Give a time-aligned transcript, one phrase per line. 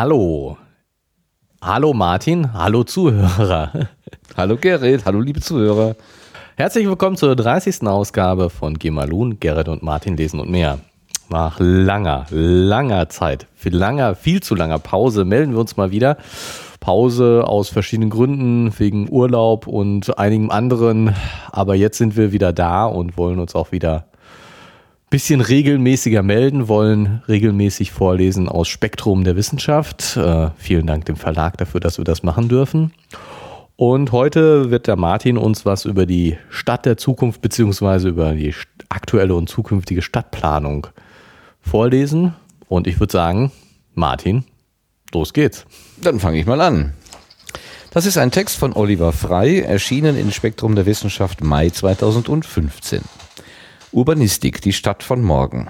[0.00, 0.56] Hallo.
[1.60, 3.70] Hallo Martin, hallo Zuhörer.
[4.34, 5.94] Hallo Gerrit, hallo liebe Zuhörer.
[6.56, 7.86] Herzlich willkommen zur 30.
[7.86, 10.78] Ausgabe von Gemalun, Gerrit und Martin lesen und mehr.
[11.28, 16.16] Nach langer, langer Zeit, viel langer, viel zu langer Pause melden wir uns mal wieder.
[16.80, 21.14] Pause aus verschiedenen Gründen, wegen Urlaub und einigem anderen.
[21.52, 24.06] Aber jetzt sind wir wieder da und wollen uns auch wieder
[25.10, 30.16] bisschen regelmäßiger melden, wollen regelmäßig vorlesen aus Spektrum der Wissenschaft.
[30.16, 32.92] Äh, vielen Dank dem Verlag dafür, dass wir das machen dürfen.
[33.74, 38.54] Und heute wird der Martin uns was über die Stadt der Zukunft beziehungsweise über die
[38.88, 40.86] aktuelle und zukünftige Stadtplanung
[41.60, 42.34] vorlesen.
[42.68, 43.50] Und ich würde sagen,
[43.94, 44.44] Martin,
[45.12, 45.66] los geht's.
[46.00, 46.92] Dann fange ich mal an.
[47.90, 53.00] Das ist ein Text von Oliver Frey, erschienen in Spektrum der Wissenschaft Mai 2015.
[53.92, 55.66] Urbanistik, die Stadt von morgen.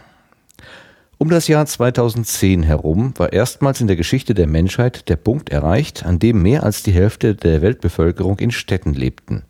[1.16, 6.04] Um das Jahr 2010 herum war erstmals in der Geschichte der Menschheit der Punkt erreicht,
[6.04, 9.44] an dem mehr als die Hälfte der Weltbevölkerung in Städten lebten.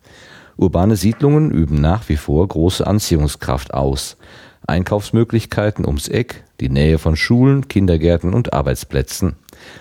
[0.57, 4.17] Urbane Siedlungen üben nach wie vor große Anziehungskraft aus.
[4.69, 9.35] Einkaufsmöglichkeiten ums Eck, die Nähe von Schulen, Kindergärten und Arbeitsplätzen,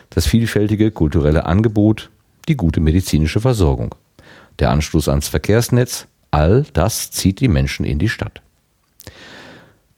[0.09, 2.09] das vielfältige kulturelle Angebot,
[2.47, 3.93] die gute medizinische Versorgung,
[4.57, 8.41] der Anschluss ans Verkehrsnetz, all das zieht die Menschen in die Stadt.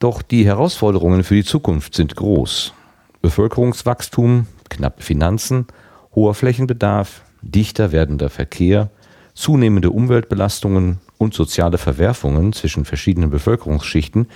[0.02, 2.74] Doch die Herausforderungen für die Zukunft sind groß.
[3.20, 5.68] Bevölkerungswachstum, knappe Finanzen,
[6.12, 8.90] hoher Flächenbedarf, dichter werdender Verkehr,
[9.32, 14.26] zunehmende Umweltbelastungen und soziale Verwerfungen zwischen verschiedenen Bevölkerungsschichten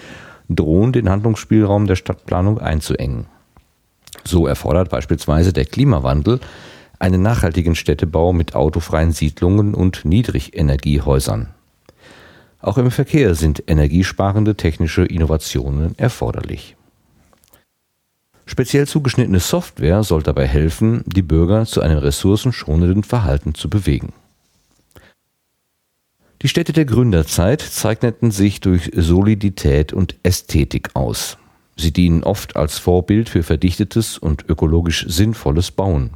[0.49, 3.27] drohen den Handlungsspielraum der Stadtplanung einzuengen.
[4.23, 6.39] So erfordert beispielsweise der Klimawandel
[7.01, 11.56] einen nachhaltigen Städtebau mit autofreien Siedlungen und Niedrigenergiehäusern.
[12.67, 16.75] Auch im Verkehr sind energiesparende technische Innovationen erforderlich.
[18.45, 24.13] Speziell zugeschnittene Software soll dabei helfen, die Bürger zu einem ressourcenschonenden Verhalten zu bewegen.
[26.43, 31.39] Die Städte der Gründerzeit zeichneten sich durch Solidität und Ästhetik aus.
[31.77, 36.15] Sie dienen oft als Vorbild für verdichtetes und ökologisch sinnvolles Bauen.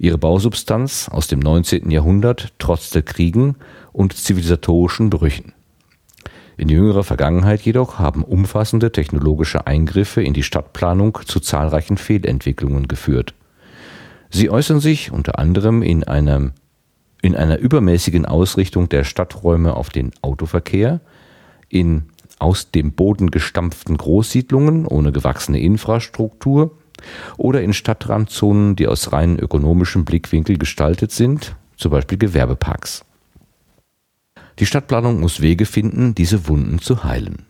[0.00, 1.88] Ihre Bausubstanz aus dem 19.
[1.92, 3.54] Jahrhundert trotzte Kriegen
[3.92, 5.51] und zivilisatorischen Brüchen.
[6.56, 13.34] In jüngerer Vergangenheit jedoch haben umfassende technologische Eingriffe in die Stadtplanung zu zahlreichen Fehlentwicklungen geführt.
[14.30, 16.52] Sie äußern sich unter anderem in, einem,
[17.20, 21.00] in einer übermäßigen Ausrichtung der Stadträume auf den Autoverkehr,
[21.68, 22.04] in
[22.38, 26.76] aus dem Boden gestampften Großsiedlungen ohne gewachsene Infrastruktur
[27.36, 33.04] oder in Stadtrandzonen, die aus rein ökonomischem Blickwinkel gestaltet sind, zum Beispiel Gewerbeparks.
[34.58, 37.46] Die Stadtplanung muss Wege finden, diese Wunden zu heilen.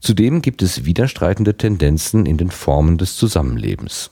[0.00, 4.10] Zudem gibt es widerstreitende Tendenzen in den Formen des Zusammenlebens.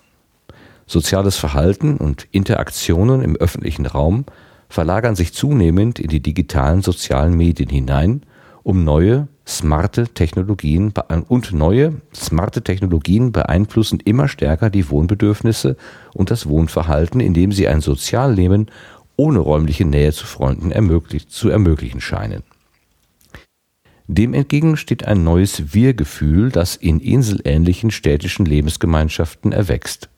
[0.87, 4.25] Soziales Verhalten und Interaktionen im öffentlichen Raum
[4.69, 8.23] verlagern sich zunehmend in die digitalen sozialen Medien hinein,
[8.62, 10.93] um neue, smarte Technologien
[11.29, 15.77] und neue, smarte Technologien beeinflussen immer stärker die Wohnbedürfnisse
[16.15, 18.67] und das Wohnverhalten, indem sie ein Sozialleben
[19.16, 20.72] ohne räumliche Nähe zu Freunden
[21.28, 22.43] zu ermöglichen scheinen.
[24.09, 30.09] Dem entgegen steht ein neues Wir-Gefühl, das in inselähnlichen städtischen Lebensgemeinschaften erwächst.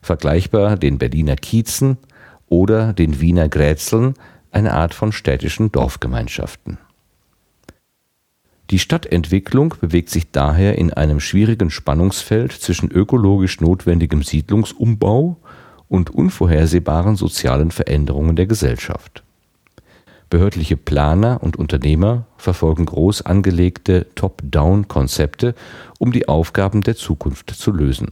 [0.00, 1.98] Vergleichbar den Berliner Kiezen
[2.48, 4.14] oder den Wiener Grätzeln,
[4.52, 6.78] eine Art von städtischen Dorfgemeinschaften.
[8.70, 15.36] Die Stadtentwicklung bewegt sich daher in einem schwierigen Spannungsfeld zwischen ökologisch notwendigem Siedlungsumbau
[15.88, 19.22] und unvorhersehbaren sozialen Veränderungen der Gesellschaft.
[20.28, 25.54] Behördliche Planer und Unternehmer verfolgen groß angelegte Top-Down-Konzepte,
[25.98, 28.08] um die Aufgaben der Zukunft zu lösen.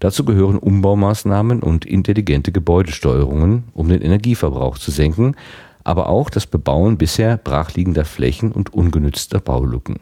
[0.00, 5.36] Dazu gehören Umbaumaßnahmen und intelligente Gebäudesteuerungen, um den Energieverbrauch zu senken,
[5.84, 10.00] aber auch das Bebauen bisher brachliegender Flächen und ungenützter Baulücken.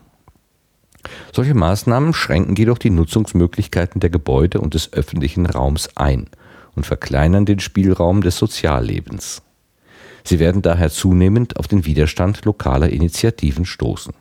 [1.33, 6.27] Solche Maßnahmen schränken jedoch die Nutzungsmöglichkeiten der Gebäude und des öffentlichen Raums ein
[6.77, 9.43] und verkleinern den Spielraum des Soziallebens.
[10.23, 14.13] Sie werden daher zunehmend auf den Widerstand lokaler Initiativen stoßen.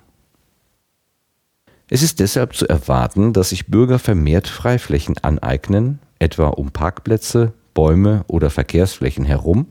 [1.90, 8.24] Es ist deshalb zu erwarten, dass sich Bürger vermehrt Freiflächen aneignen, etwa um Parkplätze, Bäume
[8.28, 9.68] oder Verkehrsflächen herum,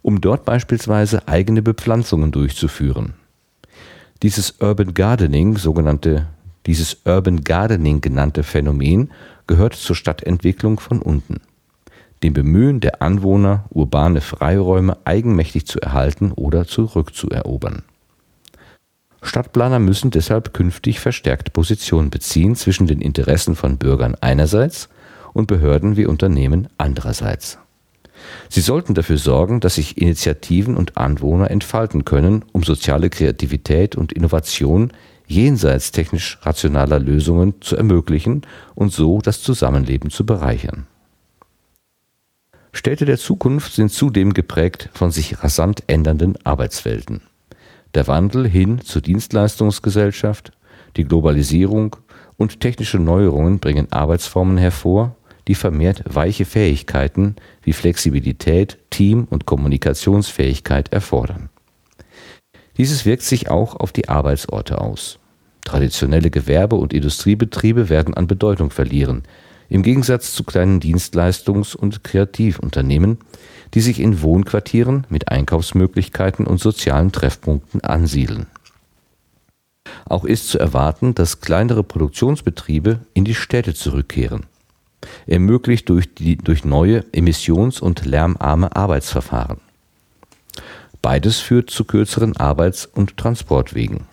[0.00, 3.14] um dort beispielsweise eigene Bepflanzungen durchzuführen.
[4.22, 6.28] Dieses Urban Gardening, sogenannte,
[6.64, 9.10] dieses Urban Gardening genannte Phänomen
[9.46, 11.40] gehört zur Stadtentwicklung von unten
[12.22, 17.82] dem Bemühen der Anwohner, urbane Freiräume eigenmächtig zu erhalten oder zurückzuerobern.
[19.22, 24.88] Stadtplaner müssen deshalb künftig verstärkt Position beziehen zwischen den Interessen von Bürgern einerseits
[25.32, 27.58] und Behörden wie Unternehmen andererseits.
[28.48, 34.12] Sie sollten dafür sorgen, dass sich Initiativen und Anwohner entfalten können, um soziale Kreativität und
[34.12, 34.92] Innovation
[35.26, 38.42] jenseits technisch rationaler Lösungen zu ermöglichen
[38.74, 40.86] und so das Zusammenleben zu bereichern.
[42.76, 47.22] Städte der Zukunft sind zudem geprägt von sich rasant ändernden Arbeitswelten.
[47.94, 50.52] Der Wandel hin zur Dienstleistungsgesellschaft,
[50.98, 51.96] die Globalisierung
[52.36, 55.16] und technische Neuerungen bringen Arbeitsformen hervor,
[55.48, 61.48] die vermehrt weiche Fähigkeiten wie Flexibilität, Team- und Kommunikationsfähigkeit erfordern.
[62.76, 65.18] Dieses wirkt sich auch auf die Arbeitsorte aus.
[65.64, 69.22] Traditionelle Gewerbe- und Industriebetriebe werden an Bedeutung verlieren,
[69.68, 73.18] im Gegensatz zu kleinen Dienstleistungs- und Kreativunternehmen,
[73.74, 78.46] die sich in Wohnquartieren mit Einkaufsmöglichkeiten und sozialen Treffpunkten ansiedeln.
[80.04, 84.46] Auch ist zu erwarten, dass kleinere Produktionsbetriebe in die Städte zurückkehren
[85.26, 89.60] ermöglicht durch, die, durch neue emissions- und lärmarme Arbeitsverfahren.
[91.02, 94.06] Beides führt zu kürzeren Arbeits- und Transportwegen.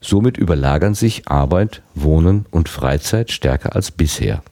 [0.00, 4.42] Somit überlagern sich Arbeit, Wohnen und Freizeit stärker als bisher,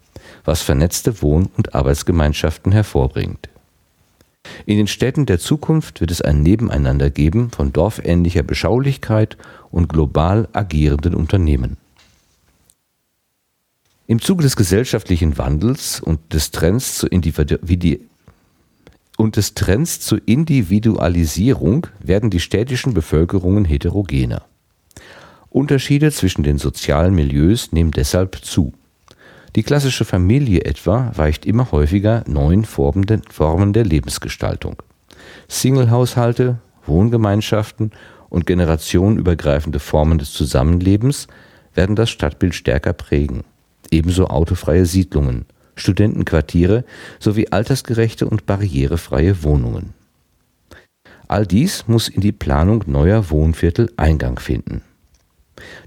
[0.45, 3.49] was vernetzte Wohn- und Arbeitsgemeinschaften hervorbringt.
[4.65, 9.37] In den Städten der Zukunft wird es ein Nebeneinander geben von dorfähnlicher Beschaulichkeit
[9.71, 11.77] und global agierenden Unternehmen.
[14.09, 17.11] Im Zuge des gesellschaftlichen Wandels und des Trends zur,
[19.17, 24.45] und des Trends zur Individualisierung werden die städtischen Bevölkerungen heterogener.
[25.57, 28.73] Unterschiede zwischen den sozialen Milieus nehmen deshalb zu.
[29.55, 34.83] Die klassische Familie etwa weicht immer häufiger neuen Formen der Lebensgestaltung.
[35.49, 37.93] Singlehaushalte, Wohngemeinschaften
[38.29, 41.27] und generationenübergreifende Formen des Zusammenlebens
[41.75, 43.45] werden das Stadtbild stärker prägen
[43.91, 46.85] ebenso autofreie Siedlungen, Studentenquartiere
[47.19, 49.95] sowie altersgerechte und barrierefreie Wohnungen.
[51.29, 54.83] All dies muss in die Planung neuer Wohnviertel Eingang finden.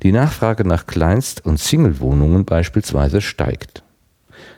[0.04, 3.83] Die Nachfrage nach Kleinst- und Singlewohnungen beispielsweise steigt.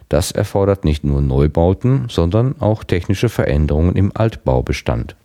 [0.10, 5.16] Das erfordert nicht nur Neubauten, sondern auch technische Veränderungen im Altbaubestand,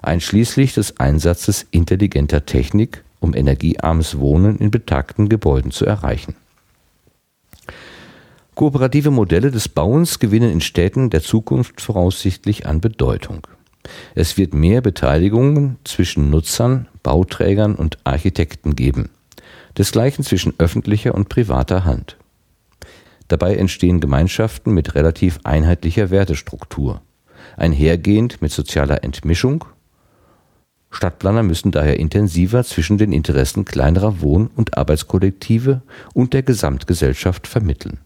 [0.00, 6.36] einschließlich des Einsatzes intelligenter Technik, um energiearmes Wohnen in betagten Gebäuden zu erreichen.
[8.54, 13.46] Kooperative Modelle des Bauens gewinnen in Städten der Zukunft voraussichtlich an Bedeutung.
[14.14, 19.10] Es wird mehr Beteiligungen zwischen Nutzern, Bauträgern und Architekten geben,
[19.78, 22.16] desgleichen zwischen öffentlicher und privater Hand.
[23.28, 27.00] Dabei entstehen Gemeinschaften mit relativ einheitlicher Wertestruktur,
[27.56, 29.64] einhergehend mit sozialer Entmischung.
[30.90, 35.82] Stadtplaner müssen daher intensiver zwischen den Interessen kleinerer Wohn- und Arbeitskollektive
[36.14, 37.98] und der Gesamtgesellschaft vermitteln.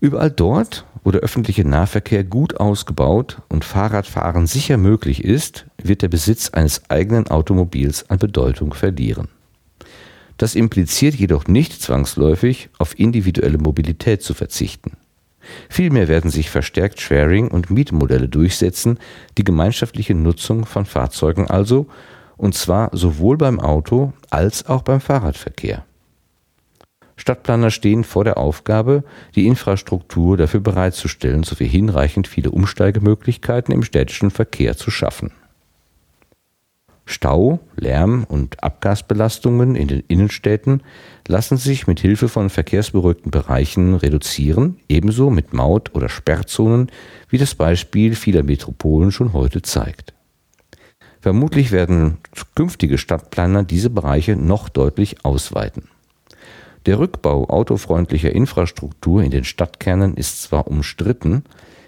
[0.00, 6.08] Überall dort, wo der öffentliche Nahverkehr gut ausgebaut und Fahrradfahren sicher möglich ist, wird der
[6.08, 9.28] Besitz eines eigenen Automobils an Bedeutung verlieren.
[10.36, 14.96] Das impliziert jedoch nicht zwangsläufig, auf individuelle Mobilität zu verzichten.
[15.68, 18.98] Vielmehr werden sich verstärkt Sharing- und Mietmodelle durchsetzen,
[19.36, 21.86] die gemeinschaftliche Nutzung von Fahrzeugen also,
[22.36, 25.84] und zwar sowohl beim Auto als auch beim Fahrradverkehr.
[27.16, 29.04] Stadtplaner stehen vor der Aufgabe,
[29.36, 35.30] die Infrastruktur dafür bereitzustellen sowie hinreichend viele Umsteigemöglichkeiten im städtischen Verkehr zu schaffen.
[37.06, 40.82] Stau, Lärm und Abgasbelastungen in den Innenstädten
[41.28, 46.90] lassen sich mit Hilfe von verkehrsberuhigten Bereichen reduzieren, ebenso mit Maut- oder Sperrzonen,
[47.28, 50.14] wie das Beispiel vieler Metropolen schon heute zeigt.
[51.20, 52.18] Vermutlich werden
[52.54, 55.88] künftige Stadtplaner diese Bereiche noch deutlich ausweiten.
[56.86, 61.44] Der Rückbau autofreundlicher Infrastruktur in den Stadtkernen ist zwar umstritten,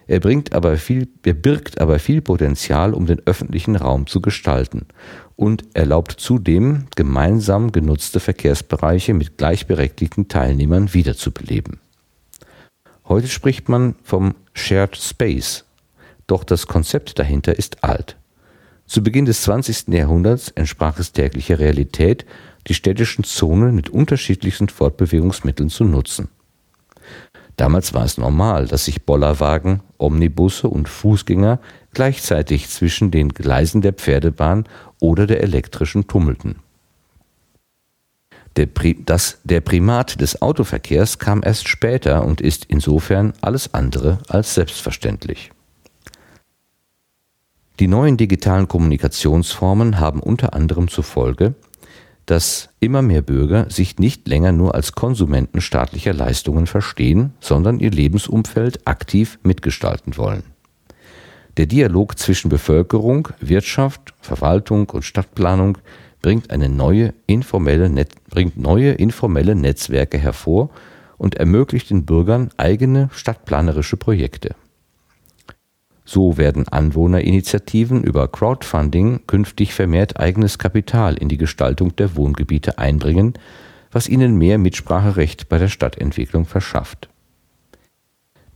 [0.06, 4.86] er, bringt aber viel, er birgt aber viel Potenzial, um den öffentlichen Raum zu gestalten
[5.34, 11.80] und erlaubt zudem, gemeinsam genutzte Verkehrsbereiche mit gleichberechtigten Teilnehmern wiederzubeleben.
[13.08, 15.64] Heute spricht man vom Shared Space,
[16.26, 18.16] doch das Konzept dahinter ist alt.
[18.86, 19.88] Zu Beginn des 20.
[19.88, 22.24] Jahrhunderts entsprach es täglicher Realität
[22.68, 26.28] die städtischen Zonen mit unterschiedlichsten Fortbewegungsmitteln zu nutzen.
[27.56, 31.58] Damals war es normal, dass sich Bollerwagen, Omnibusse und Fußgänger
[31.92, 34.64] gleichzeitig zwischen den Gleisen der Pferdebahn
[35.00, 36.56] oder der elektrischen tummelten.
[38.56, 38.68] Der,
[39.04, 45.50] das, der Primat des Autoverkehrs kam erst später und ist insofern alles andere als selbstverständlich.
[47.78, 51.54] Die neuen digitalen Kommunikationsformen haben unter anderem zur Folge,
[52.26, 57.90] dass immer mehr Bürger sich nicht länger nur als Konsumenten staatlicher Leistungen verstehen, sondern ihr
[57.90, 60.42] Lebensumfeld aktiv mitgestalten wollen.
[61.56, 65.78] Der Dialog zwischen Bevölkerung, Wirtschaft, Verwaltung und Stadtplanung
[66.20, 70.70] bringt, eine neue informelle Net bringt neue informelle Netzwerke hervor
[71.16, 74.54] und ermöglicht den Bürgern eigene stadtplanerische Projekte.
[76.08, 83.34] So werden Anwohnerinitiativen über Crowdfunding künftig vermehrt eigenes Kapital in die Gestaltung der Wohngebiete einbringen,
[83.90, 87.08] was ihnen mehr Mitspracherecht bei der Stadtentwicklung verschafft.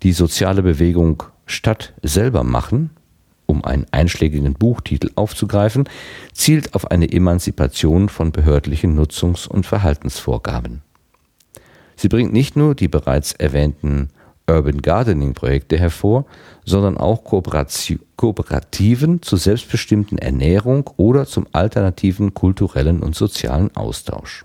[0.04, 2.90] Die soziale Bewegung Stadt selber machen,
[3.46, 5.88] um einen einschlägigen Buchtitel aufzugreifen,
[6.32, 10.82] zielt auf eine Emanzipation von behördlichen Nutzungs- und Verhaltensvorgaben.
[11.96, 14.10] Sie bringt nicht nur die bereits erwähnten
[14.50, 16.26] Urban Gardening Projekte hervor,
[16.64, 24.44] sondern auch Kooperativen zur selbstbestimmten Ernährung oder zum alternativen kulturellen und sozialen Austausch.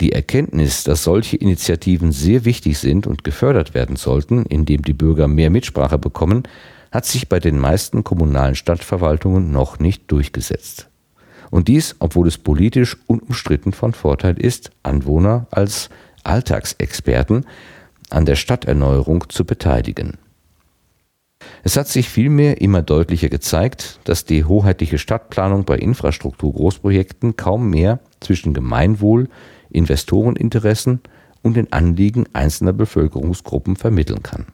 [0.00, 5.28] Die Erkenntnis, dass solche Initiativen sehr wichtig sind und gefördert werden sollten, indem die Bürger
[5.28, 6.42] mehr Mitsprache bekommen,
[6.90, 10.88] hat sich bei den meisten kommunalen Stadtverwaltungen noch nicht durchgesetzt.
[11.50, 15.90] Und dies, obwohl es politisch unumstritten von Vorteil ist, Anwohner als
[16.24, 17.46] Alltagsexperten
[18.10, 20.18] an der Stadterneuerung zu beteiligen.
[21.62, 28.00] Es hat sich vielmehr immer deutlicher gezeigt, dass die hoheitliche Stadtplanung bei Infrastrukturgroßprojekten kaum mehr
[28.20, 29.28] zwischen Gemeinwohl,
[29.70, 31.00] Investoreninteressen
[31.42, 34.46] und den Anliegen einzelner Bevölkerungsgruppen vermitteln kann.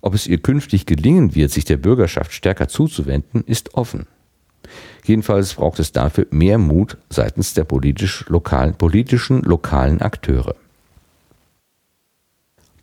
[0.00, 4.06] Ob es ihr künftig gelingen wird, sich der Bürgerschaft stärker zuzuwenden, ist offen.
[5.04, 10.56] Jedenfalls braucht es dafür mehr Mut seitens der politisch lokalen, politischen lokalen Akteure.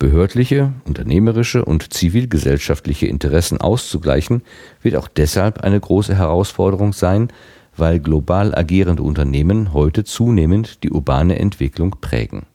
[0.02, 4.42] Behördliche, unternehmerische und zivilgesellschaftliche Interessen auszugleichen,
[4.82, 7.28] wird auch deshalb eine große Herausforderung sein,
[7.76, 12.46] weil global agierende Unternehmen heute zunehmend die urbane Entwicklung prägen.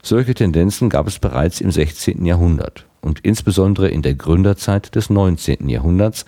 [0.00, 2.24] Solche Tendenzen gab es bereits im 16.
[2.24, 5.68] Jahrhundert und insbesondere in der Gründerzeit des 19.
[5.68, 6.24] Jahrhunderts,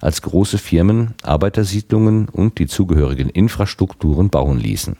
[0.00, 4.96] als große Firmen Arbeitersiedlungen und die zugehörigen Infrastrukturen bauen ließen.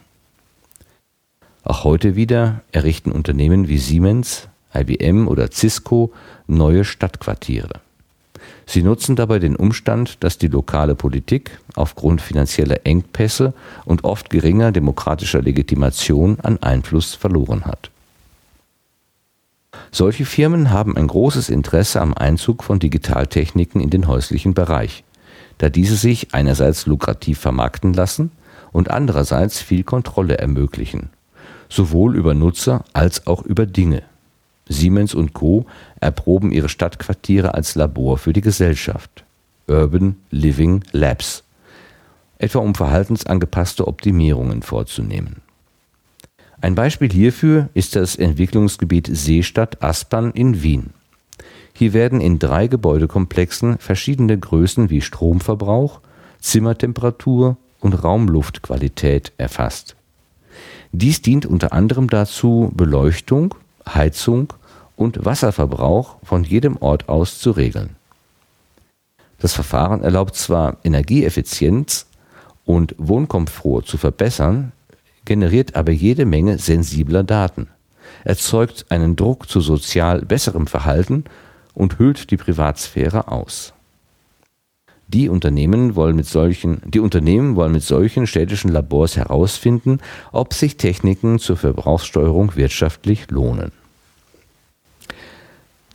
[1.64, 6.12] Auch heute wieder errichten Unternehmen wie Siemens, IBM oder Cisco
[6.46, 7.80] neue Stadtquartiere.
[8.66, 14.72] Sie nutzen dabei den Umstand, dass die lokale Politik aufgrund finanzieller Engpässe und oft geringer
[14.72, 17.90] demokratischer Legitimation an Einfluss verloren hat.
[19.90, 25.04] Solche Firmen haben ein großes Interesse am Einzug von Digitaltechniken in den häuslichen Bereich,
[25.58, 28.32] da diese sich einerseits lukrativ vermarkten lassen
[28.72, 31.10] und andererseits viel Kontrolle ermöglichen,
[31.68, 34.02] sowohl über Nutzer als auch über Dinge.
[34.72, 35.66] Siemens und Co.
[36.00, 39.24] erproben ihre Stadtquartiere als Labor für die Gesellschaft.
[39.68, 41.44] Urban Living Labs.
[42.38, 45.42] Etwa um verhaltensangepasste Optimierungen vorzunehmen.
[46.60, 50.90] Ein Beispiel hierfür ist das Entwicklungsgebiet Seestadt Aspern in Wien.
[51.74, 56.00] Hier werden in drei Gebäudekomplexen verschiedene Größen wie Stromverbrauch,
[56.40, 59.96] Zimmertemperatur und Raumluftqualität erfasst.
[60.92, 63.54] Dies dient unter anderem dazu, Beleuchtung,
[63.88, 64.52] Heizung
[65.02, 67.96] und Wasserverbrauch von jedem Ort aus zu regeln.
[69.40, 72.06] Das Verfahren erlaubt zwar Energieeffizienz
[72.64, 74.70] und Wohnkomfort zu verbessern,
[75.24, 77.66] generiert aber jede Menge sensibler Daten,
[78.22, 81.24] erzeugt einen Druck zu sozial besserem Verhalten
[81.74, 83.72] und hüllt die Privatsphäre aus.
[85.08, 89.98] Die Unternehmen wollen mit solchen, die Unternehmen wollen mit solchen städtischen Labors herausfinden,
[90.30, 93.72] ob sich Techniken zur Verbrauchssteuerung wirtschaftlich lohnen.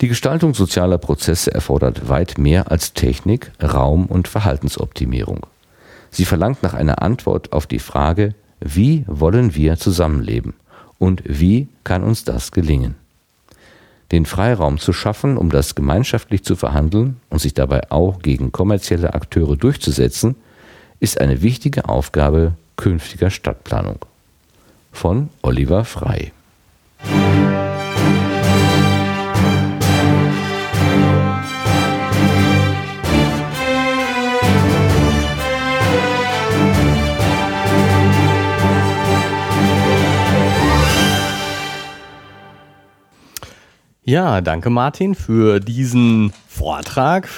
[0.00, 5.46] Die Gestaltung sozialer Prozesse erfordert weit mehr als Technik, Raum und Verhaltensoptimierung.
[6.10, 10.54] Sie verlangt nach einer Antwort auf die Frage, wie wollen wir zusammenleben
[10.98, 12.94] und wie kann uns das gelingen?
[14.12, 19.14] Den Freiraum zu schaffen, um das gemeinschaftlich zu verhandeln und sich dabei auch gegen kommerzielle
[19.14, 20.36] Akteure durchzusetzen,
[21.00, 23.98] ist eine wichtige Aufgabe künftiger Stadtplanung.
[24.92, 26.32] Von Oliver Frei.
[44.08, 47.28] Ja, danke Martin für diesen Vortrag.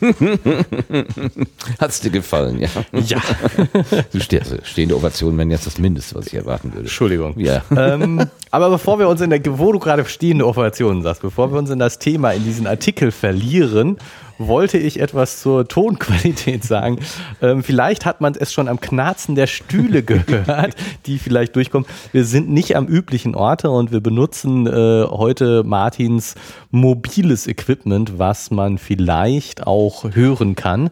[1.80, 2.68] Hat es dir gefallen, ja?
[2.92, 3.20] Ja.
[4.12, 6.86] Du steh, also stehende Ovationen wären jetzt das Mindeste, was ich erwarten würde.
[6.86, 7.38] Entschuldigung.
[7.38, 7.62] Ja.
[7.76, 11.58] Ähm, aber bevor wir uns in der, wo du gerade stehende Operationen sagst, bevor wir
[11.58, 13.96] uns in das Thema, in diesen Artikel verlieren,
[14.38, 16.98] wollte ich etwas zur Tonqualität sagen.
[17.42, 20.74] Ähm, vielleicht hat man es schon am Knarzen der Stühle gehört,
[21.06, 21.88] die vielleicht durchkommen.
[22.12, 26.34] Wir sind nicht am üblichen Orte und wir benutzen äh, heute Martins
[26.70, 30.90] mobiles Equipment, was man vielleicht auch hören kann.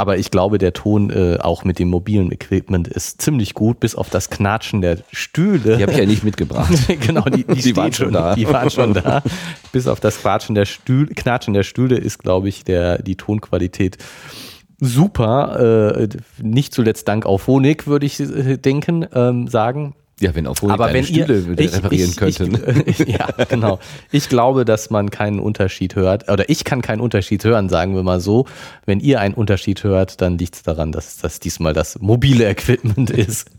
[0.00, 3.94] Aber ich glaube, der Ton äh, auch mit dem mobilen Equipment ist ziemlich gut, bis
[3.94, 5.76] auf das Knatschen der Stühle.
[5.76, 6.72] Die habe ich ja nicht mitgebracht.
[7.06, 8.34] genau, die, die, Die waren schon da.
[8.34, 9.22] Die waren schon da.
[9.72, 13.98] Bis auf das Quatschen der Stühle, Knatschen der Stühle ist, glaube ich, der, die Tonqualität
[14.78, 15.98] super.
[16.00, 16.08] Äh,
[16.40, 19.94] nicht zuletzt dank auf Honig, würde ich äh, denken, ähm, sagen.
[20.20, 22.82] Ja, wenn Honig Aber wenn ihr Stühle wieder ich- reparieren ich, könnten.
[22.86, 23.78] Ich, ja, genau.
[24.12, 28.02] Ich glaube, dass man keinen Unterschied hört, oder ich kann keinen Unterschied hören, sagen wir
[28.02, 28.46] mal so.
[28.84, 33.08] Wenn ihr einen Unterschied hört, dann liegt es daran, dass das diesmal das mobile Equipment
[33.10, 33.50] ist.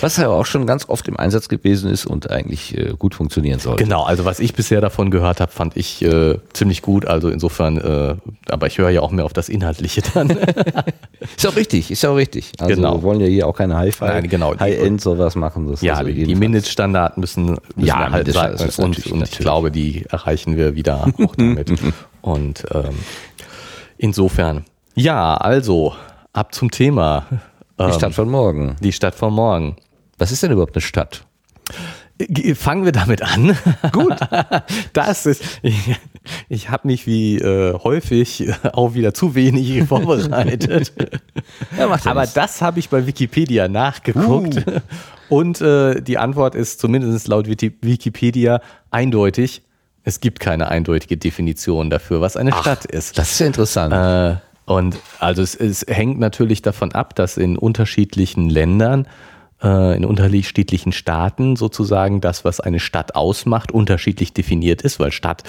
[0.00, 3.58] Was ja auch schon ganz oft im Einsatz gewesen ist und eigentlich äh, gut funktionieren
[3.58, 3.82] sollte.
[3.84, 7.06] Genau, also was ich bisher davon gehört habe, fand ich äh, ziemlich gut.
[7.06, 8.16] Also insofern, äh,
[8.48, 10.30] aber ich höre ja auch mehr auf das Inhaltliche dann.
[11.36, 12.52] Ist auch richtig, ist ja auch richtig.
[12.58, 12.96] Also Genau.
[12.96, 14.54] wir wollen ja hier auch keine Nein, genau.
[14.58, 15.70] High-End sowas machen.
[15.70, 18.84] Das ja, also die Mindeststandards müssen, müssen Ja, halt Mindeststandards sein.
[18.84, 21.72] Und, natürlich- und ich glaube, die erreichen wir wieder auch damit.
[22.20, 22.94] und ähm,
[23.98, 25.94] insofern, ja, also
[26.32, 27.26] ab zum Thema.
[27.78, 28.76] Ähm, Die Stadt von morgen.
[28.80, 29.76] die Stadt von morgen.
[30.18, 31.24] Was ist denn überhaupt eine Stadt?
[32.18, 33.56] G- Fangen wir damit an.
[33.92, 34.14] Gut.
[34.92, 35.96] Das ist, ich,
[36.48, 40.92] ich habe mich wie äh, häufig auch wieder zu wenig vorbereitet.
[41.76, 42.34] Ja, Aber nichts.
[42.34, 44.64] das habe ich bei Wikipedia nachgeguckt.
[45.28, 48.60] Und äh, die Antwort ist zumindest laut Wiki- Wikipedia
[48.92, 49.62] eindeutig.
[50.04, 53.18] Es gibt keine eindeutige Definition dafür, was eine Stadt ist.
[53.18, 53.92] Das ist ja interessant.
[53.92, 54.36] Äh,
[54.66, 59.06] und also es, es hängt natürlich davon ab, dass in unterschiedlichen Ländern,
[59.62, 65.42] äh, in unterschiedlichen Staaten sozusagen das, was eine Stadt ausmacht, unterschiedlich definiert ist, weil Stadt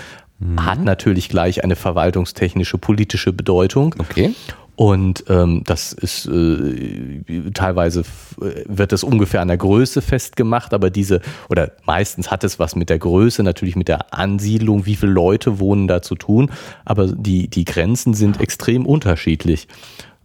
[0.58, 3.96] hat natürlich gleich eine verwaltungstechnische, politische Bedeutung.
[3.98, 4.36] Okay.
[4.76, 7.22] Und ähm, das ist äh,
[7.54, 12.60] teilweise f- wird es ungefähr an der Größe festgemacht, aber diese, oder meistens hat es
[12.60, 16.52] was mit der Größe, natürlich mit der Ansiedlung, wie viele Leute wohnen da zu tun,
[16.84, 19.70] aber die, die Grenzen sind extrem unterschiedlich.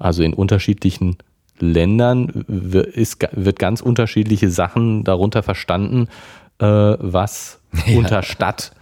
[0.01, 1.19] Also in unterschiedlichen
[1.61, 2.29] Ländern
[2.95, 6.09] ist, wird ganz unterschiedliche Sachen darunter verstanden,
[6.59, 7.61] äh, was
[7.97, 8.73] unter Stadt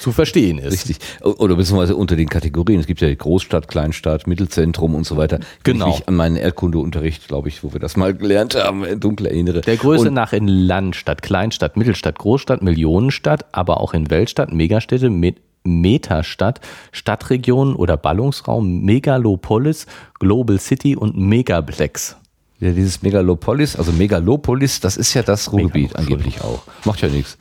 [0.00, 0.72] zu verstehen ist.
[0.72, 0.98] Richtig.
[1.22, 2.80] Oder beziehungsweise unter den Kategorien.
[2.80, 5.40] Es gibt ja die Großstadt, Kleinstadt, Mittelzentrum und so weiter.
[5.64, 5.88] Genau.
[5.90, 9.26] Ich mich an meinen Erdkundeunterricht, glaube ich, wo wir das mal gelernt haben, äh, dunkel
[9.26, 9.60] erinnere.
[9.60, 15.10] Der Größe Und nach in Landstadt, Kleinstadt, Mittelstadt, Großstadt, Millionenstadt, aber auch in Weltstadt, Megastädte,
[15.10, 15.34] Me
[15.64, 16.60] Metastadt,
[16.92, 19.86] Stadtregion oder Ballungsraum, Megalopolis,
[20.18, 22.16] Global City und Megaplex.
[22.60, 26.62] Ja, dieses Megalopolis, also Megalopolis, das ist ja das Ruhrgebiet angeblich auch.
[26.84, 27.38] Macht ja nichts.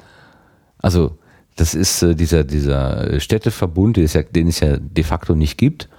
[0.79, 1.17] Also,
[1.57, 5.35] das ist äh, dieser, dieser äh, Städteverbund, den es, ja, den es ja de facto
[5.35, 5.89] nicht gibt.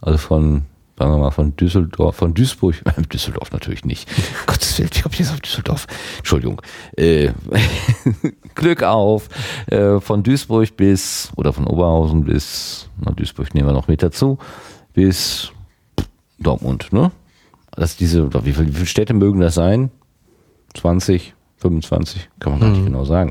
[0.00, 0.62] Also von,
[0.98, 2.76] sagen wir mal, von Düsseldorf, von Duisburg,
[3.12, 4.08] Düsseldorf natürlich nicht.
[4.46, 5.86] Gottes Willen, wie kommt jetzt auf Düsseldorf?
[6.18, 6.62] Entschuldigung.
[6.96, 7.30] Äh,
[8.54, 9.28] Glück auf.
[9.66, 14.38] Äh, von Duisburg bis, oder von Oberhausen bis, na, Duisburg nehmen wir noch mit dazu,
[14.94, 15.52] bis
[16.38, 17.10] Dortmund, ne?
[17.72, 19.90] dass diese, wie, viele, wie viele Städte mögen das sein?
[20.74, 22.74] 20, 25, kann man gar Mhm.
[22.76, 23.30] nicht genau sagen.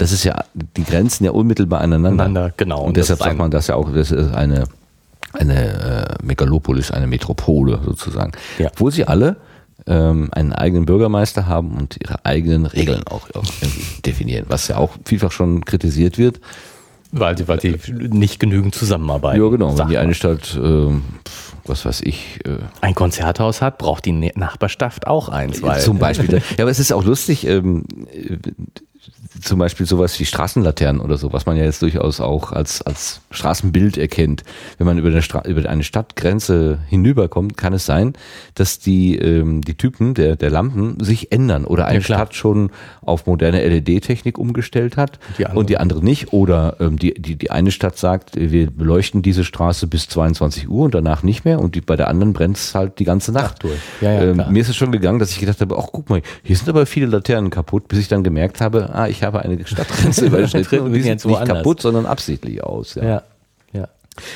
[0.00, 2.24] Das ist ja, die Grenzen ja unmittelbar aneinander.
[2.24, 2.84] Aneinander, genau.
[2.84, 4.64] Und, deshalb sagt man das ja auch, das ist eine,
[5.34, 8.32] eine äh, Megalopolis, eine Metropole sozusagen.
[8.58, 8.68] Ja.
[8.68, 9.36] Obwohl sie alle
[9.86, 13.28] ähm, einen eigenen Bürgermeister haben und ihre eigenen Regeln auch,
[14.06, 16.40] definieren, was ja auch vielfach schon kritisiert wird.
[17.12, 19.42] Weil die, weil die nicht genügend zusammenarbeiten.
[19.42, 19.76] Ja, genau.
[19.76, 25.06] Wenn die eine Stadt, pf, was weiß ich, äh, ein Konzerthaus hat, braucht die Nachbarschaft
[25.06, 25.60] auch eins.
[25.60, 26.40] Weil Zum Beispiel.
[26.56, 27.84] Ja, aber es ist auch lustig, ähm,
[28.14, 28.38] äh,
[29.40, 33.20] zum Beispiel sowas wie Straßenlaternen oder so, was man ja jetzt durchaus auch als, als
[33.30, 34.42] Straßenbild erkennt.
[34.78, 38.14] Wenn man über eine, Stra über eine Stadtgrenze hinüberkommt, kann es sein,
[38.54, 42.18] dass die, ähm, die Typen der, der Lampen sich ändern oder eine klar.
[42.18, 42.70] Stadt schon
[43.02, 46.32] auf moderne LED-Technik umgestellt hat Die und die andere nicht.
[46.32, 50.86] Oder ähm, die, die, die eine Stadt sagt, wir beleuchten diese Straße bis 22 Uhr
[50.86, 53.62] und danach nicht mehr und die, bei der anderen brennt es halt die ganze Nacht.
[53.62, 53.78] durch.
[54.00, 56.20] Ja, ja, ähm, mir ist es schon gegangen, dass ich gedacht habe, ach guck mal,
[56.42, 59.64] hier sind aber viele Laternen kaputt, bis ich dann gemerkt habe, ah, ich habe eine
[59.66, 61.58] Stadtgrenze überschritten und sind jetzt nicht woanders.
[61.58, 62.94] kaputt, sondern absichtlich aus.
[62.94, 63.04] Ja.
[63.04, 63.22] ja,
[63.72, 63.88] ja.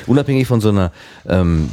[0.07, 0.91] Unabhängig von so einer
[1.27, 1.69] ähm,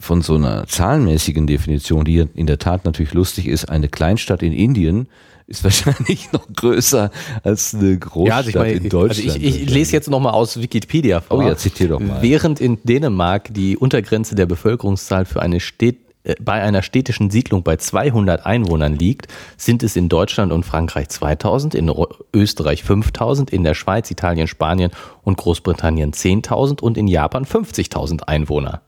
[0.00, 4.52] von so einer zahlenmäßigen Definition, die in der Tat natürlich lustig ist, eine Kleinstadt in
[4.52, 5.08] Indien
[5.46, 7.10] ist wahrscheinlich noch größer
[7.42, 9.30] als eine Großstadt Ja, also ich, meine, in Deutschland.
[9.30, 11.38] also ich, ich lese jetzt nochmal aus Wikipedia vor.
[11.38, 12.20] Oh ja, zitier doch mal.
[12.20, 16.05] Während in Dänemark die Untergrenze der Bevölkerungszahl für eine Städt, äh,
[16.40, 21.74] bei einer städtischen Siedlung bei 200 Einwohnern liegt, sind es in Deutschland und Frankreich 2000,
[21.74, 21.92] in
[22.34, 24.90] Österreich 5000, in der Schweiz, Italien, Spanien
[25.22, 28.82] und Großbritannien 10.000 und in Japan 50.000 Einwohner.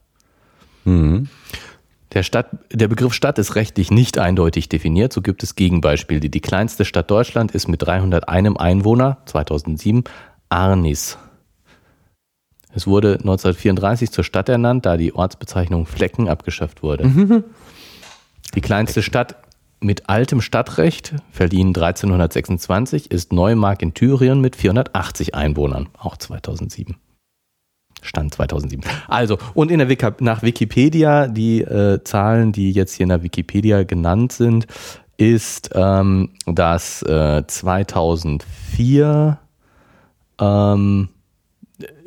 [2.15, 5.13] Der, Stadt, der Begriff Stadt ist rechtlich nicht eindeutig definiert.
[5.13, 6.31] So gibt es Gegenbeispiele.
[6.31, 10.05] Die kleinste Stadt Deutschland ist mit 301 Einwohner 2007
[10.49, 11.19] Arnis.
[12.75, 17.45] Es wurde 1934 zur Stadt ernannt, da die Ortsbezeichnung Flecken abgeschafft wurde.
[18.55, 19.37] Die kleinste Stadt
[19.81, 26.97] mit altem Stadtrecht, verliehen 1326, ist Neumark in Thüringen mit 480 Einwohnern, auch 2007.
[28.03, 28.85] Stand 2007.
[29.09, 33.23] Also, und in der Wiki, nach Wikipedia, die äh, Zahlen, die jetzt hier in der
[33.23, 34.67] Wikipedia genannt sind,
[35.17, 39.39] ist, ähm, dass äh, 2004
[40.41, 41.09] ähm,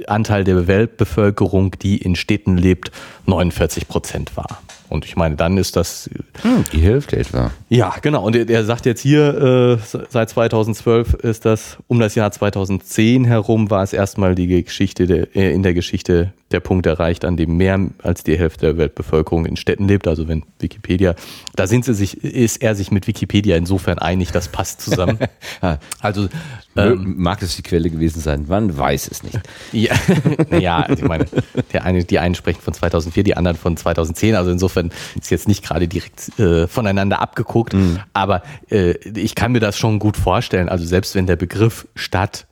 [0.08, 2.92] Anteil der Weltbevölkerung, die in Städten lebt,
[3.26, 4.62] 49 Prozent war.
[4.90, 6.10] Und ich meine, dann ist das
[6.42, 7.52] Hm, die Hälfte etwa.
[7.70, 8.26] ja, genau.
[8.26, 13.24] Und er, er sagt jetzt hier, äh, seit 2012 ist das, um das Jahr 2010
[13.24, 17.38] herum war es erstmal die Geschichte der, äh, in der Geschichte der Punkt erreicht, an
[17.38, 20.08] dem mehr als die Hälfte der Weltbevölkerung in Städten lebt.
[20.08, 21.16] Also wenn Wikipedia,
[21.56, 25.20] da sind sie sich, ist er sich mit Wikipedia insofern einig, das passt zusammen.
[26.00, 26.28] also
[26.76, 28.46] ähm, Mag es die Quelle gewesen sein?
[28.48, 29.40] Man weiß es nicht.
[29.72, 29.94] ja,
[30.50, 31.26] naja, also ich meine,
[31.74, 34.36] der eine, die einen sprechen von 2004, die anderen von 2010.
[34.36, 37.76] Also insofern ist jetzt nicht gerade direkt äh, voneinander abgeguckt.
[38.14, 40.70] Aber äh, ich kann mir das schon gut vorstellen.
[40.70, 42.48] Also selbst wenn der Begriff Stadt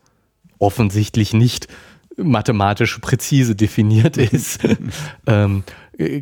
[0.59, 1.67] offensichtlich nicht
[2.23, 4.60] mathematisch präzise definiert ist,
[5.27, 5.63] ähm,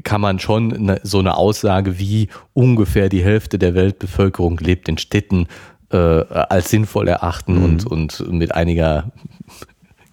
[0.04, 4.98] kann man schon ne, so eine Aussage wie ungefähr die Hälfte der Weltbevölkerung lebt in
[4.98, 5.48] Städten
[5.92, 9.12] äh, als sinnvoll erachten und, und mit einiger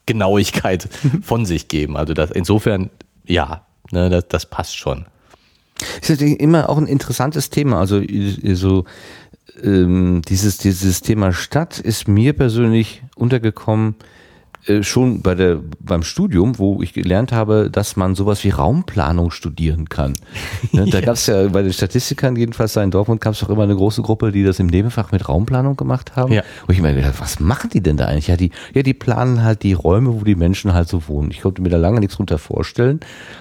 [0.07, 0.88] Genauigkeit
[1.23, 1.97] von sich geben.
[1.97, 2.90] Also das, insofern,
[3.27, 5.07] ja, ne, das, das passt schon.
[6.01, 7.81] Ist natürlich immer auch ein interessantes Thema.
[7.81, 8.01] Also
[8.53, 8.85] so
[9.62, 13.97] ähm, dieses, dieses Thema Stadt ist mir persönlich untergekommen
[14.83, 19.88] schon bei der, beim Studium, wo ich gelernt habe, dass man sowas wie Raumplanung studieren
[19.88, 20.14] kann.
[20.72, 23.50] Ne, da gab es ja bei den Statistikern jedenfalls da in Dortmund gab es doch
[23.50, 26.33] immer eine große Gruppe, die das im Nebenfach mit Raumplanung gemacht haben.
[26.33, 26.42] Ja.
[26.66, 28.29] Wo ich gedacht, was machen die denn da eigentlich?
[28.29, 31.31] Ja, die, ja, die planen halt die Räume, wo die Menschen halt so wohnen.
[31.31, 33.00] Ich konnte mir da lange nichts drunter vorstellen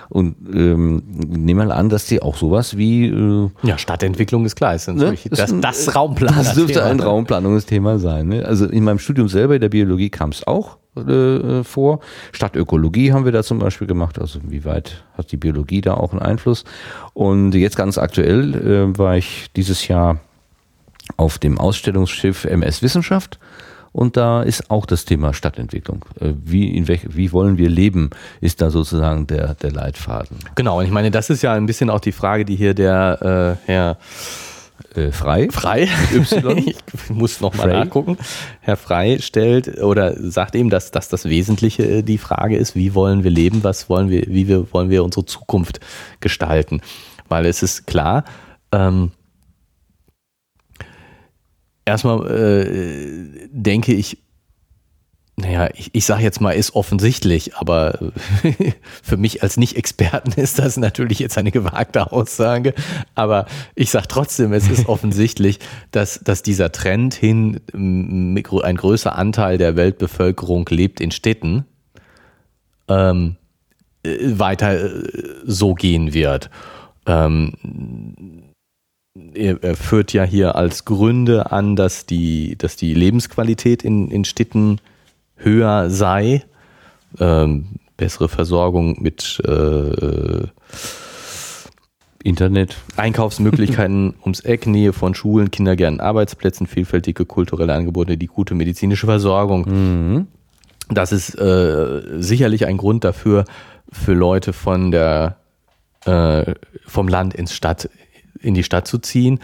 [0.09, 4.75] und ähm, nehme mal an, dass die auch sowas wie äh, Ja, Stadtentwicklung ist klar.
[4.75, 4.95] Ist Ne?
[4.95, 6.36] natürlich das, ein- das Raumplaner.
[6.43, 8.27] Das dürfte ein Raumplanungsthema sein.
[8.27, 8.45] Ne?
[8.45, 11.99] Also in meinem Studium selber in der Biologie kam es auch äh, vor.
[12.32, 14.19] Stadtökologie haben wir da zum Beispiel gemacht.
[14.19, 16.63] Also wie weit hat die Biologie da auch einen Einfluss?
[17.13, 20.19] Und jetzt ganz aktuell äh, war ich dieses Jahr
[21.17, 23.39] auf dem Ausstellungsschiff MS Wissenschaft.
[23.91, 26.03] Und da ist auch das Thema Stadtentwicklung.
[26.19, 28.10] Äh, Wie, in welch, wie wollen wir leben,
[28.41, 30.38] ist da sozusagen der, der Leitfaden.
[30.56, 33.58] Genau, und ich meine, das ist ja ein bisschen auch die Frage, die hier der
[33.65, 33.97] äh, Herr
[34.95, 35.47] Äh, frei?
[35.51, 36.58] Frei, Y?
[36.67, 36.75] ich
[37.10, 38.17] muss nochmal nachgucken,
[38.62, 42.93] Herr Frei stellt oder sagt eben, dass, dass das Wesentliche äh, die Frage ist, wie
[42.93, 45.79] wollen wir leben, was wollen wir, wie wir, wollen wir unsere Zukunft
[46.19, 46.82] gestalten.
[47.27, 48.23] Weil es ist klar,
[48.71, 49.12] ähm,
[51.86, 54.22] erstmal äh, denke ich,
[55.36, 57.98] naja, ich, ich sage jetzt mal, ist offensichtlich, aber
[59.04, 62.74] für mich als Nicht-Experten ist das natürlich jetzt eine gewagte Aussage.
[63.15, 65.60] Aber ich sage trotzdem, es ist offensichtlich,
[65.91, 71.65] dass, dass dieser Trend hin, ein größer Anteil der Weltbevölkerung lebt in Städten,
[72.88, 73.38] ähm,
[74.04, 75.04] äh, weiter äh,
[75.46, 76.52] so gehen wird.
[77.08, 77.54] Ähm,
[79.34, 84.26] er, er führt ja hier als Gründe an, dass die, dass die Lebensqualität in, in
[84.26, 84.80] Städten
[85.36, 86.43] höher sei,
[87.19, 90.48] ähm, bessere Versorgung mit äh,
[92.24, 92.78] Internet.
[92.96, 99.65] Einkaufsmöglichkeiten ums Eck, Nähe von Schulen, Kindergärten, Arbeitsplätzen, vielfältige kulturelle Angebote, die gute medizinische Versorgung.
[99.67, 100.28] Mhm.
[100.89, 103.46] Das ist äh, sicherlich ein Grund dafür,
[103.91, 105.38] für Leute von der
[106.06, 107.89] äh, vom Land ins Stadt
[108.39, 109.39] in die Stadt zu ziehen.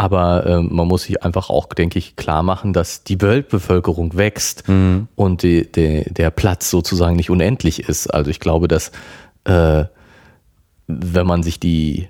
[0.00, 4.64] Aber äh, man muss sich einfach auch, denke ich, klar machen, dass die Weltbevölkerung wächst
[5.14, 8.06] und die, die, der Platz sozusagen nicht unendlich ist.
[8.06, 8.92] Also ich glaube, dass
[9.44, 9.84] äh,
[10.86, 12.08] wenn man sich die,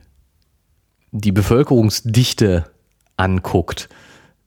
[1.10, 2.66] die Bevölkerungsdichte
[3.16, 3.88] anguckt,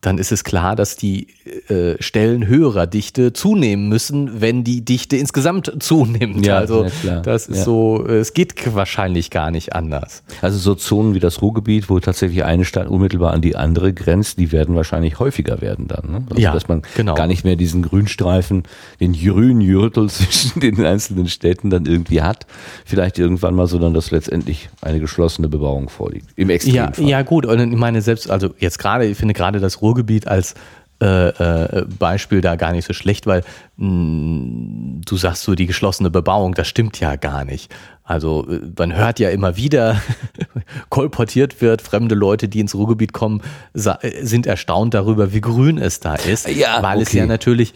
[0.04, 1.28] dann ist es klar, dass die
[1.70, 6.46] äh, Stellen höherer Dichte zunehmen müssen, wenn die Dichte insgesamt zunimmt.
[6.46, 7.64] Ja, also ja, das ist Ja.
[7.64, 10.24] so, es geht wahrscheinlich gar nicht anders.
[10.42, 14.38] Also so Zonen wie das Ruhrgebiet, wo tatsächlich eine Stadt unmittelbar an die andere grenzt,
[14.40, 16.12] die werden wahrscheinlich häufiger werden dann.
[16.12, 16.24] Ne?
[16.30, 17.16] Also Ja, dass man genau.
[17.16, 18.64] gar nicht mehr diesen Grünstreifen,
[19.00, 22.46] den grünen Jürtel zwischen den einzelnen Städten dann irgendwie hat.
[22.86, 26.28] Vielleicht irgendwann mal, sondern dass letztendlich eine geschlossene Bebauung vorliegt.
[26.36, 27.06] Im Ja, Extremfall.
[27.08, 29.93] ja gut, und ich meine selbst, also jetzt gerade, ich finde gerade das Ruhrgebiet
[30.28, 30.56] als
[31.02, 33.44] äh, äh, Beispiel da gar nicht so schlecht, weil
[33.76, 37.74] mh, du sagst so die geschlossene Bebauung, das stimmt ja gar nicht.
[38.04, 40.02] Also äh, man hört ja immer wieder,
[40.90, 43.42] kolportiert wird, fremde Leute, die ins Ruhrgebiet kommen,
[43.74, 47.18] äh, sind erstaunt darüber, wie grün es da ist, Ja, weil es okay.
[47.18, 47.74] ja natürlich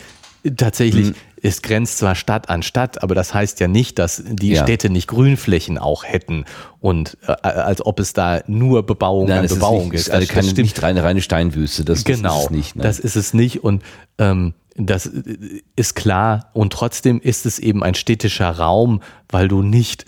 [0.55, 4.63] tatsächlich, es grenzt zwar Stadt an Stadt, aber das heißt ja nicht, dass die Ja.
[4.63, 6.45] Städte nicht Grünflächen auch hätten
[6.79, 10.09] und äh, als ob es da nur Bebauung Nein, an es ist, Bebauung nicht, ist.
[10.09, 10.65] eine, Das- das keine, stimmt.
[10.65, 11.85] nicht reine, reine Steinwüste.
[11.85, 12.75] Das, genau, das ist es nicht.
[12.75, 12.83] ne?
[12.83, 13.83] das ist es nicht und
[14.17, 19.61] ähm, das äh, ist klar und trotzdem ist es eben ein städtischer Raum, weil du
[19.61, 20.05] nicht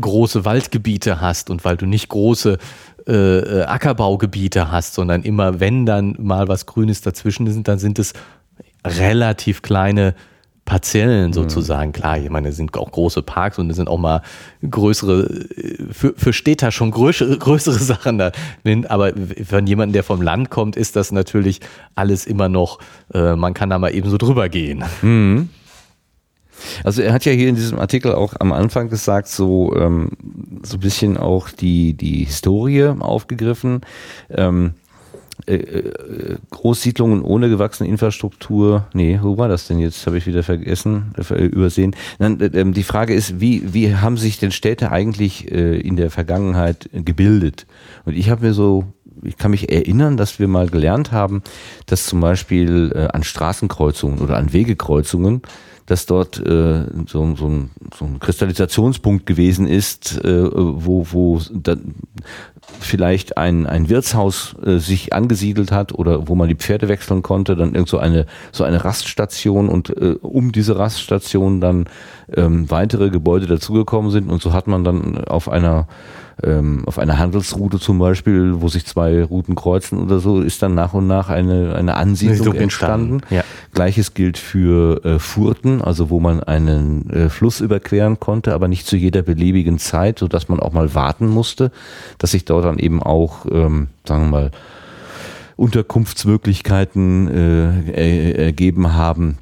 [0.00, 2.56] große Waldgebiete hast und weil du nicht große
[3.06, 7.98] äh, äh, Ackerbaugebiete hast, sondern immer wenn dann mal was Grünes dazwischen ist, dann sind
[7.98, 8.14] es
[8.86, 10.14] relativ kleine
[10.64, 11.92] Parzellen sozusagen.
[11.92, 14.22] Klar, ich meine, es sind auch große Parks und es sind auch mal
[14.68, 18.32] größere, äh, für, für Städter schon größere, größere Sachen da.
[18.64, 18.86] drin.
[18.86, 19.12] Aber
[19.44, 21.60] von jemandem, der vom Land kommt, ist das natürlich
[21.94, 22.78] alles immer noch,
[23.12, 24.84] äh, man kann da mal eben so drüber gehen.
[26.84, 30.10] Also er hat ja hier in diesem Artikel auch am Anfang gesagt, so, ähm,
[30.62, 33.80] so ein bisschen auch die, die Historie aufgegriffen.
[34.30, 34.74] Ähm,
[35.46, 38.86] äh, äh, Großsiedlungen ohne gewachsene Infrastruktur.
[38.92, 40.06] Nee, wo war das denn jetzt?
[40.06, 41.96] Habe ich wieder vergessen, äh, übersehen.
[42.18, 46.10] Nein, äh, ähm, die Frage ist, wie, wie haben sich denn Städte eigentlich in der
[46.10, 47.66] Vergangenheit gebildet?
[48.04, 48.84] Und ich habe mir so
[49.24, 51.42] ich kann mich erinnern, dass wir mal gelernt haben,
[51.86, 55.42] dass zum Beispiel an Straßenkreuzungen oder an Wegekreuzungen,
[55.92, 61.96] dass dort äh, so, so, ein, so ein Kristallisationspunkt gewesen ist, äh, wo, wo dann
[62.80, 67.56] vielleicht ein, ein Wirtshaus äh, sich angesiedelt hat oder wo man die Pferde wechseln konnte,
[67.56, 71.84] dann irgend so eine, so eine Raststation und äh, um diese Raststation dann
[72.34, 74.30] ähm, weitere Gebäude dazugekommen sind.
[74.30, 75.88] Und so hat man dann auf einer
[76.42, 80.74] ähm, auf einer Handelsroute zum Beispiel, wo sich zwei Routen kreuzen oder so, ist dann
[80.74, 83.14] nach und nach eine, eine Ansiedlung Siedlung entstanden.
[83.14, 83.44] entstanden, ja.
[83.74, 88.86] Gleiches gilt für äh, Furten, also wo man einen äh, Fluss überqueren konnte, aber nicht
[88.86, 91.70] zu jeder beliebigen Zeit, sodass man auch mal warten musste,
[92.18, 94.50] dass sich dort dann eben auch, ähm, sagen wir mal,
[95.56, 99.38] Unterkunftsmöglichkeiten äh, er, ergeben haben,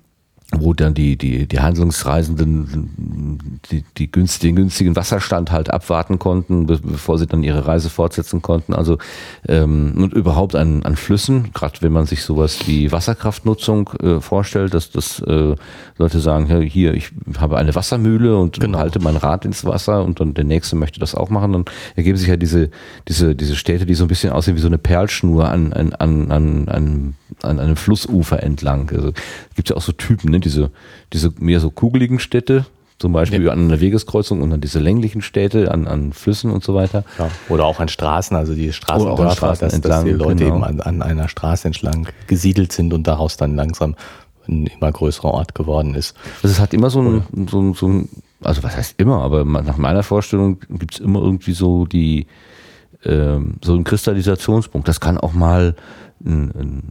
[0.53, 6.67] wo dann die, die, die Handlungsreisenden die, die günst, den günstigen Wasserstand halt abwarten konnten,
[6.67, 8.75] be bevor sie dann ihre Reise fortsetzen konnten.
[8.75, 8.99] Also
[9.47, 14.75] ähm, und überhaupt an, an Flüssen, gerade wenn man sich sowas wie Wasserkraftnutzung äh, vorstellt,
[14.75, 15.55] dass, dass äh,
[15.99, 18.79] Leute sagen, hier, ich habe eine Wassermühle und Genau.
[18.79, 21.65] halte mein Rad ins Wasser und dann der nächste möchte das auch machen, dann
[21.97, 22.71] ergeben sich ja diese,
[23.09, 26.31] diese, diese Städte, die so ein bisschen aussehen wie so eine Perlschnur an, an, an,
[26.31, 28.90] an, an, an einem Flussufer entlang.
[28.95, 29.12] Also
[29.55, 30.40] gibt ja auch so Typen, ne?
[30.40, 30.71] diese,
[31.12, 32.66] diese mehr so kugeligen Städte,
[32.99, 36.75] zum Beispiel an einer Wegeskreuzung und dann diese länglichen Städte an, an Flüssen und so
[36.75, 37.05] weiter.
[37.19, 40.05] Ja, oder auch an Straßen, also die Straßen, Oder auch an Straßen dass, entlang, dass
[40.05, 40.57] die Leute genau.
[40.57, 43.97] eben an, an einer Straße entlang gesiedelt sind und daraus dann langsam
[44.47, 46.14] ein immer größerer Ort geworden ist.
[46.43, 48.09] Also es hat immer so ein, so so ein
[48.43, 52.27] also was heißt immer, aber nach meiner Vorstellung gibt es immer irgendwie so die,
[53.05, 54.88] ähm, so einen Kristallisationspunkt.
[54.88, 55.75] Das kann auch mal
[56.24, 56.83] ein, ein,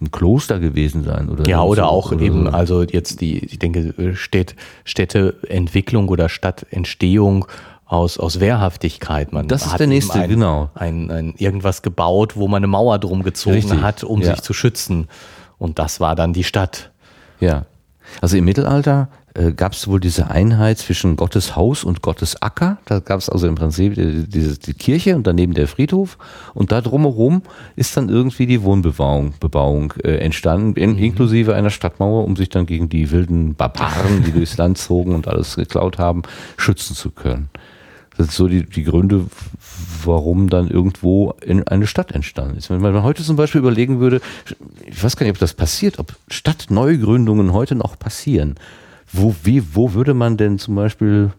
[0.00, 1.28] ein Kloster gewesen sein.
[1.28, 2.50] Oder Ja, oder so, auch oder eben, so.
[2.50, 7.46] also jetzt die, ich denke, Städt, Städteentwicklung oder Stadtentstehung
[7.84, 9.32] aus, aus Wehrhaftigkeit.
[9.32, 10.70] Man Das ist hat der nächste, ein, genau.
[10.74, 14.30] Ein, ein, irgendwas gebaut, wo man eine Mauer drum gezogen Richtig, hat, um ja.
[14.30, 15.08] sich zu schützen.
[15.58, 16.90] Und das war dann die Stadt.
[17.40, 17.66] Ja.
[18.20, 22.78] Also im Mittelalter äh, gab es wohl diese Einheit zwischen Gottes Haus und Gottes Acker.
[22.84, 26.18] Da gab es also im Prinzip die, die, die Kirche und daneben der Friedhof.
[26.54, 27.42] Und da drumherum
[27.76, 32.66] ist dann irgendwie die Wohnbebauung Bebauung, äh, entstanden, in, inklusive einer Stadtmauer, um sich dann
[32.66, 36.22] gegen die wilden Barbaren, die durchs Land zogen und alles geklaut haben,
[36.56, 37.50] schützen zu können.
[38.16, 39.26] Das sind so die, die Gründe,
[40.04, 42.68] warum dann irgendwo in eine Stadt entstanden ist.
[42.68, 44.20] Wenn man heute zum Beispiel überlegen würde,
[44.84, 48.56] ich weiß gar nicht, ob das passiert, ob Stadtneugründungen heute noch passieren.
[49.12, 51.32] Wo, wie, wo würde man denn zum Beispiel,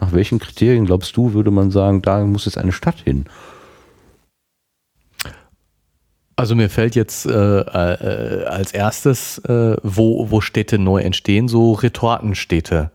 [0.00, 3.26] nach welchen Kriterien glaubst du, würde man sagen, da muss jetzt eine Stadt hin?
[6.36, 11.72] Also mir fällt jetzt äh, äh, als erstes, äh, wo, wo Städte neu entstehen, so
[11.72, 12.90] Retortenstädte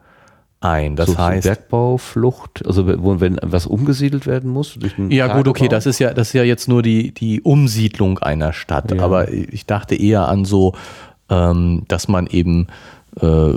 [0.60, 0.96] ein.
[0.96, 1.44] Das so, heißt.
[1.44, 4.78] So Bergbauflucht, also wo, wenn was umgesiedelt werden muss?
[5.10, 8.54] ja, gut, okay, das ist ja, das ist ja jetzt nur die, die Umsiedlung einer
[8.54, 8.92] Stadt.
[8.92, 9.02] Ja.
[9.02, 10.74] Aber ich dachte eher an so,
[11.30, 12.68] ähm, dass man eben
[13.20, 13.54] äh,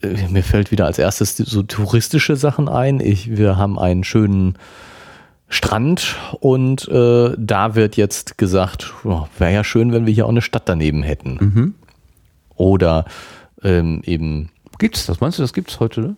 [0.00, 3.00] mir fällt wieder als erstes so touristische Sachen ein.
[3.00, 4.54] Ich, wir haben einen schönen
[5.48, 10.30] Strand und äh, da wird jetzt gesagt, oh, wäre ja schön, wenn wir hier auch
[10.30, 11.38] eine Stadt daneben hätten.
[11.40, 11.74] Mhm.
[12.54, 13.06] Oder
[13.62, 14.50] ähm, eben.
[14.78, 15.20] Gibt's das?
[15.20, 16.00] Meinst du, das gibt's heute?
[16.00, 16.16] Ne?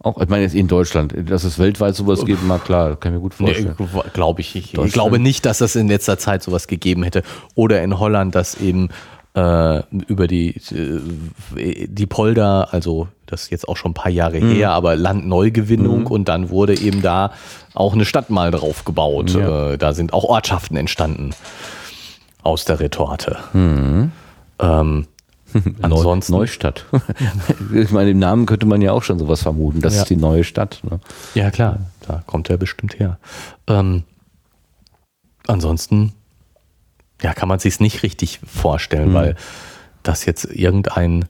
[0.00, 3.16] Auch, ich meine jetzt in Deutschland, dass es weltweit sowas gibt, mal klar, kann ich
[3.16, 3.74] mir gut vorstellen.
[3.78, 4.76] Nee, glaube ich nicht.
[4.76, 7.22] Ich glaube nicht, dass das in letzter Zeit sowas gegeben hätte.
[7.54, 8.90] Oder in Holland, dass eben
[9.34, 14.40] äh, über die, äh, die Polder, also das ist jetzt auch schon ein paar Jahre
[14.40, 14.52] mhm.
[14.52, 16.06] her, aber Landneugewinnung mhm.
[16.06, 17.32] und dann wurde eben da
[17.74, 19.30] auch eine Stadt mal drauf gebaut.
[19.30, 19.72] Ja.
[19.72, 21.30] Äh, da sind auch Ortschaften entstanden
[22.42, 23.38] aus der Retorte.
[23.52, 24.12] Mhm.
[24.60, 25.06] Ähm,
[25.82, 26.84] Ansonsten Neustadt.
[27.72, 29.80] ich meine, im Namen könnte man ja auch schon sowas vermuten.
[29.80, 30.02] Das ja.
[30.02, 30.80] ist die neue Stadt.
[30.82, 31.00] Ne?
[31.34, 31.78] Ja, klar.
[32.06, 33.18] Da kommt er bestimmt her.
[33.66, 34.02] Ähm,
[35.46, 36.12] ansonsten,
[37.24, 39.14] ja, kann man sich nicht richtig vorstellen, mhm.
[39.14, 39.36] weil
[40.02, 41.24] das jetzt irgendein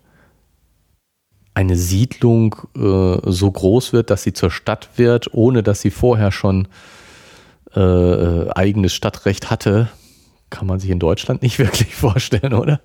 [1.55, 6.33] eine Siedlung äh, so groß wird, dass sie zur Stadt wird, ohne dass sie vorher
[6.33, 6.67] schon
[7.77, 9.89] äh, äh eigenes Stadtrecht hatte,
[10.55, 12.81] kann man sich in Deutschland nicht wirklich vorstellen, oder?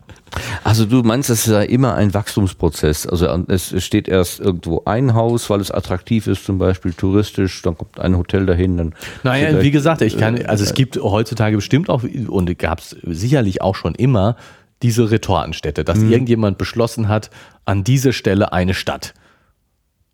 [0.64, 3.06] Also du meinst, das ist ja immer ein Wachstumsprozess.
[3.06, 7.78] Also es steht erst irgendwo ein Haus, weil es attraktiv ist, zum Beispiel touristisch, dann
[7.78, 8.78] kommt ein Hotel dahin.
[8.78, 12.96] Dann naja, wie gesagt, ich kann, also es gibt heutzutage bestimmt auch, und gab es
[13.04, 14.36] sicherlich auch schon immer,
[14.82, 16.12] diese Retortenstädte, dass mhm.
[16.12, 17.30] irgendjemand beschlossen hat,
[17.66, 19.14] an diese Stelle eine Stadt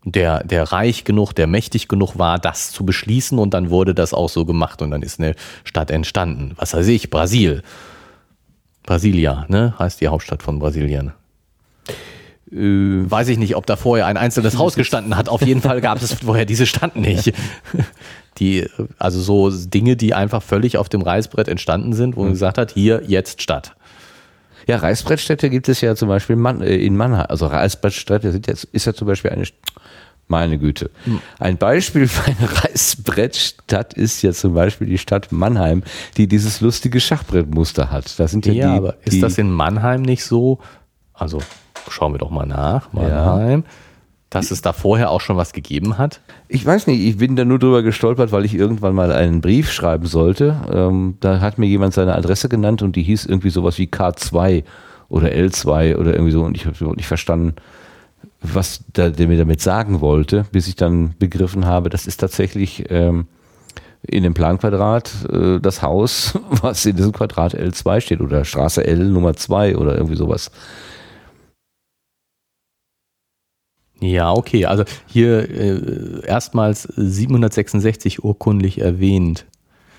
[0.06, 4.14] der, der reich genug, der mächtig genug war, das zu beschließen und dann wurde das
[4.14, 6.54] auch so gemacht und dann ist eine Stadt entstanden.
[6.58, 7.64] Was weiß ich, Brasil.
[8.84, 9.74] Brasilia, ne?
[9.80, 11.12] Heißt die Hauptstadt von Brasilien.
[12.52, 15.28] Äh, weiß ich nicht, ob da vorher ein einzelnes Haus gestanden hat.
[15.28, 17.34] Auf jeden Fall gab es vorher diese Stadt nicht.
[18.38, 18.68] Die,
[19.00, 22.72] also so Dinge, die einfach völlig auf dem Reißbrett entstanden sind, wo man gesagt hat,
[22.74, 23.76] hier, jetzt Stadt.
[24.68, 27.26] Ja, Reißbrettstädte gibt es ja zum Beispiel äh, in Mannheim.
[27.30, 29.46] Also Reißbrettstädte sind jetzt, ist ja zum Beispiel eine
[30.28, 30.90] meine Güte.
[31.04, 31.20] Hm.
[31.40, 35.84] Ein Beispiel für eine Reißbrettstadt ist ja zum Beispiel die Stadt Mannheim,
[36.18, 38.20] die dieses lustige Schachbrettmuster hat.
[38.20, 40.60] Das sind ja, ja die, aber ist die, das in Mannheim nicht so?
[41.14, 41.42] Also
[41.90, 42.92] schauen wir doch mal nach.
[42.92, 43.64] Mannheim.
[43.66, 43.72] Ja.
[44.30, 46.20] Dass es da vorher auch schon was gegeben hat?
[46.48, 49.72] Ich weiß nicht, ich bin da nur drüber gestolpert, weil ich irgendwann mal einen Brief
[49.72, 50.58] schreiben sollte.
[50.72, 54.64] Ähm, da hat mir jemand seine Adresse genannt und die hieß irgendwie sowas wie K2
[55.10, 57.54] oder L2 oder irgendwie so und ich habe nicht verstanden,
[58.42, 62.86] was der, der, mir damit sagen wollte, bis ich dann begriffen habe, das ist tatsächlich
[62.90, 63.28] ähm,
[64.02, 69.06] in dem Planquadrat äh, das Haus, was in diesem Quadrat L2 steht oder Straße L
[69.06, 70.52] Nummer 2 oder irgendwie sowas.
[74.00, 74.66] Ja, okay.
[74.66, 79.46] Also hier äh, erstmals 766 urkundlich erwähnt.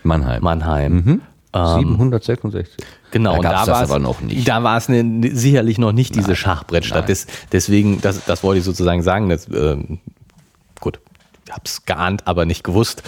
[0.03, 0.43] Mannheim.
[0.43, 0.93] Mannheim.
[0.93, 1.21] Mhm.
[1.53, 2.77] 766.
[2.79, 4.47] Ähm, genau, da und da war es aber noch nicht.
[4.47, 7.09] Da war es ne, sicherlich noch nicht diese nein, Schachbrettstadt.
[7.09, 9.29] Des, deswegen, das, das wollte ich sozusagen sagen.
[9.29, 10.01] Das, ähm,
[10.81, 11.01] gut,
[11.47, 13.03] ich habe es geahnt, aber nicht gewusst,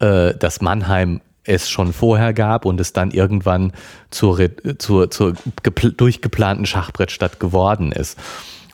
[0.00, 3.72] äh, dass Mannheim es schon vorher gab und es dann irgendwann
[4.10, 4.38] zur,
[4.78, 8.18] zur, zur durchgeplanten Schachbrettstadt geworden ist.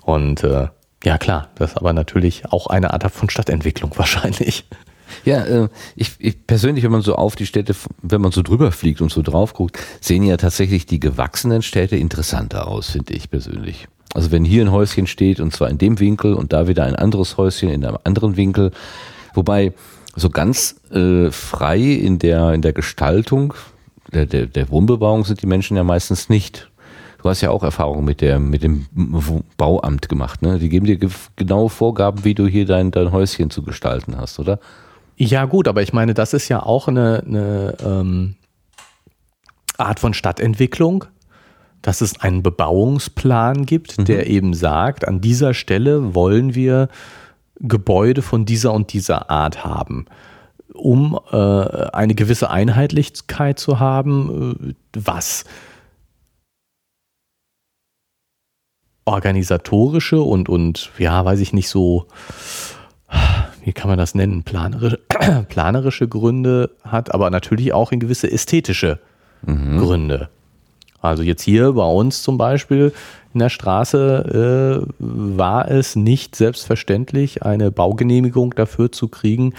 [0.02, 0.68] Und äh,
[1.04, 4.64] ja klar, das ist aber natürlich auch eine Art von Stadtentwicklung wahrscheinlich.
[5.24, 8.70] Ja, äh, ich, ich persönlich, wenn man so auf die Städte, wenn man so drüber
[8.72, 13.28] fliegt und so drauf guckt, sehen ja tatsächlich die gewachsenen Städte interessanter aus, finde ich
[13.30, 13.88] persönlich.
[14.14, 16.96] Also wenn hier ein Häuschen steht und zwar in dem Winkel und da wieder ein
[16.96, 18.72] anderes Häuschen in einem anderen Winkel,
[19.34, 19.72] wobei
[20.16, 23.54] so ganz äh, frei in der in der Gestaltung
[24.12, 26.69] der, der, der Wohnbebauung sind die Menschen ja meistens nicht.
[27.22, 28.86] Du hast ja auch Erfahrung mit der mit dem
[29.56, 30.58] Bauamt gemacht, ne?
[30.58, 30.98] Die geben dir
[31.36, 34.58] genaue Vorgaben, wie du hier dein dein Häuschen zu gestalten hast, oder?
[35.16, 38.36] Ja, gut, aber ich meine, das ist ja auch eine, eine ähm,
[39.76, 41.04] Art von Stadtentwicklung,
[41.82, 44.04] dass es einen Bebauungsplan gibt, mhm.
[44.06, 46.88] der eben sagt, an dieser Stelle wollen wir
[47.56, 50.06] Gebäude von dieser und dieser Art haben.
[50.72, 55.44] Um äh, eine gewisse Einheitlichkeit zu haben, äh, was
[59.10, 62.06] organisatorische und, und ja, weiß ich nicht, so
[63.64, 64.98] wie kann man das nennen, planerische,
[65.48, 68.98] planerische Gründe hat, aber natürlich auch in gewisse ästhetische
[69.42, 69.78] mhm.
[69.78, 70.28] Gründe.
[71.02, 72.92] Also jetzt hier bei uns zum Beispiel
[73.32, 79.54] in der Straße äh, war es nicht selbstverständlich, eine Baugenehmigung dafür zu kriegen,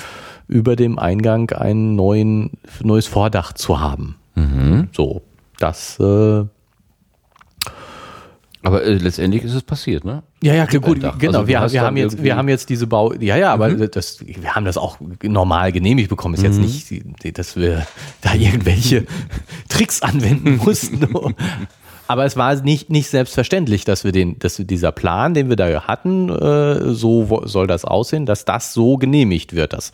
[0.47, 2.51] über dem Eingang ein neuen,
[2.83, 4.17] neues Vordach zu haben.
[4.35, 4.89] Mhm.
[4.91, 5.21] So,
[5.57, 6.43] das äh,
[8.63, 10.23] Aber äh, letztendlich ist es passiert, ne?
[10.43, 11.17] Ja, ja, gut, Dach.
[11.17, 11.39] genau.
[11.39, 14.53] Also wir, wir, haben jetzt, wir haben jetzt diese Bau, ja, ja, aber das, wir
[14.55, 16.35] haben das auch normal genehmigt bekommen.
[16.35, 17.15] Ist jetzt Mhm.
[17.23, 17.87] nicht, dass wir
[18.21, 19.05] da irgendwelche
[19.69, 21.07] Tricks anwenden mussten.
[22.07, 25.55] aber es war nicht, nicht selbstverständlich, dass wir den, dass wir dieser Plan, den wir
[25.55, 29.73] da hatten, äh, so soll das aussehen, dass das so genehmigt wird.
[29.73, 29.91] Das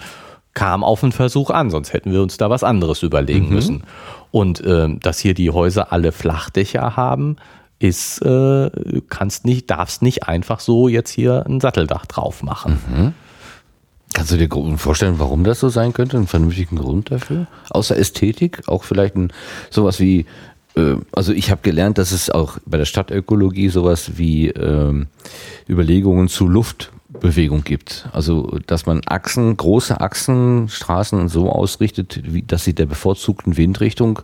[0.54, 3.84] kam auf einen Versuch an, sonst hätten wir uns da was anderes überlegen müssen.
[4.32, 7.38] Und ähm, dass hier die Häuser alle Flachdächer haben,
[7.80, 8.70] ist, äh,
[9.10, 13.14] kannst nicht, darfst nicht einfach so jetzt hier ein Satteldach drauf machen.
[14.14, 16.18] Kannst du dir vorstellen, warum das so sein könnte?
[16.18, 17.48] Einen vernünftigen Grund dafür?
[17.70, 18.68] Außer Ästhetik?
[18.68, 19.32] Auch vielleicht ein,
[19.70, 20.26] sowas wie,
[20.76, 25.08] äh, also ich habe gelernt, dass es auch bei der Stadtökologie sowas wie ähm,
[25.70, 28.10] Überlegungen zu Luftbewegung gibt.
[28.14, 34.22] Also, dass man Achsen, große Achsen, Straßen so ausrichtet, wie, dass sie der bevorzugten Windrichtung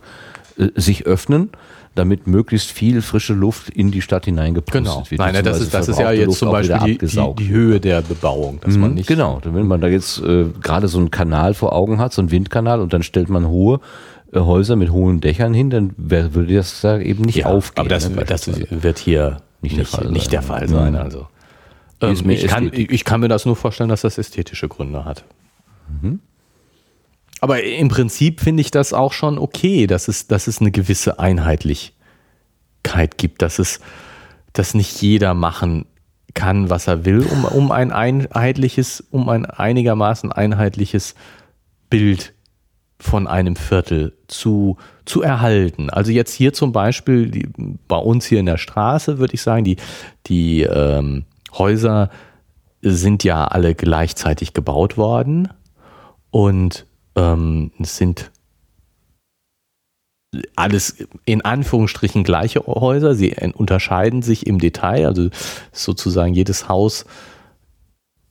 [0.56, 1.50] äh, sich öffnen,
[1.94, 5.04] damit möglichst viel frische Luft in die Stadt hineingepustet Genau.
[5.08, 5.18] wird.
[5.20, 8.02] Nein, das ist, das ist ja jetzt Luft zum Beispiel die, die, die Höhe der
[8.02, 9.06] Bebauung, dass man Mhm, nicht.
[9.06, 12.30] Genau, wenn man da jetzt äh, gerade so einen Kanal vor Augen hat, so einen
[12.30, 13.80] Windkanal, und dann stellt man hohe
[14.32, 17.80] äh, Häuser mit hohen Dächern hin, dann wär, würde das da eben nicht Ja, aufgehen.
[17.80, 20.30] aber das, ne, das wird hier Nicht nicht, der Fall nicht sein.
[20.32, 20.92] der Fall sein.
[20.94, 20.98] Mhm.
[20.98, 21.26] Also.
[22.00, 25.24] Ähm, ich, kann, ich kann mir das nur vorstellen, dass das ästhetische Gründe hat.
[26.02, 26.18] Mhm.
[27.44, 31.18] Aber im Prinzip finde ich das auch schon okay, dass es, dass es eine gewisse
[31.18, 33.80] Einheitlichkeit gibt, dass es,
[34.54, 35.84] dass nicht jeder machen
[36.32, 41.16] kann, was er will, um, um ein einheitliches, um ein einigermaßen einheitliches
[41.90, 42.32] Bild
[42.98, 45.90] von einem Viertel zu, zu erhalten.
[45.90, 47.46] Also jetzt hier zum Beispiel, die,
[47.86, 49.76] bei uns hier in der Straße, würde ich sagen, die,
[50.28, 52.08] die ähm, Häuser
[52.80, 55.50] sind ja alle gleichzeitig gebaut worden
[56.30, 56.86] und
[57.16, 58.30] ähm, es sind
[60.56, 63.14] alles in Anführungsstrichen gleiche Häuser.
[63.14, 65.06] Sie unterscheiden sich im Detail.
[65.06, 65.30] Also
[65.72, 67.04] sozusagen jedes Haus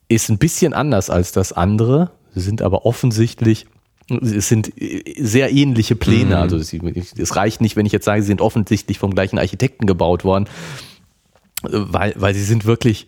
[0.09, 2.11] ist ein bisschen anders als das andere.
[2.33, 3.67] Sie sind aber offensichtlich,
[4.09, 4.73] es sind
[5.17, 6.37] sehr ähnliche Pläne.
[6.37, 9.85] Also es, es reicht nicht, wenn ich jetzt sage, sie sind offensichtlich vom gleichen Architekten
[9.85, 10.49] gebaut worden,
[11.61, 13.07] weil, weil sie sind wirklich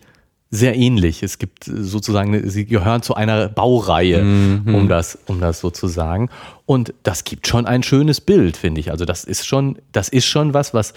[0.56, 1.22] sehr ähnlich.
[1.22, 4.20] Es gibt sozusagen, sie gehören zu einer Baureihe,
[4.66, 6.30] um das, um das so zu sagen.
[6.64, 8.90] Und das gibt schon ein schönes Bild, finde ich.
[8.90, 10.94] Also das ist schon, das ist schon was, was,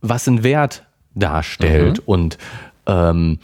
[0.00, 0.84] was einen Wert
[1.14, 2.00] darstellt.
[2.06, 2.38] Und
[2.86, 3.38] ähm,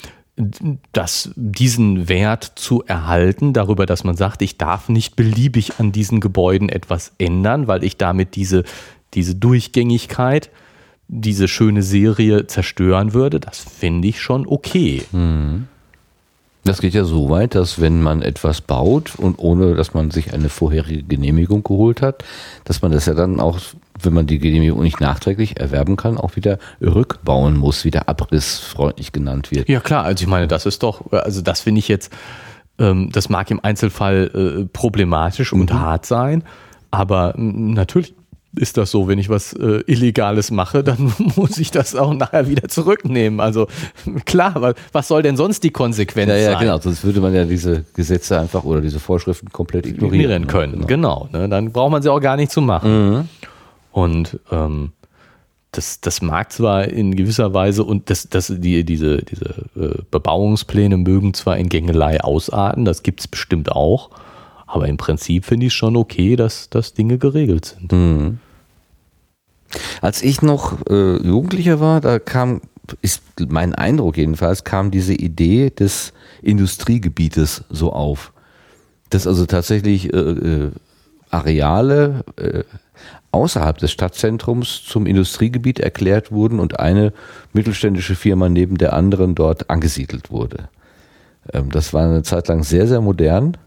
[0.93, 6.21] das, diesen Wert zu erhalten, darüber, dass man sagt, ich darf nicht beliebig an diesen
[6.21, 8.65] Gebäuden etwas ändern, weil ich damit diese,
[9.15, 10.51] diese Durchgängigkeit,
[11.15, 15.03] diese schöne Serie zerstören würde, das finde ich schon okay.
[16.65, 20.33] Das geht ja so weit, dass wenn man etwas baut und ohne, dass man sich
[20.33, 22.25] eine vorherige Genehmigung geholt hat,
[22.65, 23.59] dass man das ja dann auch,
[24.01, 29.51] wenn man die Genehmigung nicht nachträglich erwerben kann, auch wieder rückbauen muss, wieder abrissfreundlich genannt
[29.51, 29.69] wird.
[29.69, 32.11] Ja klar, also ich meine, das ist doch, also das finde ich jetzt,
[32.79, 36.43] ähm, das mag im Einzelfall äh, problematisch und hart sein,
[36.91, 38.15] aber natürlich
[38.55, 42.49] ist das so, wenn ich was äh, Illegales mache, dann muss ich das auch nachher
[42.49, 43.41] wieder zurücknehmen.
[43.41, 43.67] Also
[44.27, 46.61] klar, wa- was soll denn sonst die Konsequenz Ja, ja, sein?
[46.61, 50.15] genau, sonst würde man ja diese Gesetze einfach oder diese Vorschriften komplett ignorieren.
[50.21, 50.87] ignorieren können.
[50.87, 51.49] Genau, ne?
[51.49, 53.29] dann braucht man sie auch gar nicht zu machen.
[53.91, 54.93] Und ähm,
[55.71, 60.99] das, das mag zwar in gewisser Weise und das, das, die, diese, diese äh, Bebauungspläne
[60.99, 64.11] mögen zwar in Gängelei ausarten, das gibt es bestimmt auch,
[64.73, 67.93] aber im Prinzip finde ich schon okay, dass, dass Dinge geregelt sind.
[70.01, 72.63] Als ich noch äh, Jugendlicher war, da kam,
[73.03, 78.33] ist mein Eindruck jedenfalls, kam diese Idee des Industriegebietes so auf.
[79.11, 80.71] Dass also tatsächlich äh, äh,
[81.29, 82.65] Areale äh,
[83.31, 87.13] außerhalb des Stadtzentrums zum Industriegebiet erklärt wurden und eine
[87.53, 90.71] mittelständische Firma neben der anderen dort angesiedelt wurde.
[91.53, 93.59] Ähm, das war eine Zeit lang sehr, sehr modern.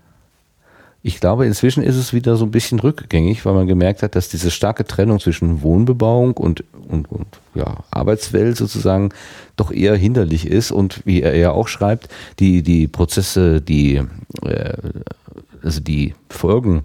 [1.08, 4.28] Ich glaube, inzwischen ist es wieder so ein bisschen rückgängig, weil man gemerkt hat, dass
[4.28, 9.12] diese starke Trennung zwischen Wohnbebauung und, und, und ja, Arbeitswelt sozusagen
[9.56, 10.72] doch eher hinderlich ist.
[10.72, 14.02] Und wie er ja auch schreibt, die, die Prozesse, die,
[14.42, 14.74] äh,
[15.62, 16.84] also die Folgen,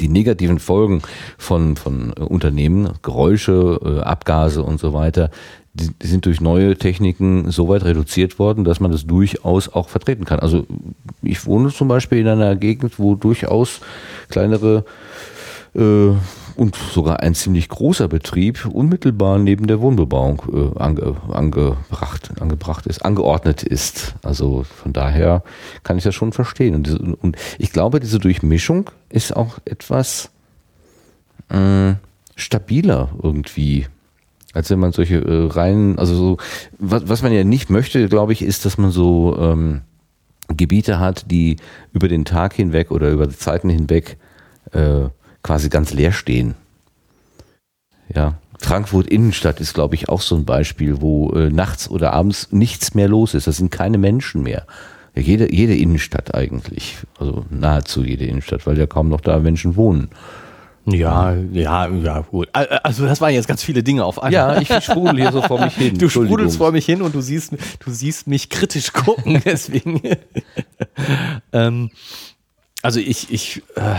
[0.00, 1.02] die negativen Folgen
[1.36, 5.30] von, von äh, Unternehmen, Geräusche, äh, Abgase und so weiter,
[5.74, 10.24] die, sind durch neue Techniken so weit reduziert worden, dass man das durchaus auch vertreten
[10.24, 10.40] kann.
[10.40, 10.66] Also
[11.22, 13.80] ich wohne zum Beispiel in einer Gegend, wo durchaus
[14.28, 14.84] kleinere
[15.74, 16.10] äh,
[16.56, 23.04] und sogar ein ziemlich großer Betrieb unmittelbar neben der Wohnbebauung äh, ange, angebracht, angebracht ist,
[23.04, 24.14] angeordnet ist.
[24.22, 25.42] Also von daher
[25.84, 26.74] kann ich das schon verstehen.
[26.74, 26.90] Und,
[27.22, 30.30] und ich glaube, diese Durchmischung ist auch etwas
[31.48, 31.94] äh,
[32.34, 33.86] stabiler irgendwie
[34.52, 36.36] als wenn man solche äh, reinen, also so,
[36.78, 39.82] was, was man ja nicht möchte, glaube ich, ist, dass man so ähm,
[40.48, 41.56] Gebiete hat, die
[41.92, 44.16] über den Tag hinweg oder über die Zeiten hinweg
[44.72, 45.08] äh,
[45.42, 46.54] quasi ganz leer stehen.
[48.12, 52.48] Ja, Frankfurt Innenstadt ist, glaube ich, auch so ein Beispiel, wo äh, nachts oder abends
[52.50, 53.46] nichts mehr los ist.
[53.46, 54.66] Da sind keine Menschen mehr.
[55.14, 59.76] Ja, jede, jede Innenstadt eigentlich, also nahezu jede Innenstadt, weil ja kaum noch da Menschen
[59.76, 60.10] wohnen.
[60.86, 62.48] Ja, ja, ja, gut.
[62.52, 64.32] Also das waren jetzt ganz viele Dinge auf einmal.
[64.32, 65.98] Ja, ich sprudel hier so vor mich hin.
[65.98, 70.00] Du sprudelst vor mich hin und du siehst, du siehst mich kritisch gucken, deswegen.
[71.52, 71.90] ähm,
[72.82, 73.96] also ich, ich, äh,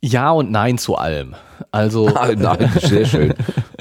[0.00, 1.34] ja und nein zu allem.
[1.70, 3.34] Also ah, nein, sehr schön.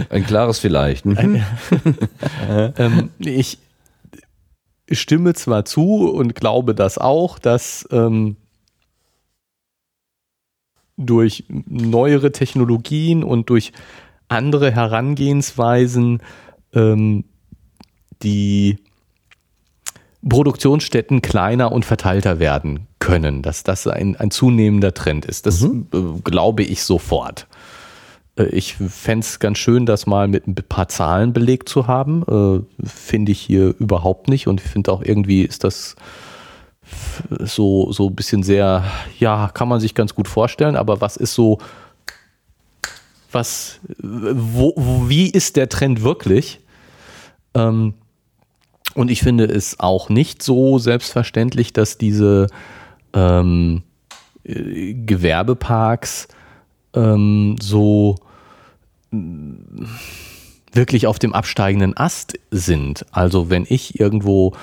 [0.09, 1.05] Ein klares Vielleicht.
[1.05, 1.43] Mhm.
[2.49, 3.59] ähm, ich
[4.91, 8.35] stimme zwar zu und glaube das auch, dass ähm,
[10.97, 13.71] durch neuere Technologien und durch
[14.27, 16.21] andere Herangehensweisen
[16.73, 17.23] ähm,
[18.23, 18.77] die
[20.27, 25.45] Produktionsstätten kleiner und verteilter werden können, dass das ein, ein zunehmender Trend ist.
[25.45, 25.87] Das mhm.
[25.93, 27.47] äh, glaube ich sofort.
[28.37, 32.23] Äh, ich fände es ganz schön, das mal mit ein paar Zahlen belegt zu haben.
[32.27, 35.95] Äh, finde ich hier überhaupt nicht und ich finde auch irgendwie ist das
[37.39, 38.83] so, so ein bisschen sehr,
[39.19, 41.59] ja, kann man sich ganz gut vorstellen, aber was ist so,
[43.31, 44.73] was, wo,
[45.07, 46.59] wie ist der Trend wirklich?
[47.53, 47.93] Ähm,
[48.93, 52.47] und ich finde es auch nicht so selbstverständlich, dass diese
[53.13, 53.83] ähm,
[54.43, 56.27] äh, Gewerbeparks
[56.93, 58.15] ähm, so
[60.71, 63.05] wirklich auf dem absteigenden Ast sind.
[63.11, 64.53] Also wenn ich irgendwo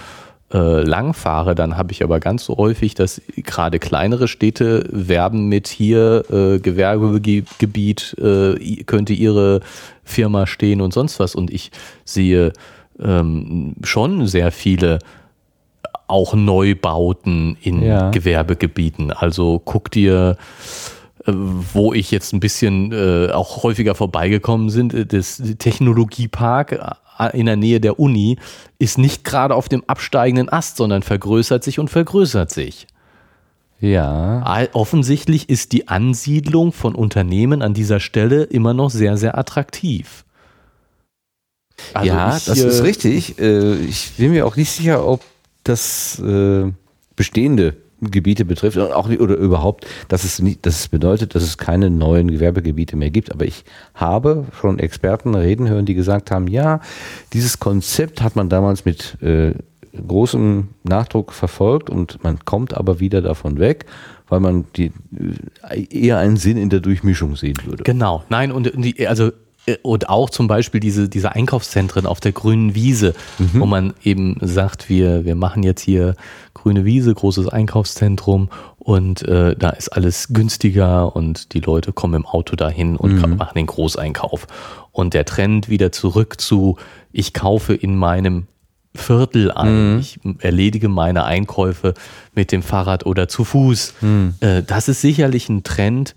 [0.52, 5.48] äh, lang fahre, dann habe ich aber ganz so häufig, dass gerade kleinere Städte werben
[5.48, 9.60] mit hier äh, Gewerbegebiet äh, könnte ihre
[10.04, 11.34] Firma stehen und sonst was.
[11.34, 11.70] Und ich
[12.04, 12.52] sehe
[13.00, 14.98] ähm, schon sehr viele
[16.06, 18.10] auch Neubauten in ja.
[18.10, 19.10] Gewerbegebieten.
[19.10, 20.36] Also guck dir
[21.26, 21.32] äh,
[21.72, 26.98] wo ich jetzt ein bisschen äh, auch häufiger vorbeigekommen sind, äh, das Technologiepark
[27.32, 28.38] in der Nähe der Uni
[28.78, 32.86] ist nicht gerade auf dem absteigenden Ast, sondern vergrößert sich und vergrößert sich.
[33.80, 34.68] Ja.
[34.72, 40.24] Offensichtlich ist die Ansiedlung von Unternehmen an dieser Stelle immer noch sehr, sehr attraktiv.
[41.92, 43.38] Also ja, ich, das ist richtig.
[43.38, 45.22] Äh, ich bin mir auch nicht sicher, ob
[45.64, 46.72] das äh,
[47.16, 47.76] bestehende
[48.10, 51.90] Gebiete betrifft und auch oder überhaupt, dass es nicht, dass es bedeutet, dass es keine
[51.90, 53.32] neuen Gewerbegebiete mehr gibt.
[53.32, 56.80] Aber ich habe schon Experten reden hören, die gesagt haben, ja,
[57.32, 59.52] dieses Konzept hat man damals mit äh,
[59.94, 63.86] großem Nachdruck verfolgt und man kommt aber wieder davon weg,
[64.28, 64.92] weil man die,
[65.68, 67.84] äh, eher einen Sinn in der Durchmischung sehen würde.
[67.84, 69.30] Genau, nein, und die, also
[69.66, 73.60] äh, und auch zum Beispiel diese, diese Einkaufszentren auf der grünen Wiese, mhm.
[73.60, 76.14] wo man eben sagt, wir, wir machen jetzt hier
[76.64, 78.48] grüne Wiese, großes Einkaufszentrum
[78.78, 83.36] und äh, da ist alles günstiger und die Leute kommen im Auto dahin und mhm.
[83.36, 84.46] machen den Großeinkauf.
[84.90, 86.78] Und der Trend wieder zurück zu,
[87.12, 88.46] ich kaufe in meinem
[88.94, 89.98] Viertel ein, mhm.
[89.98, 91.92] ich erledige meine Einkäufe
[92.34, 93.92] mit dem Fahrrad oder zu Fuß.
[94.00, 94.34] Mhm.
[94.40, 96.14] Äh, das ist sicherlich ein Trend,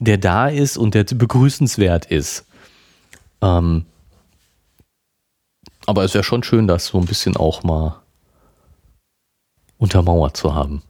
[0.00, 2.44] der da ist und der begrüßenswert ist.
[3.40, 3.86] Ähm,
[5.86, 8.03] aber es wäre schon schön, das so ein bisschen auch mal
[9.78, 10.82] untermauert zu haben.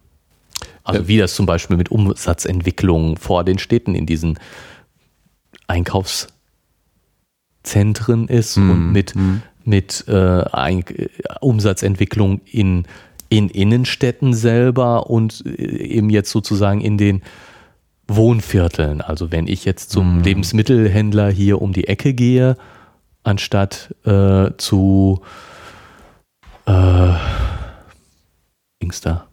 [0.83, 1.09] Also ja.
[1.09, 4.39] wie das zum Beispiel mit Umsatzentwicklung vor den Städten in diesen
[5.67, 8.71] Einkaufszentren ist mm.
[8.71, 9.43] und mit, mm.
[9.65, 10.85] mit äh, Ein
[11.41, 12.85] Umsatzentwicklung in,
[13.31, 17.23] in Innenstädten selber und äh, eben jetzt sozusagen in den
[18.07, 19.01] Wohnvierteln.
[19.01, 20.25] Also wenn ich jetzt zum mhm.
[20.25, 22.59] Lebensmittelhändler hier um die Ecke gehe,
[23.23, 25.23] anstatt äh, zu
[26.67, 27.15] äh,
[28.85, 29.27] Dings da,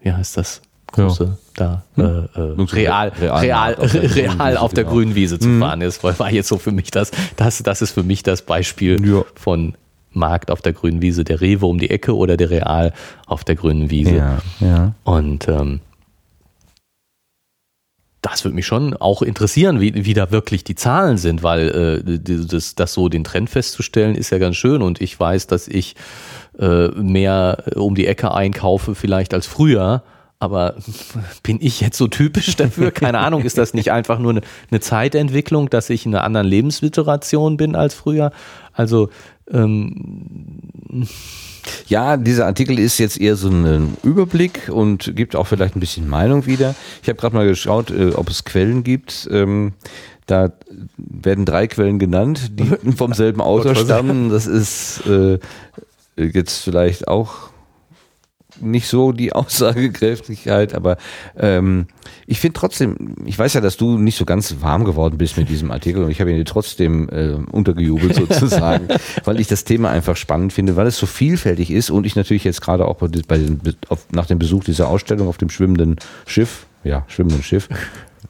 [0.00, 0.62] wie heißt das?
[0.92, 1.82] Große, ja.
[1.94, 2.28] da, hm.
[2.34, 4.96] äh, äh real, real, real, auf der, real auf der genau.
[4.96, 5.60] grünen Wiese zu mhm.
[5.60, 5.80] fahren.
[5.80, 9.22] Das war jetzt so für mich das, das, das ist für mich das Beispiel ja.
[9.36, 9.74] von
[10.12, 12.92] Markt auf der grünen Wiese, der Rewe um die Ecke oder der Real
[13.26, 14.16] auf der grünen Wiese.
[14.16, 14.94] Ja, ja.
[15.04, 15.80] Und ähm,
[18.22, 22.18] das würde mich schon auch interessieren, wie, wie da wirklich die Zahlen sind, weil äh,
[22.46, 25.96] das, das so den Trend festzustellen ist ja ganz schön und ich weiß, dass ich
[26.58, 30.02] äh, mehr um die Ecke einkaufe vielleicht als früher.
[30.38, 30.74] Aber
[31.42, 32.90] bin ich jetzt so typisch dafür?
[32.92, 34.40] Keine Ahnung, ist das nicht einfach nur eine,
[34.70, 38.32] eine Zeitentwicklung, dass ich in einer anderen Lebenssituation bin als früher?
[38.72, 39.08] Also
[39.50, 41.08] ähm,
[41.88, 46.08] ja, dieser Artikel ist jetzt eher so ein Überblick und gibt auch vielleicht ein bisschen
[46.08, 46.74] Meinung wieder.
[47.02, 49.28] Ich habe gerade mal geschaut, äh, ob es Quellen gibt.
[49.30, 49.72] Ähm,
[50.26, 50.52] Da
[50.96, 54.30] werden drei Quellen genannt, die vom selben Autor stammen.
[54.30, 55.38] Das ist äh,
[56.16, 57.49] jetzt vielleicht auch
[58.60, 60.96] nicht so die Aussagekräftigkeit, aber
[61.38, 61.86] ähm,
[62.26, 65.48] ich finde trotzdem, ich weiß ja, dass du nicht so ganz warm geworden bist mit
[65.48, 68.88] diesem Artikel und ich habe ihn dir trotzdem äh, untergejubelt sozusagen,
[69.24, 72.44] weil ich das Thema einfach spannend finde, weil es so vielfältig ist und ich natürlich
[72.44, 75.96] jetzt gerade auch bei den, auf, nach dem Besuch dieser Ausstellung auf dem schwimmenden
[76.26, 77.68] Schiff, ja, schwimmenden Schiff,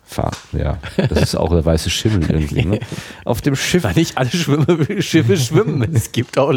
[0.05, 2.65] Fahr, ja, das ist auch der weiße Schimmel irgendwie.
[2.65, 2.81] Ne?
[3.25, 3.85] Auf dem Schiff.
[3.85, 5.89] Weil nicht alle Schwimme, Schiffe schwimmen.
[5.95, 6.53] Es gibt auch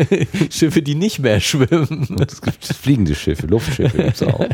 [0.50, 2.06] Schiffe, die nicht mehr schwimmen.
[2.08, 4.46] Und es gibt fliegende Schiffe, Luftschiffe gibt es auch.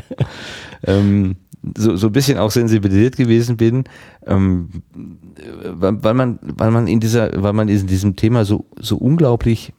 [0.85, 1.37] ähm,
[1.76, 3.85] so, so ein bisschen auch sensibilisiert gewesen bin,
[4.26, 4.68] ähm,
[5.64, 9.72] weil man, weil man in dieser, weil man in diesem Thema so, so unglaublich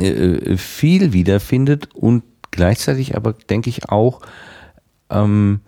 [0.00, 4.20] äh, äh viel wiederfindet und gleichzeitig aber denke ich auch,
[5.10, 5.60] ähm,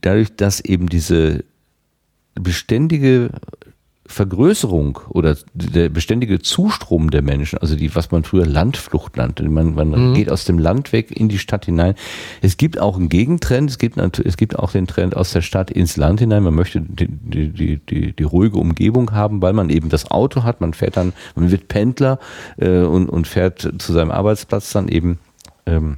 [0.00, 1.44] dadurch, dass eben diese
[2.34, 3.30] beständige
[4.06, 9.74] Vergrößerung oder der beständige Zustrom der Menschen, also die, was man früher Landflucht nannte, man,
[9.74, 10.14] man mhm.
[10.14, 11.94] geht aus dem Land weg in die Stadt hinein.
[12.42, 15.70] Es gibt auch einen Gegentrend, es gibt, es gibt auch den Trend aus der Stadt
[15.70, 16.42] ins Land hinein.
[16.42, 20.60] Man möchte die, die, die, die ruhige Umgebung haben, weil man eben das Auto hat,
[20.60, 22.18] man fährt dann, man wird Pendler
[22.58, 25.18] äh, und, und fährt zu seinem Arbeitsplatz dann eben.
[25.64, 25.96] Ähm,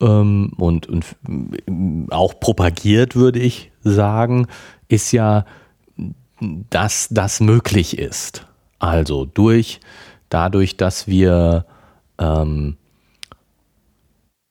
[0.00, 1.04] ähm, und, und
[2.10, 4.46] auch propagiert, würde ich sagen,
[4.88, 5.44] ist ja,
[6.70, 8.46] dass das möglich ist.
[8.78, 9.80] Also durch,
[10.28, 11.66] dadurch, dass wir
[12.18, 12.76] ähm,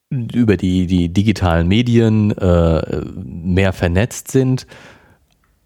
[0.10, 4.66] über die, die digitalen Medien äh, mehr vernetzt sind,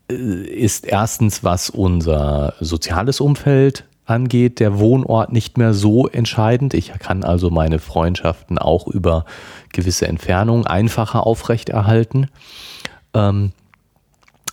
[0.09, 6.73] äh, ist erstens, was unser soziales Umfeld angeht, der Wohnort nicht mehr so entscheidend.
[6.73, 9.25] Ich kann also meine Freundschaften auch über
[9.74, 12.30] gewisse Entfernungen einfacher aufrechterhalten.
[13.13, 13.51] Ähm,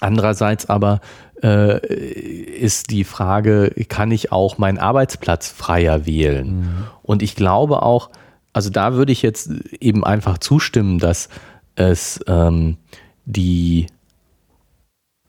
[0.01, 1.01] andererseits aber
[1.43, 6.61] äh, ist die Frage, kann ich auch meinen Arbeitsplatz freier wählen?
[6.61, 6.87] Mhm.
[7.03, 8.11] Und ich glaube auch,
[8.53, 9.51] also da würde ich jetzt
[9.81, 11.29] eben einfach zustimmen, dass
[11.77, 12.77] es ähm,
[13.25, 13.87] die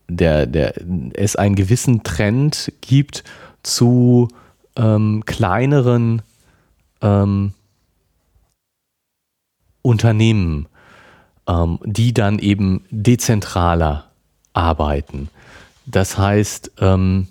[0.10, 0.74] der, der,
[1.14, 3.24] es einen gewissen Trend gibt
[3.64, 4.28] zu
[4.76, 6.22] ähm, kleineren
[7.02, 7.54] ähm,
[9.82, 10.68] Unternehmen,
[11.48, 14.06] ähm, die dann eben dezentraler
[14.54, 15.30] arbeiten.
[15.86, 17.28] Das heißt, ähm,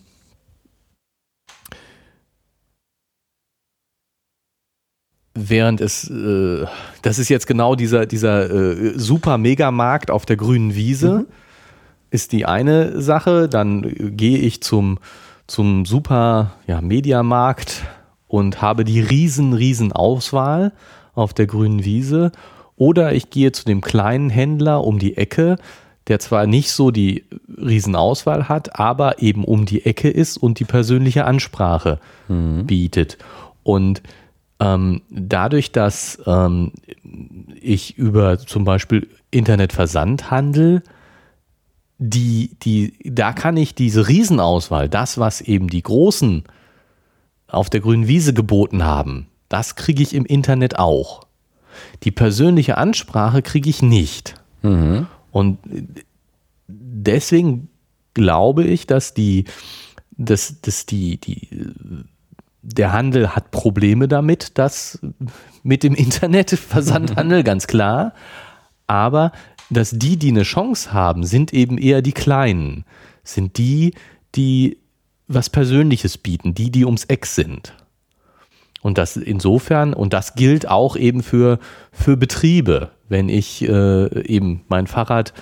[5.34, 6.66] während es, äh,
[7.03, 11.26] das ist jetzt genau dieser, dieser äh, super Megamarkt auf der grünen Wiese, mhm.
[12.11, 13.48] ist die eine Sache.
[13.48, 14.98] Dann gehe ich zum
[15.51, 17.82] zum super ja, Mediamarkt
[18.28, 20.72] und habe die riesen, riesen Auswahl
[21.20, 22.32] auf der grünen Wiese.
[22.76, 25.56] Oder ich gehe zu dem kleinen Händler um die Ecke,
[26.06, 30.64] der zwar nicht so die Riesenauswahl hat, aber eben um die Ecke ist und die
[30.64, 32.66] persönliche Ansprache mhm.
[32.66, 33.18] bietet.
[33.62, 34.02] Und
[34.58, 36.72] ähm, dadurch, dass ähm,
[37.60, 40.82] ich über zum Beispiel Internetversandhandel
[42.02, 46.44] die, die, da kann ich diese Riesenauswahl, das, was eben die Großen
[47.46, 51.26] auf der grünen Wiese geboten haben, das kriege ich im Internet auch.
[52.05, 54.34] Die persönliche Ansprache kriege ich nicht.
[54.62, 55.07] Mhm.
[55.30, 55.59] Und
[56.68, 57.68] deswegen
[58.14, 59.44] glaube ich, dass die,
[60.12, 61.48] dass, dass die, die,
[62.62, 65.01] der Handel hat Probleme damit, das
[65.62, 68.14] mit dem Internet, Versandhandel, ganz klar.
[68.86, 69.32] Aber
[69.68, 72.84] dass die, die eine Chance haben, sind eben eher die Kleinen,
[73.24, 73.94] sind die,
[74.34, 74.78] die
[75.26, 77.72] was Persönliches bieten, die, die ums Eck sind.
[78.82, 81.58] Und das insofern, und das gilt auch eben für,
[81.92, 85.34] für Betriebe, wenn ich äh, eben mein Fahrrad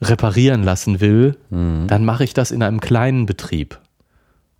[0.00, 1.86] reparieren lassen will, mhm.
[1.86, 3.78] dann mache ich das in einem kleinen Betrieb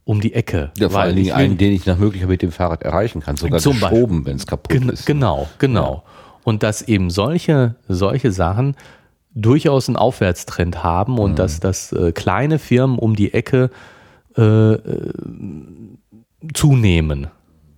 [0.04, 0.72] um die Ecke.
[0.76, 3.60] Ja, vor allen Dingen einen, den ich nach Möglichkeit mit dem Fahrrad erreichen kann, sogar
[3.60, 5.06] geschoben, wenn es kaputt gen ist.
[5.06, 6.02] Genau, genau.
[6.04, 6.10] Ja
[6.44, 8.76] und dass eben solche, solche Sachen
[9.34, 11.36] durchaus einen Aufwärtstrend haben und mhm.
[11.36, 13.70] dass, dass äh, kleine Firmen um die Ecke
[14.36, 15.12] äh, äh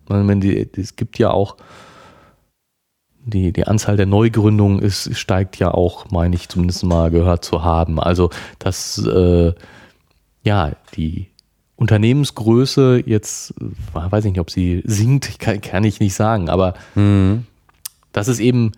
[0.07, 0.41] zunehmen.
[0.41, 1.57] Die, es gibt ja auch
[3.25, 7.63] die, die Anzahl der Neugründungen ist, steigt ja auch, meine ich zumindest mal gehört zu
[7.63, 8.01] haben.
[8.01, 9.53] Also, dass äh,
[10.45, 11.29] ja, die
[11.77, 13.55] Unternehmensgröße jetzt,
[13.93, 17.47] weiß ich nicht, ob sie sinkt, kann, kann ich nicht sagen, aber mhm.
[18.13, 18.73] dass es eben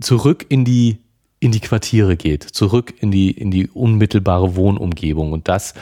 [0.00, 0.98] zurück in die,
[1.40, 5.74] in die Quartiere geht, zurück in die, in die unmittelbare Wohnumgebung und das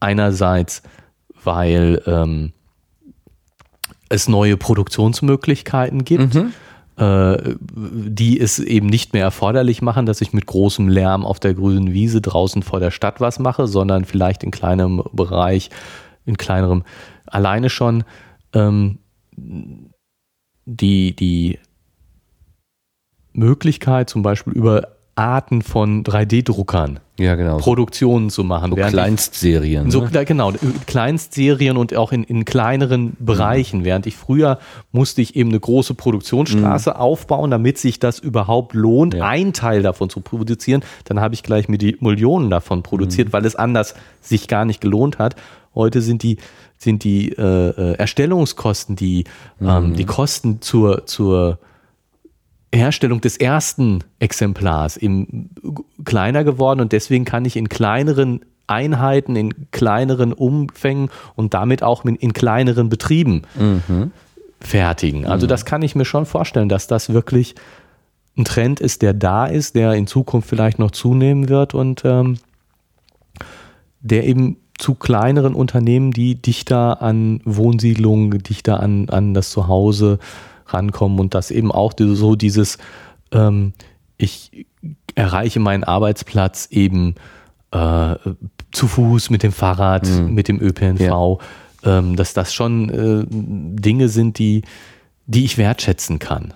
[0.00, 0.82] einerseits,
[1.42, 2.52] weil ähm,
[4.08, 6.34] es neue Produktionsmöglichkeiten gibt.
[6.34, 6.52] Mhm
[6.98, 11.54] äh, die es eben nicht mehr erforderlich machen, dass ich mit großem Lärm auf der
[11.54, 15.70] grünen Wiese draußen vor der Stadt was mache, sondern vielleicht in kleinem Bereich,
[16.26, 16.82] in kleinerem,
[17.24, 18.02] alleine schon
[18.52, 18.98] ähm,
[19.36, 21.60] die, die
[23.32, 27.56] Möglichkeit, zum Beispiel über Arten von 3D-Druckern ja, genau.
[27.56, 28.70] Produktionen zu machen.
[28.70, 29.90] So Kleinstserien.
[29.90, 30.24] So, ne?
[30.24, 30.52] Genau,
[30.86, 33.80] Kleinstserien und auch in, in kleineren Bereichen.
[33.80, 33.84] Mhm.
[33.84, 34.60] Während ich früher
[34.92, 36.96] musste ich eben eine große Produktionsstraße mhm.
[36.96, 39.26] aufbauen, damit sich das überhaupt lohnt, ja.
[39.26, 40.84] ein Teil davon zu produzieren.
[41.04, 43.32] Dann habe ich gleich mir die Millionen davon produziert, mhm.
[43.32, 45.34] weil es anders sich gar nicht gelohnt hat.
[45.74, 46.38] Heute sind die
[46.76, 49.24] sind die äh, äh Erstellungskosten, die
[49.60, 49.94] ähm, mhm.
[49.94, 51.58] die Kosten zur zur
[52.74, 55.50] Herstellung des ersten Exemplars im,
[56.04, 62.04] kleiner geworden und deswegen kann ich in kleineren Einheiten, in kleineren Umfängen und damit auch
[62.04, 64.12] in, in kleineren Betrieben mhm.
[64.60, 65.26] fertigen.
[65.26, 65.48] Also mhm.
[65.48, 67.54] das kann ich mir schon vorstellen, dass das wirklich
[68.36, 72.38] ein Trend ist, der da ist, der in Zukunft vielleicht noch zunehmen wird und ähm,
[74.00, 80.20] der eben zu kleineren Unternehmen, die dichter an Wohnsiedlungen, dichter an, an das Zuhause
[80.68, 82.78] rankommen und dass eben auch so dieses,
[83.32, 83.72] ähm,
[84.16, 84.66] ich
[85.14, 87.14] erreiche meinen Arbeitsplatz eben
[87.70, 88.14] äh,
[88.72, 90.34] zu Fuß, mit dem Fahrrad, mhm.
[90.34, 91.38] mit dem ÖPNV, ja.
[91.84, 94.62] ähm, dass das schon äh, Dinge sind, die,
[95.26, 96.54] die ich wertschätzen kann.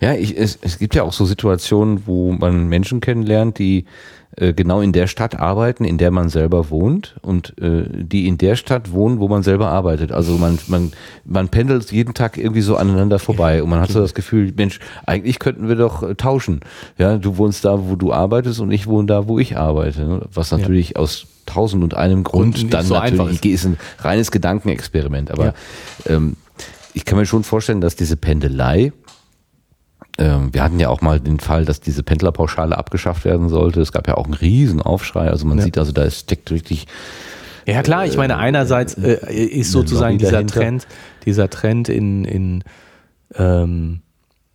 [0.00, 3.86] Ja, ich, es, es gibt ja auch so Situationen, wo man Menschen kennenlernt, die
[4.36, 8.56] genau in der Stadt arbeiten, in der man selber wohnt und äh, die in der
[8.56, 10.12] Stadt wohnen, wo man selber arbeitet.
[10.12, 10.92] Also man, man,
[11.24, 14.80] man pendelt jeden Tag irgendwie so aneinander vorbei und man hat so das Gefühl, Mensch,
[15.06, 16.60] eigentlich könnten wir doch äh, tauschen.
[16.98, 20.04] Ja, du wohnst da, wo du arbeitest und ich wohne da, wo ich arbeite.
[20.04, 20.22] Ne?
[20.32, 20.96] Was natürlich ja.
[20.96, 25.30] aus tausend und einem Grund und dann so natürlich ist ein reines Gedankenexperiment.
[25.30, 25.54] Aber ja.
[26.06, 26.36] ähm,
[26.94, 28.92] ich kann mir schon vorstellen, dass diese Pendelei
[30.16, 33.80] wir hatten ja auch mal den Fall, dass diese Pendlerpauschale abgeschafft werden sollte.
[33.80, 35.28] Es gab ja auch einen riesen Aufschrei.
[35.28, 35.64] Also man ja.
[35.64, 36.86] sieht also, da steckt richtig.
[37.66, 40.60] Ja klar, ich meine, einerseits äh, ist sozusagen dieser dahinter.
[40.60, 40.86] Trend,
[41.24, 42.64] dieser Trend in, in
[43.34, 44.02] ähm,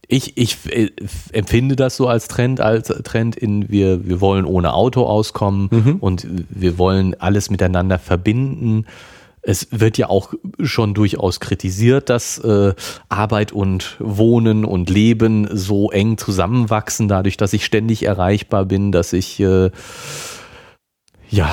[0.08, 0.92] ich, ich äh,
[1.34, 5.96] empfinde das so als Trend, als Trend in wir, wir wollen ohne Auto auskommen mhm.
[6.00, 8.86] und wir wollen alles miteinander verbinden
[9.50, 12.76] es wird ja auch schon durchaus kritisiert, dass äh,
[13.10, 19.12] Arbeit und Wohnen und Leben so eng zusammenwachsen, dadurch, dass ich ständig erreichbar bin, dass
[19.12, 19.72] ich äh,
[21.32, 21.52] ja.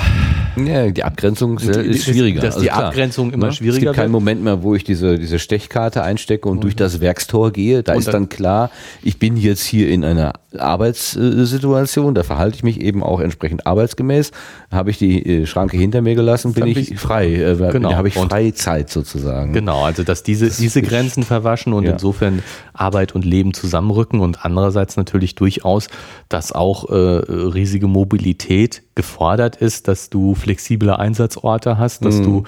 [0.55, 2.41] Ja, die Abgrenzung ist, ist schwieriger.
[2.41, 3.53] Dass also die klar, Abgrenzung immer ne?
[3.53, 3.77] schwieriger.
[3.77, 6.61] Es gibt keinen Moment mehr, wo ich diese, diese Stechkarte einstecke und mhm.
[6.61, 7.83] durch das Werkstor gehe.
[7.83, 8.71] Da und ist dann klar,
[9.03, 14.31] ich bin jetzt hier in einer Arbeitssituation, da verhalte ich mich eben auch entsprechend arbeitsgemäß.
[14.71, 17.33] Habe ich die äh, Schranke hinter mir gelassen, bin ich, ich frei.
[17.33, 17.93] Äh, genau.
[17.93, 19.51] Habe ich Freizeit sozusagen.
[19.51, 21.91] Genau, also dass diese, das diese Grenzen verwaschen und ja.
[21.91, 22.43] insofern
[22.73, 25.89] Arbeit und Leben zusammenrücken und andererseits natürlich durchaus,
[26.29, 32.43] dass auch äh, riesige Mobilität gefordert ist, dass du flexible Einsatzorte hast, dass mhm.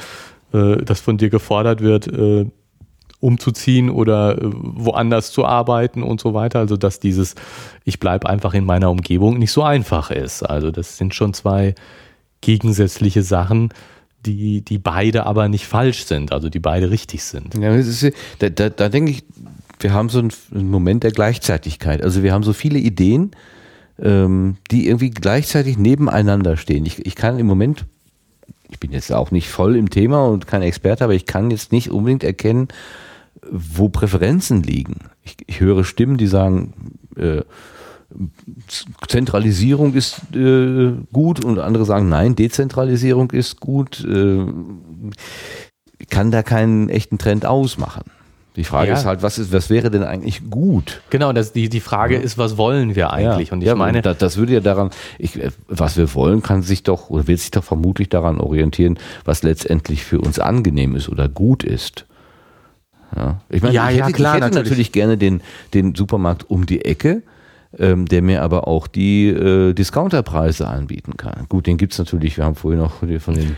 [0.53, 2.45] du, äh, dass von dir gefordert wird, äh,
[3.19, 6.59] umzuziehen oder äh, woanders zu arbeiten und so weiter.
[6.59, 7.35] Also dass dieses,
[7.83, 10.43] ich bleibe einfach in meiner Umgebung nicht so einfach ist.
[10.43, 11.75] Also das sind schon zwei
[12.41, 13.73] gegensätzliche Sachen,
[14.25, 17.55] die, die beide aber nicht falsch sind, also die beide richtig sind.
[17.55, 18.05] Ja, ist,
[18.39, 19.23] da, da, da denke ich,
[19.79, 22.03] wir haben so einen Moment der Gleichzeitigkeit.
[22.03, 23.31] Also wir haben so viele Ideen,
[24.01, 26.85] ähm, die irgendwie gleichzeitig nebeneinander stehen.
[26.85, 27.85] Ich, ich kann im Moment,
[28.69, 31.71] ich bin jetzt auch nicht voll im Thema und kein Experte, aber ich kann jetzt
[31.71, 32.67] nicht unbedingt erkennen,
[33.49, 35.09] wo Präferenzen liegen.
[35.23, 36.73] Ich, ich höre Stimmen, die sagen,
[37.15, 37.41] äh,
[39.07, 44.03] Zentralisierung ist äh, gut und andere sagen, nein, Dezentralisierung ist gut.
[44.03, 44.45] Äh,
[46.09, 48.03] kann da keinen echten Trend ausmachen.
[48.55, 48.95] Die Frage ja.
[48.95, 51.01] ist halt, was, ist, was wäre denn eigentlich gut?
[51.11, 52.21] Genau, das, die, die Frage ja.
[52.21, 53.49] ist, was wollen wir eigentlich?
[53.49, 53.53] Ja.
[53.53, 57.09] Und ich meine, das, das würde ja daran, ich, was wir wollen, kann sich doch
[57.09, 61.63] oder wird sich doch vermutlich daran orientieren, was letztendlich für uns angenehm ist oder gut
[61.63, 62.05] ist.
[63.15, 64.69] Ja, ich meine, ja, ich hätte, klar, ich hätte natürlich.
[64.69, 64.91] natürlich.
[64.91, 65.41] gerne den,
[65.73, 67.23] den Supermarkt um die Ecke,
[67.77, 71.45] ähm, der mir aber auch die äh, Discounterpreise anbieten kann.
[71.49, 73.55] Gut, den gibt's natürlich, wir haben vorhin noch von den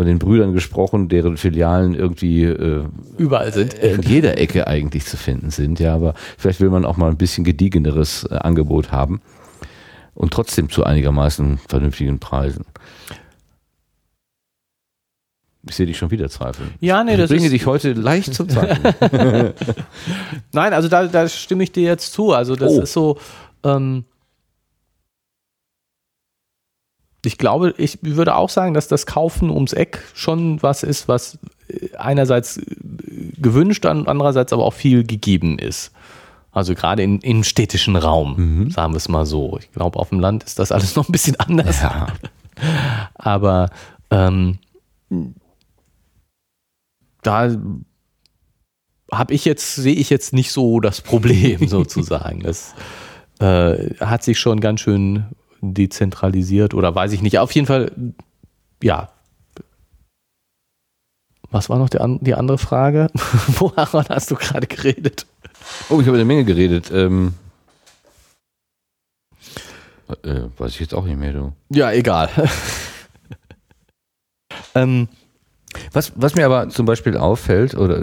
[0.00, 2.84] von den Brüdern gesprochen, deren Filialen irgendwie äh,
[3.18, 3.74] überall sind.
[3.74, 7.18] In jeder Ecke eigentlich zu finden sind, ja, aber vielleicht will man auch mal ein
[7.18, 9.20] bisschen gediegeneres äh, Angebot haben
[10.14, 12.64] und trotzdem zu einigermaßen vernünftigen Preisen.
[15.68, 16.72] Ich sehe dich schon wieder zweifeln.
[16.80, 19.52] Ja, nee, ich das bringe ist- dich heute leicht zum Zweifeln.
[20.52, 22.32] Nein, also da, da stimme ich dir jetzt zu.
[22.32, 22.80] Also das Oh.
[22.80, 23.18] ist so,
[23.64, 24.04] ähm,
[27.24, 31.38] ich glaube, ich würde auch sagen, dass das Kaufen ums Eck schon was ist, was
[31.68, 32.64] äh, einerseits äh,
[33.38, 35.92] gewünscht, und andererseits aber auch viel gegeben ist.
[36.52, 39.58] Also gerade in, im städtischen Raum, sagen wir es mal so.
[39.60, 41.80] Ich glaube, auf dem Land ist das alles noch ein bisschen anders.
[41.82, 42.06] ja.
[43.14, 43.68] Aber
[44.10, 44.58] ähm,
[47.22, 47.50] da
[49.12, 52.40] habe ich jetzt, sehe ich jetzt nicht so das Problem sozusagen.
[52.40, 52.74] Das
[53.40, 55.26] äh, hat sich schon ganz schön
[55.60, 57.38] dezentralisiert oder weiß ich nicht.
[57.38, 57.92] Auf jeden Fall,
[58.82, 59.10] ja.
[61.50, 63.08] Was war noch die, an, die andere Frage?
[63.58, 65.26] Woran hast du gerade geredet?
[65.88, 66.90] Oh, ich habe eine Menge geredet.
[66.92, 67.34] Ähm,
[70.22, 71.52] äh, weiß ich jetzt auch nicht mehr, du.
[71.68, 72.30] Ja, egal.
[74.74, 75.08] ähm,
[75.92, 78.02] Was, was mir aber zum Beispiel auffällt, oder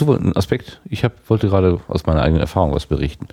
[0.00, 0.80] du einen Aspekt?
[0.84, 3.26] Ich hab, wollte gerade aus meiner eigenen Erfahrung was berichten.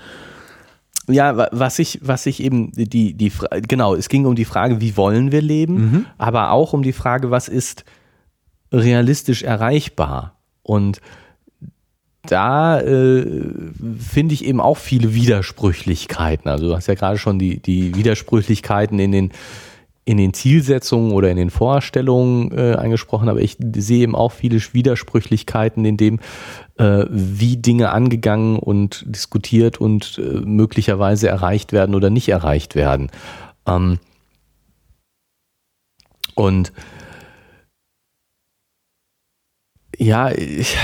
[1.10, 3.32] Ja, wa- was ich, was ich eben die, die,
[3.68, 7.30] genau, es ging um die Frage, wie wollen wir leben, aber auch um die Frage,
[7.30, 7.84] was ist
[8.72, 10.38] realistisch erreichbar?
[10.62, 11.02] Und
[12.26, 13.26] da äh,
[14.00, 16.50] finde ich eben auch viele Widersprüchlichkeiten.
[16.50, 19.32] Also du hast ja gerade schon die, die Widersprüchlichkeiten in den,
[20.06, 24.60] in den Zielsetzungen oder in den Vorstellungen äh, angesprochen, aber ich sehe eben auch viele
[24.60, 26.20] Widersprüchlichkeiten in dem,
[26.78, 33.12] äh, wie Dinge angegangen und diskutiert und äh, möglicherweise erreicht werden oder nicht erreicht werden.
[33.66, 34.00] Ähm,
[36.36, 36.74] und
[39.98, 40.76] ja, ich,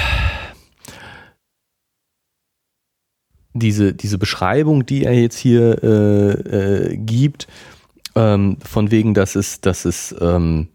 [3.54, 6.32] diese, diese Beschreibung, die er jetzt hier äh,
[6.94, 7.48] äh, gibt,
[8.20, 10.68] ähm, von wegen, dass es, dass es ähm,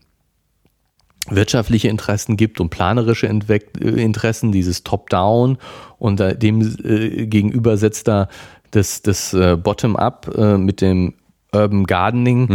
[1.29, 5.59] wirtschaftliche Interessen gibt und planerische äh, Interessen, dieses Top-Down
[5.99, 8.29] und äh, dem äh, gegenüber setzt er
[8.71, 11.15] das, das äh, Bottom-up äh, mit dem
[11.53, 12.49] Urban Gardening.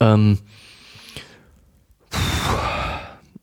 [0.00, 0.38] Ähm,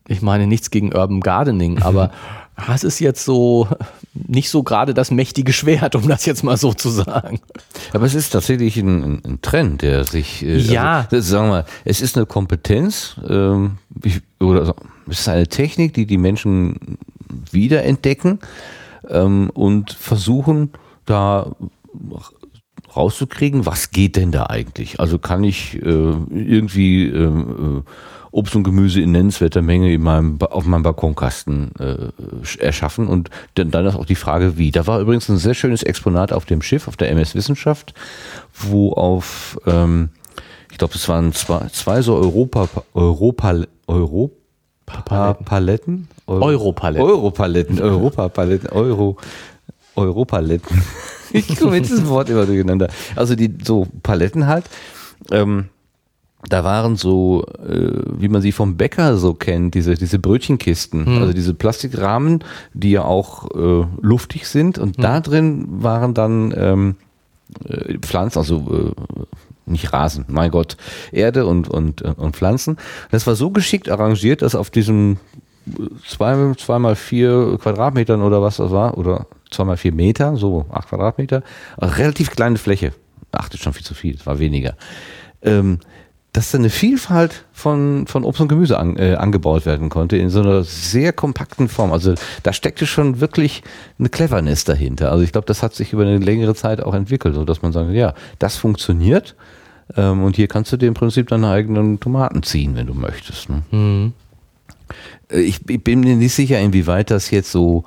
[0.08, 2.12] ich meine nichts gegen Urban Gardening, aber
[2.66, 3.68] das ist jetzt so
[4.14, 7.40] nicht so gerade das mächtige Schwert, um das jetzt mal so zu sagen.
[7.94, 11.08] Aber es ist tatsächlich ein, ein, Trend, der sich, äh, Ja.
[11.12, 13.78] also, sagen wir mal, es ist eine Kompetenz ähm,
[14.40, 14.76] oder
[15.10, 16.98] es ist eine Technik, die die Menschen
[17.52, 18.40] wiederentdecken
[19.10, 20.72] ähm, und versuchen
[21.06, 21.52] da
[22.96, 25.00] rauszukriegen, was geht denn da eigentlich?
[25.00, 27.92] Also kann ich äh, irgendwie ähm, äh,
[28.32, 33.30] Obst und Gemüse in nennenswerter Menge in meinem, auf meinem Balkonkasten äh, sch- erschaffen und
[33.56, 34.72] dann, dann ist auch die Frage, wie.
[34.72, 37.94] Da war übrigens ein sehr schönes Exponat auf dem Schiff, auf der MS Wissenschaft,
[38.54, 40.10] wo auf, ähm,
[40.72, 43.56] ich glaube, es waren zwei, zwei so Europa, Europa,
[43.88, 46.08] Europa Paletten?
[46.28, 47.04] Europaletten.
[47.06, 49.18] Europaletten, Europapaletten, Euro,
[49.96, 50.82] Europaletten.
[51.34, 52.88] Ich komme mit diesem Wort immer durcheinander.
[53.18, 54.64] Also die so Paletten halt.
[55.30, 55.66] Ähm,
[56.48, 61.34] da waren so, äh, wie man sie vom Bäcker so kennt, diese, diese Brötchenkisten, also
[61.34, 66.96] diese Plastikrahmen, die ja auch äh, luftig sind und da drin waren dann ähm,
[67.66, 69.30] äh, Pflanzen, also äh,
[69.66, 70.78] nicht Rasen, mein Gott,
[71.12, 72.78] Erde und, und, äh, und Pflanzen.
[73.12, 75.18] Das war so geschickt arrangiert, dass auf diesem
[76.08, 80.66] zwei, zwei mal vier Quadratmetern oder was das war, oder zwei mal vier Meter, so
[80.70, 81.44] acht Quadratmeter,
[81.80, 82.94] relativ kleine Fläche.
[83.32, 84.76] Ach, das ist schon viel zu viel, es war weniger.
[85.42, 85.80] Ähm,
[86.38, 90.30] dass da eine Vielfalt von, von Obst und Gemüse an, äh, angebaut werden konnte in
[90.30, 91.92] so einer sehr kompakten Form.
[91.92, 92.14] Also
[92.44, 93.64] da steckte schon wirklich
[93.98, 95.12] eine Cleverness dahinter.
[95.12, 97.72] Also ich glaube, das hat sich über eine längere Zeit auch entwickelt, so dass man
[97.72, 99.36] sagt, ja, das funktioniert
[99.96, 103.50] ähm, und hier kannst du dir im Prinzip deine eigenen Tomaten ziehen, wenn du möchtest.
[103.50, 103.64] Ne?
[105.32, 107.84] Äh, Ich, ich bin mir nicht sicher, inwieweit das jetzt so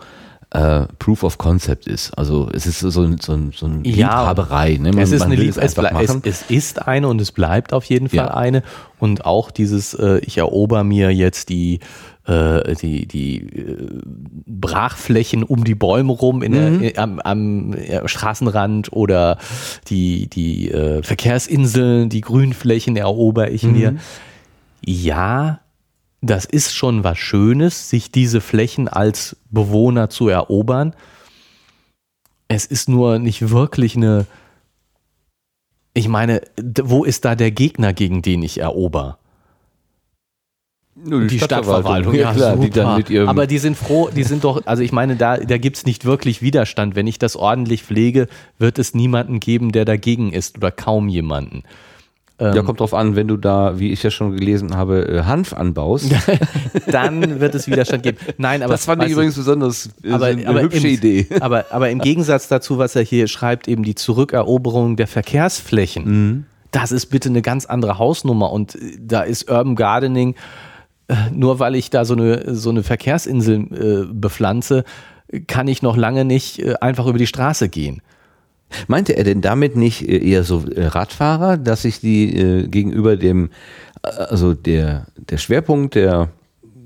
[0.52, 2.10] äh, Proof of Concept ist.
[2.18, 3.50] Also es ist so, so, so eine
[3.84, 4.78] Ja, Liebhaberei.
[4.80, 4.90] Ne?
[5.00, 5.76] es ist eine Lieb es, es,
[6.24, 8.34] es ist eine und es bleibt auf jeden Fall Ja.
[8.34, 8.62] eine.
[8.98, 11.78] Und auch dieses, äh, ich erober mir jetzt die,
[12.26, 14.00] äh, die, die äh,
[14.46, 16.80] Brachflächen um die Bäume rum in Mhm.
[16.80, 19.38] der, am, am äh, Straßenrand oder
[19.88, 20.68] die, die
[21.02, 23.72] Verkehrsinseln, die Grünflächen erober ich Mhm.
[23.72, 23.94] mir.
[24.84, 25.60] Ja,
[26.20, 30.94] das ist schon was Schönes, sich diese Flächen als Bewohner zu erobern.
[32.48, 34.26] Es ist nur nicht wirklich eine.
[35.94, 36.42] Ich meine,
[36.82, 39.18] wo ist da der Gegner, gegen den ich erober?
[40.94, 42.82] Nur Die Stadtverwaltung, ja, klar, die super.
[42.82, 45.56] dann mit ihrem Aber die sind froh, die sind doch, also ich meine, da, da
[45.56, 46.94] gibt es nicht wirklich Widerstand.
[46.94, 51.62] Wenn ich das ordentlich pflege, wird es niemanden geben, der dagegen ist oder kaum jemanden.
[52.40, 55.22] Ähm, ja, kommt drauf an, wenn du da, wie ich ja schon gelesen habe, äh,
[55.24, 56.10] Hanf anbaust.
[56.90, 58.16] dann wird es Widerstand geben.
[58.38, 61.26] Nein, aber das fand ich übrigens besonders äh, aber, eine aber hübsche im, Idee.
[61.40, 66.44] Aber, aber im Gegensatz dazu, was er hier schreibt, eben die Zurückeroberung der Verkehrsflächen, Mhm.
[66.70, 68.50] das ist bitte eine ganz andere Hausnummer.
[68.52, 70.34] Und äh, da ist Urban Gardening,
[71.08, 74.84] äh, nur weil ich da so eine, so eine Verkehrsinsel äh, bepflanze,
[75.46, 78.00] kann ich noch lange nicht äh, einfach über die Straße gehen.
[78.86, 83.16] Meinte er denn damit nicht äh, eher so äh, Radfahrer, dass sich die äh, gegenüber
[83.16, 83.50] dem,
[84.02, 86.28] äh, also der, der Schwerpunkt der,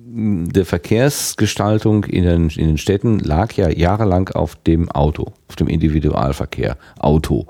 [0.06, 5.56] mh, der Verkehrsgestaltung in den, in den Städten lag ja jahrelang auf dem Auto, auf
[5.56, 7.46] dem Individualverkehr, Auto.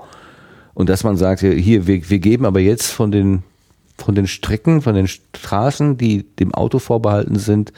[0.73, 3.43] Und dass man sagt, hier, wir, wir geben aber jetzt von den,
[3.97, 7.71] von den Strecken, von den Straßen, die dem Auto vorbehalten sind,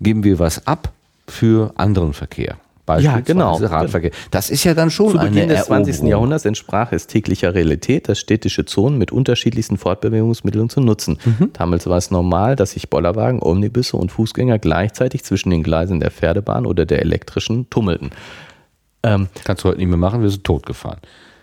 [0.00, 0.92] geben wir was ab
[1.26, 2.58] für anderen Verkehr.
[2.98, 3.56] Ja, genau.
[3.56, 4.12] Radverkehr.
[4.30, 5.94] Das ist ja dann schon Zu Beginn des 20.
[5.94, 6.10] Eroberung.
[6.10, 11.18] Jahrhunderts entsprach es täglicher Realität, dass städtische Zonen mit unterschiedlichsten Fortbewegungsmitteln zu nutzen.
[11.24, 11.50] Mhm.
[11.52, 16.10] Damals war es normal, dass sich Bollerwagen, Omnibusse und Fußgänger gleichzeitig zwischen den Gleisen der
[16.10, 18.10] Pferdebahn oder der elektrischen tummelten.
[19.02, 21.00] Ähm, Kannst du heute nicht mehr machen, wir sind totgefahren.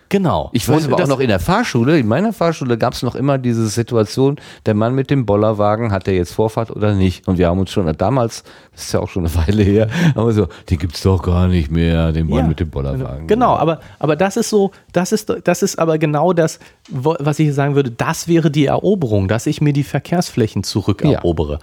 [0.08, 0.50] Genau.
[0.52, 3.14] Ich weiß Und aber auch noch in der Fahrschule, in meiner Fahrschule gab es noch
[3.14, 4.36] immer diese Situation,
[4.66, 7.26] der Mann mit dem Bollerwagen, hat der jetzt Vorfahrt oder nicht?
[7.28, 10.26] Und wir haben uns schon damals, das ist ja auch schon eine Weile her, haben
[10.26, 13.26] wir so, den gibt's doch gar nicht mehr, den Mann Ja, mit dem Bollerwagen.
[13.26, 17.52] Genau, aber, aber das ist so, das ist, das ist aber genau das, was ich
[17.54, 21.58] sagen würde, das wäre die Eroberung, dass ich mir die Verkehrsflächen zurückerobere.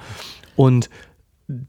[0.56, 0.90] Und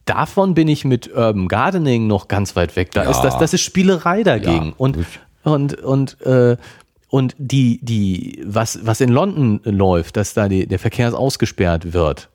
[0.04, 2.90] davon bin ich mit Urban Gardening noch ganz weit weg.
[2.92, 3.10] Da Ja.
[3.10, 4.66] ist das, das ist Spielerei dagegen.
[4.68, 4.98] Ja, und,
[5.44, 6.56] und, und, äh,
[7.08, 12.28] und die, die, was, was in London läuft, dass da die, der Verkehr ausgesperrt wird,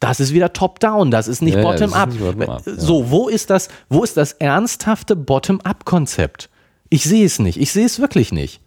[0.00, 2.10] das ist wieder top-down, das ist nicht Ja, bottom-up.
[2.18, 2.72] bottom-up, ja.
[2.76, 6.50] So, wo ist das, wo ist das ernsthafte Bottom-up-Konzept?
[6.90, 7.58] Ich sehe es nicht.
[7.60, 8.60] Ich sehe es wirklich nicht.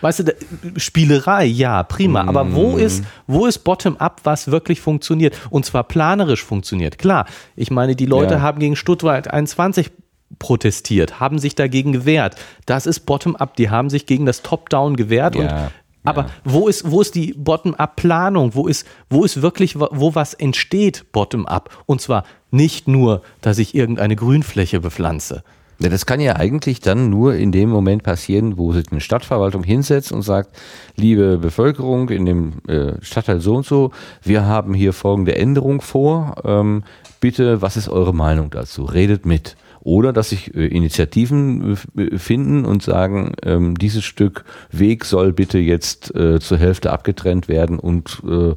[0.00, 0.32] Weißt du, da,
[0.76, 2.22] Spielerei, ja, prima.
[2.24, 2.78] Aber wo Mm.
[2.78, 5.36] ist, wo ist Bottom-up, was wirklich funktioniert?
[5.50, 6.98] Und zwar planerisch funktioniert.
[6.98, 7.26] Klar,
[7.56, 8.40] ich meine, die Leute Ja.
[8.40, 9.90] haben gegen Stuttgart 21
[10.38, 12.36] protestiert, haben sich dagegen gewehrt.
[12.66, 13.56] Das ist Bottom-up.
[13.56, 15.36] Die haben sich gegen das Top-Down gewehrt.
[15.36, 15.70] Und, Ja,
[16.04, 18.54] aber wo ist, wo ist die Bottom-up-Planung?
[18.54, 21.84] Wo ist, wo ist wirklich, wo was entsteht Bottom-up?
[21.86, 25.42] Und zwar nicht nur, dass ich irgendeine Grünfläche bepflanze.
[25.82, 29.62] Ja, das kann ja eigentlich dann nur in dem Moment passieren, wo sich eine Stadtverwaltung
[29.62, 30.54] hinsetzt und sagt,
[30.96, 33.90] liebe Bevölkerung in dem äh, Stadtteil so und so,
[34.22, 36.34] wir haben hier folgende Änderung vor.
[36.44, 36.84] Ähm,
[37.20, 38.84] bitte, was ist eure Meinung dazu?
[38.84, 39.56] Redet mit.
[39.80, 45.58] Oder dass sich äh, Initiativen äh, finden und sagen, ähm, dieses Stück Weg soll bitte
[45.58, 48.54] jetzt äh, zur Hälfte abgetrennt werden und äh,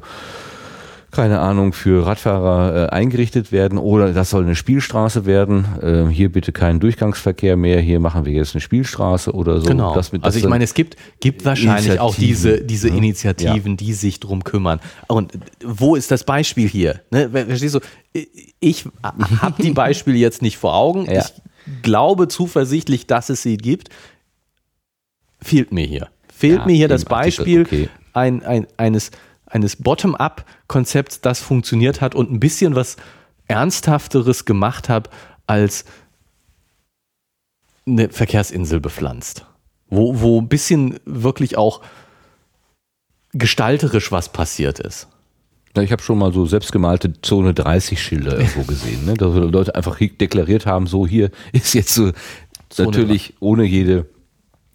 [1.14, 5.64] keine Ahnung, für Radfahrer äh, eingerichtet werden oder das soll eine Spielstraße werden.
[5.80, 9.66] Äh, hier bitte keinen Durchgangsverkehr mehr, hier machen wir jetzt eine Spielstraße oder so.
[9.66, 9.94] Genau.
[9.94, 12.88] Das mit- also das ich dann- meine, es gibt, gibt wahrscheinlich auch diese, Initiativen, diese
[12.90, 12.96] ne?
[12.98, 14.80] Initiativen, die sich drum kümmern.
[15.08, 15.32] Und
[15.64, 17.00] wo ist das Beispiel hier?
[17.10, 17.30] Ne?
[17.30, 17.80] Verstehst du?
[18.60, 18.84] Ich
[19.40, 21.06] habe die Beispiele jetzt nicht vor Augen.
[21.06, 21.20] Ja.
[21.24, 23.88] Ich glaube zuversichtlich, dass es sie gibt.
[25.40, 26.08] Fehlt mir hier.
[26.32, 27.88] Fehlt Ja, mir hier das Beispiel okay.
[28.12, 29.10] ein, ein, eines,
[29.54, 32.96] eines Bottom-up-Konzepts, das funktioniert hat und ein bisschen was
[33.46, 35.10] Ernsthafteres gemacht hat
[35.46, 35.84] als
[37.86, 39.46] eine Verkehrsinsel bepflanzt.
[39.88, 41.82] Wo, wo ein bisschen wirklich auch
[43.32, 45.08] gestalterisch was passiert ist.
[45.76, 49.14] Ja, ich habe schon mal so selbstgemalte Zone 30 Schilder irgendwo gesehen, ne?
[49.14, 52.10] dass Leute einfach deklariert haben, so hier ist jetzt so
[52.70, 54.06] Zone natürlich ohne jede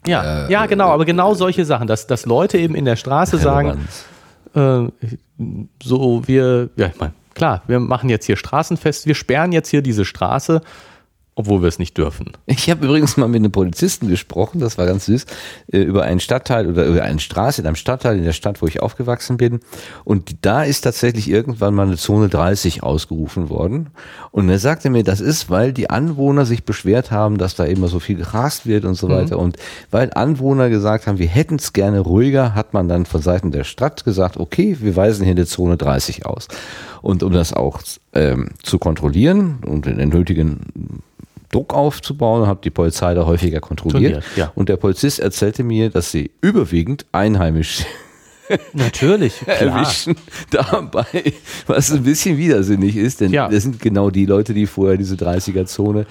[0.06, 3.86] Ja, ja, genau, aber genau solche Sachen, dass, dass Leute eben in der Straße sagen.
[4.54, 4.88] Äh,
[5.82, 9.82] so wir, ja, ich meine, klar, wir machen jetzt hier Straßenfest, wir sperren jetzt hier
[9.82, 10.60] diese Straße,
[11.40, 12.32] obwohl wir es nicht dürfen.
[12.46, 15.24] Ich habe übrigens mal mit einem Polizisten gesprochen, das war ganz süß,
[15.72, 18.66] äh, über einen Stadtteil oder über eine Straße in einem Stadtteil in der Stadt, wo
[18.66, 19.60] ich aufgewachsen bin.
[20.04, 23.90] Und da ist tatsächlich irgendwann mal eine Zone 30 ausgerufen worden.
[24.30, 27.88] Und er sagte mir, das ist, weil die Anwohner sich beschwert haben, dass da immer
[27.88, 29.38] so viel gerast wird und so weiter.
[29.38, 29.56] Und
[29.90, 33.64] weil Anwohner gesagt haben, wir hätten es gerne ruhiger, hat man dann von Seiten der
[33.64, 36.48] Stadt gesagt, okay, wir weisen hier eine Zone 30 aus.
[37.02, 37.80] Und um das auch
[38.12, 41.02] ähm, zu kontrollieren und den nötigen
[41.50, 44.22] Druck aufzubauen, hat die Polizei da häufiger kontrolliert.
[44.36, 44.52] Ja.
[44.54, 47.84] Und der Polizist erzählte mir, dass sie überwiegend einheimisch
[48.72, 49.56] Natürlich, klar.
[49.58, 50.16] erwischen
[50.50, 51.32] dabei,
[51.66, 53.48] was ein bisschen widersinnig ist, denn Ja.
[53.48, 56.06] das sind genau die Leute, die vorher diese 30er-Zone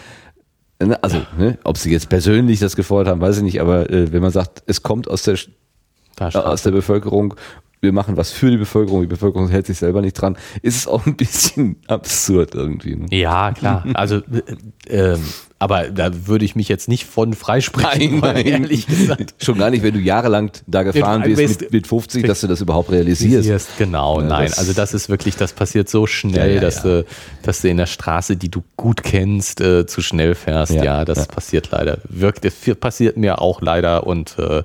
[0.81, 4.11] ne, also, ne, ob sie jetzt persönlich das gefordert haben, weiß ich nicht, aber äh,
[4.13, 5.37] wenn man sagt, es kommt aus der,
[6.19, 7.33] aus der Bevölkerung,
[7.81, 10.87] wir machen was für die Bevölkerung, die Bevölkerung hält sich selber nicht dran, ist es
[10.87, 12.95] auch ein bisschen absurd irgendwie.
[12.95, 13.05] Ne?
[13.11, 13.85] Ja, klar.
[13.93, 14.21] Also,
[14.87, 15.15] äh,
[15.61, 18.45] aber da würde ich mich jetzt nicht von freisprechen, Nein, nein.
[18.45, 19.35] ehrlich gesagt.
[19.41, 22.47] Schon gar nicht, wenn du jahrelang da gefahren bist bist- mit, mit 50, dass du
[22.47, 23.47] das überhaupt realisierst.
[23.47, 24.47] Siehst, Genau, Ja, nein.
[24.47, 26.81] das- also das ist wirklich, das passiert so schnell, Ja, ja, dass.
[26.83, 27.05] Du,
[27.43, 30.71] dass du in der Straße, die du gut kennst, äh, zu schnell fährst.
[30.73, 31.97] Ja, das passiert leider.
[32.07, 34.63] Wirkt, das passiert mir auch leider und äh,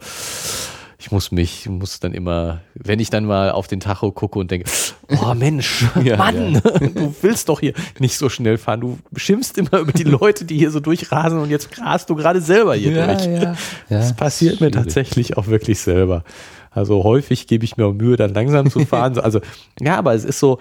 [1.04, 4.50] ich muss mich, muss dann immer, wenn ich dann mal auf den Tacho gucke und
[4.50, 4.70] denke,
[5.22, 8.80] oh Mensch, Ja, Mann, du willst doch hier nicht so schnell fahren.
[8.80, 12.40] Du schimpfst immer über die Leute, die hier so durchrasen und jetzt rast du gerade
[12.40, 13.26] selber hier durch.
[13.42, 13.54] ja.
[13.90, 16.24] Das passiert mir tatsächlich auch wirklich selber.
[16.70, 19.18] Also häufig gebe ich mir auch Mühe, dann langsam zu fahren.
[19.18, 19.42] Also
[19.78, 20.58] ja, aber es ist so,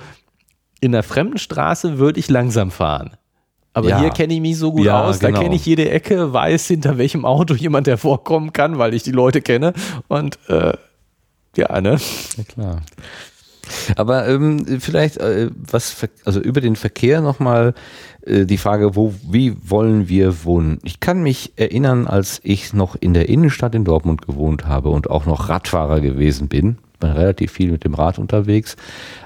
[0.82, 3.12] in der fremden Straße würde ich langsam fahren.
[3.74, 4.00] Aber Ja.
[4.00, 5.42] hier kenne ich mich so gut Ja, aus, da genau.
[5.42, 9.42] kenne ich jede Ecke, weiß, hinter welchem Auto jemand hervorkommen kann, weil ich die Leute
[9.42, 9.74] kenne.
[10.08, 10.74] Und äh,
[11.56, 11.98] ja, ne?
[12.38, 12.82] Ja, klar.
[13.96, 15.96] Aber ähm, vielleicht äh, was,
[16.26, 17.74] also über den Verkehr nochmal
[18.26, 20.80] äh, die Frage, wo, wie wollen wir wohnen?
[20.84, 25.10] Ich kann mich erinnern, als ich noch in der Innenstadt in Dortmund gewohnt habe und
[25.10, 28.76] auch noch Radfahrer gewesen bin, bin relativ viel mit dem Rad unterwegs,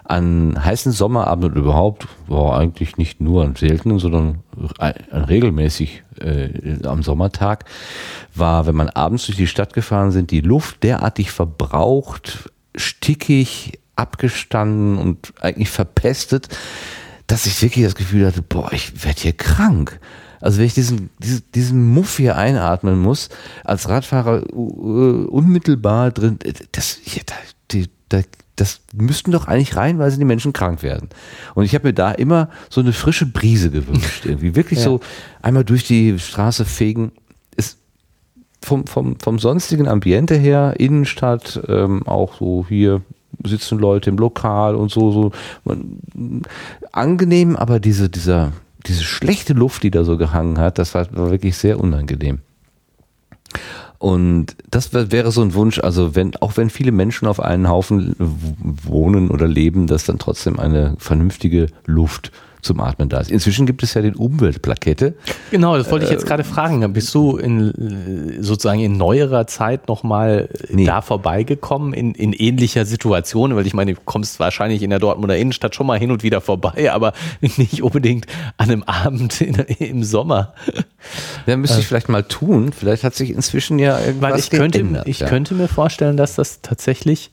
[0.04, 4.40] an heißen Sommerabenden überhaupt, war eigentlich nicht nur an seltenen, sondern
[4.80, 7.66] äh, regelmäßig äh, am Sommertag,
[8.34, 14.98] war, wenn man abends durch die Stadt gefahren sind, die Luft derartig verbraucht, stickig, abgestanden
[14.98, 16.50] und eigentlich verpestet,
[17.28, 20.00] dass ich wirklich das Gefühl hatte, boah, ich werde hier krank.
[20.40, 23.30] Also wenn ich diesen, diesen, diesen Muff hier einatmen muss,
[23.64, 26.38] als Radfahrer uh, unmittelbar drin,
[26.72, 27.24] das, hier,
[27.72, 28.22] die, da,
[28.56, 31.10] das müssten doch eigentlich reihenweise die Menschen krank werden.
[31.56, 34.26] Und ich habe mir da immer so eine frische Brise gewünscht.
[34.26, 34.86] Irgendwie wirklich Ja.
[34.86, 35.00] so
[35.42, 37.12] einmal durch die Straße fegen.
[37.56, 37.78] Ist
[38.62, 43.02] vom, vom, vom sonstigen Ambiente her, Innenstadt, ähm, auch so hier
[43.46, 45.32] sitzen Leute im Lokal und so, so
[45.64, 46.42] man,
[46.92, 48.52] angenehm, aber diese, dieser,
[48.88, 52.40] diese schlechte Luft, die da so gehangen hat, das war, war wirklich sehr unangenehm.
[54.00, 57.68] Und das wär- wäre so ein Wunsch, also wenn, auch wenn viele Menschen auf einen
[57.68, 62.32] Haufen wohnen oder leben, dass dann trotzdem eine vernünftige Luft
[62.68, 63.32] zum Atmen da ist.
[63.32, 65.16] Inzwischen gibt es ja den Umweltplakette.
[65.50, 66.94] Genau, das wollte ich jetzt gerade fragen.
[66.94, 70.86] Bist du in äh, sozusagen in neuerer Zeit nochmal Nee.
[70.86, 73.56] da vorbeigekommen in, in ähnlicher Situation?
[73.56, 76.42] Weil ich meine, du kommst wahrscheinlich in der Dortmunder Innenstadt schon mal hin und wieder
[76.42, 80.54] vorbei, aber nicht unbedingt an einem Abend in, im Sommer.
[81.46, 82.74] Ja, müsste ich vielleicht mal tun.
[82.74, 85.08] Vielleicht hat sich inzwischen ja irgendwas Weil ich könnte, geändert.
[85.08, 85.28] ich ja.
[85.28, 87.32] könnte mir vorstellen, dass das tatsächlich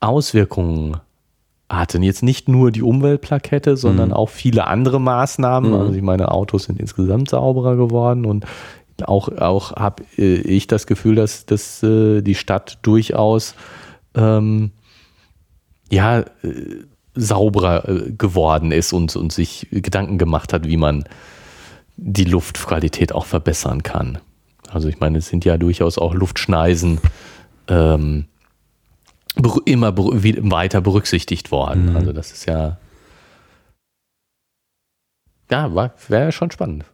[0.00, 0.98] Auswirkungen
[1.68, 1.98] hatte.
[1.98, 5.74] Jetzt nicht nur die Umweltplakette, sondern auch viele andere Maßnahmen.
[5.74, 8.46] Also ich meine, Autos sind insgesamt sauberer geworden und
[9.04, 13.54] auch, auch habe ich das Gefühl, dass, dass äh, die Stadt durchaus
[14.14, 14.70] ähm,
[15.90, 16.24] ja, äh,
[17.14, 21.04] sauberer äh, geworden ist und, und sich Gedanken gemacht hat, wie man
[21.96, 24.18] die Luftqualität auch verbessern kann.
[24.70, 27.00] Also ich meine, es sind ja durchaus auch Luftschneisen
[27.68, 28.26] ähm,
[29.64, 31.94] immer weiter berücksichtigt worden.
[31.96, 32.78] Also das ist ja
[35.50, 36.84] ja, wäre ja schon spannend.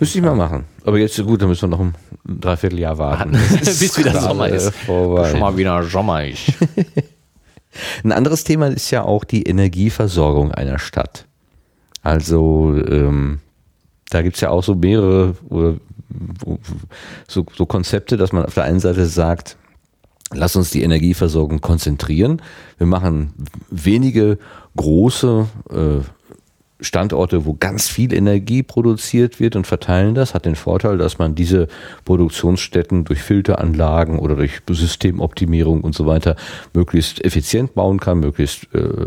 [0.00, 0.64] Müsste ich mal machen.
[0.84, 1.94] Aber jetzt gut, dann müssen wir noch ein
[2.24, 3.32] Dreivierteljahr warten.
[3.60, 4.74] Bis wieder Sommer ist.
[4.74, 5.30] vorbei.
[5.30, 6.52] Schon mal wieder Sommer ist.
[8.04, 11.26] Ein anderes Thema ist ja auch die Energieversorgung einer Stadt.
[12.02, 13.40] Also ähm,
[14.10, 15.74] da gibt es ja auch so mehrere oder,
[17.26, 19.56] so, so Konzepte, dass man auf der einen Seite sagt,
[20.32, 22.40] lass uns die Energieversorgung konzentrieren.
[22.78, 23.34] Wir machen
[23.70, 24.38] wenige
[24.76, 26.04] große äh,
[26.80, 31.34] Standorte, wo ganz viel Energie produziert wird und verteilen das, hat den Vorteil, dass man
[31.34, 31.68] diese
[32.04, 36.36] Produktionsstätten durch Filteranlagen oder durch Systemoptimierung und so weiter
[36.74, 39.06] möglichst effizient bauen kann, möglichst äh,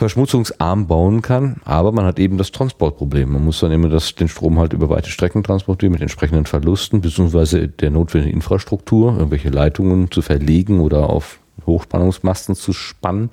[0.00, 3.32] verschmutzungsarm bauen kann, aber man hat eben das Transportproblem.
[3.32, 7.00] Man muss dann immer das, den Strom halt über weite Strecken transportieren mit entsprechenden Verlusten,
[7.00, 13.30] beziehungsweise der notwendigen Infrastruktur, irgendwelche Leitungen zu verlegen oder auf Hochspannungsmasten zu spannen.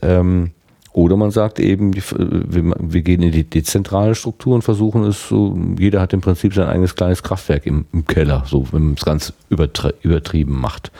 [0.00, 0.52] Ähm,
[0.92, 5.56] oder man sagt eben, wir wir gehen in die dezentrale Struktur und versuchen es so,
[5.78, 9.04] jeder hat im Prinzip sein eigenes kleines Kraftwerk im, im Keller, so wenn man es
[9.04, 10.90] ganz übertrie- übertrieben macht.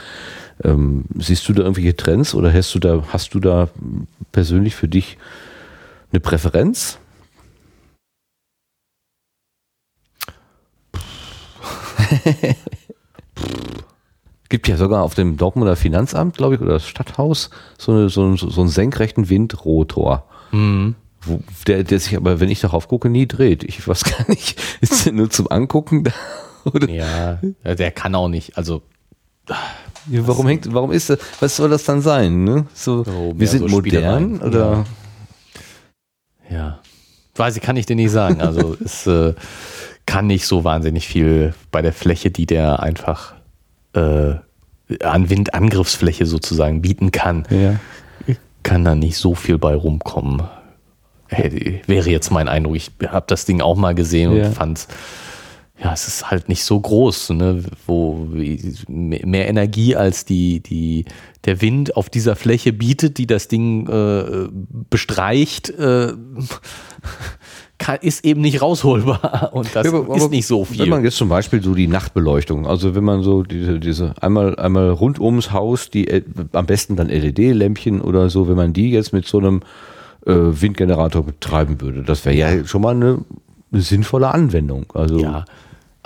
[0.65, 3.69] Ähm, siehst du da irgendwelche Trends oder hast du da, hast du da
[4.33, 5.19] persönlich für dich
[6.11, 6.99] eine Präferenz?
[14.49, 18.25] Gibt ja sogar auf dem Dortmunder Finanzamt, glaube ich, oder das Stadthaus, so, eine, so,
[18.25, 20.25] einen- so einen senkrechten Windrotor.
[20.53, 23.63] Wo, der, der sich aber, wenn ich darauf gucke, nie dreht.
[23.65, 26.13] Ich weiß gar nicht, ist der nur zum Angucken da?
[26.65, 26.89] Oder?
[26.89, 27.41] Ja,
[27.75, 28.57] der kann auch nicht.
[28.57, 28.83] Also
[30.11, 32.45] warum hängt, warum ist das, was soll das dann sein?
[32.45, 32.67] Ne?
[32.75, 34.85] So, So, wir sind so modern oder?
[36.51, 36.81] Ja.
[37.37, 38.41] Weiß ich, kann ich dir nicht sagen.
[38.41, 39.35] Also es äh,
[40.07, 43.35] kann nicht so wahnsinnig viel bei der Fläche, die der einfach
[43.95, 44.35] äh,
[45.03, 47.75] an Windangriffsfläche sozusagen bieten kann, Ja.
[48.63, 50.43] kann da nicht so viel bei rumkommen.
[51.29, 52.77] Hey, wäre jetzt mein Eindruck.
[52.77, 54.47] Ich habe das Ding auch mal gesehen Ja.
[54.47, 54.89] und fand
[55.83, 57.63] ja, es ist halt nicht so groß, ne?
[57.87, 58.27] wo
[58.89, 61.05] mehr Energie als die, die,
[61.45, 64.49] der Wind auf dieser Fläche bietet, die das Ding äh,
[64.91, 66.15] bestreicht, äh,
[67.79, 70.87] kann, ist eben nicht rausholbar und das Ja, aber- ist nicht so Wenn viel.
[70.87, 74.91] man jetzt zum Beispiel so die Nachtbeleuchtung, also wenn man so diese, diese einmal, einmal
[74.91, 76.23] rund ums Haus, die äh,
[76.53, 79.61] am besten dann LED-Lämpchen oder so, wenn man die jetzt mit so einem
[80.27, 83.21] äh, Windgenerator betreiben würde, das wäre ja schon mal eine,
[83.71, 84.87] eine sinnvolle Anwendung.
[84.95, 85.45] Also Ja,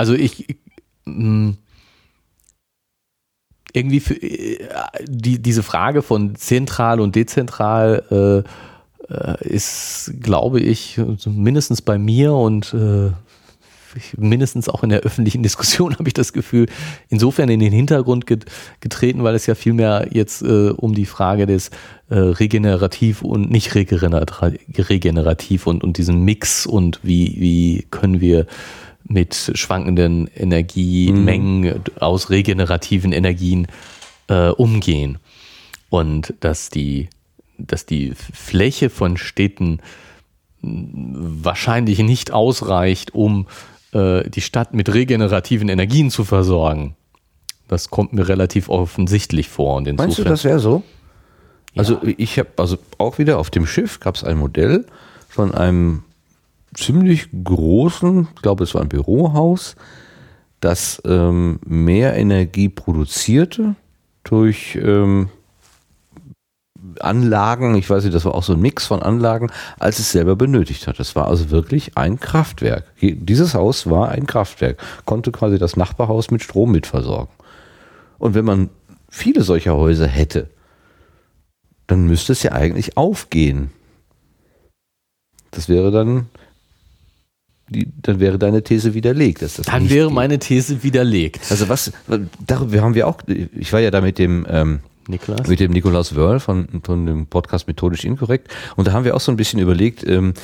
[0.03, 0.57] also ich, ich
[1.05, 1.55] mh,
[3.73, 4.59] irgendwie für, äh,
[5.07, 8.45] die, diese Frage von zentral und dezentral
[9.09, 13.13] äh, äh, ist, glaube ich, mindestens bei mir und äh,
[14.17, 16.67] mindestens auch in der öffentlichen Diskussion habe ich das Gefühl,
[17.09, 18.47] insofern in den Hintergrund get,
[18.81, 21.71] getreten, weil es ja vielmehr jetzt äh, um die Frage des
[22.11, 28.47] äh, regenerativ und nicht regenerativ, regenerativ und, und diesen Mix und wie, wie können wir
[29.05, 33.67] mit schwankenden Energiemengen aus regenerativen Energien
[34.29, 35.19] äh, umgehen.
[35.91, 37.09] Und dass die,
[37.59, 39.81] dass die Fläche von Städten
[40.63, 43.47] wahrscheinlich nicht ausreicht, um
[43.93, 46.97] äh, die Stadt mit regenerativen Energien zu versorgen.
[47.69, 49.77] Das kommt mir relativ offensichtlich vor.
[49.77, 50.83] Und Meinst du, das wäre so?
[51.75, 54.87] Also ich habe also auch wieder auf dem Schiff gab es ein Modell
[55.29, 56.03] von einem
[56.75, 59.77] ziemlich großen, ich glaube es war ein Bürohaus,
[60.61, 63.75] das ähm, mehr Energie produzierte
[64.25, 65.29] durch ähm,
[67.01, 70.37] Anlagen, ich weiß nicht, das war auch so ein Mix von Anlagen, als es selber
[70.37, 70.99] benötigt hat.
[70.99, 72.85] Das war also wirklich ein Kraftwerk.
[73.01, 77.33] Dieses Haus war ein Kraftwerk, konnte quasi das Nachbarhaus mit Strom mitversorgen.
[78.19, 78.71] Und wenn man
[79.09, 80.51] viele solcher Häuser hätte,
[81.87, 83.71] dann müsste es ja eigentlich aufgehen.
[85.51, 86.27] Das wäre dann,
[87.73, 89.43] die, dann wäre deine These widerlegt.
[89.43, 90.15] Dass das dann wäre geht.
[90.15, 91.41] meine These widerlegt.
[91.51, 91.93] Also was,
[92.47, 95.49] darüber haben wir auch, ich war ja da mit dem, ähm, Niklas?
[95.49, 98.49] mit dem Nikolaus Wörl von, von dem Podcast Methodisch Inkorrekt.
[98.77, 100.35] Und da haben wir auch so ein bisschen überlegt, ähm,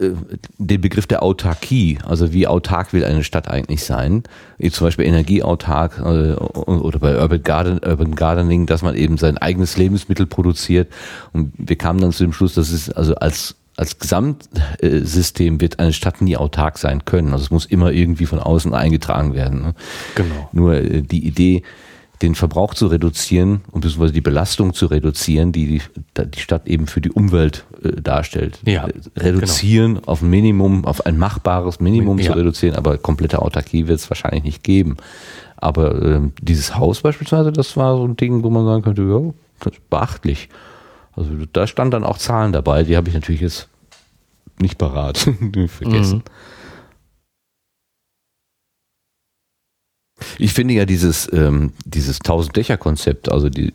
[0.00, 0.10] äh,
[0.58, 4.22] den Begriff der Autarkie, also wie autark will eine Stadt eigentlich sein,
[4.58, 9.38] wie zum Beispiel energieautark äh, oder bei Urban, Garden, Urban Gardening, dass man eben sein
[9.38, 10.92] eigenes Lebensmittel produziert.
[11.32, 15.92] Und wir kamen dann zu dem Schluss, dass es also als als Gesamtsystem wird eine
[15.92, 17.32] Stadt nie autark sein können.
[17.32, 19.62] Also es muss immer irgendwie von außen eingetragen werden.
[19.62, 19.74] Ne?
[20.14, 20.48] Genau.
[20.52, 21.62] Nur äh, die Idee,
[22.20, 25.80] den Verbrauch zu reduzieren und beziehungsweise die Belastung zu reduzieren, die
[26.16, 28.60] die, Stadt eben für die Umwelt äh, darstellt.
[28.64, 32.32] Ja, Äh, reduzieren auf ein Minimum, auf ein machbares Minimum Ja.
[32.32, 34.96] zu reduzieren, aber komplette Autarkie wird es wahrscheinlich nicht geben.
[35.56, 39.32] Aber ähm, dieses Haus beispielsweise, das war so ein Ding, wo man sagen könnte, ja,
[39.60, 40.48] das ist beachtlich.
[41.14, 43.68] Also da stand dann auch Zahlen dabei, die habe ich natürlich jetzt
[44.60, 45.18] nicht parat
[45.68, 46.18] vergessen.
[46.18, 46.22] Mhm.
[50.38, 53.72] Ich finde ja dieses, ähm, dieses Tausend-Dächer-Konzept, also die,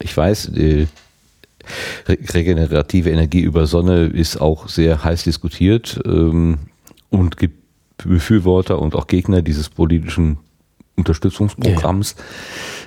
[0.00, 0.86] ich, weiß, die
[2.06, 6.58] re- regenerative Energie über Sonne ist auch sehr heiß diskutiert ähm,
[7.10, 7.62] und gibt
[7.98, 10.38] Befürworter und auch Gegner dieses politischen
[10.96, 12.16] Unterstützungsprogramms, äh,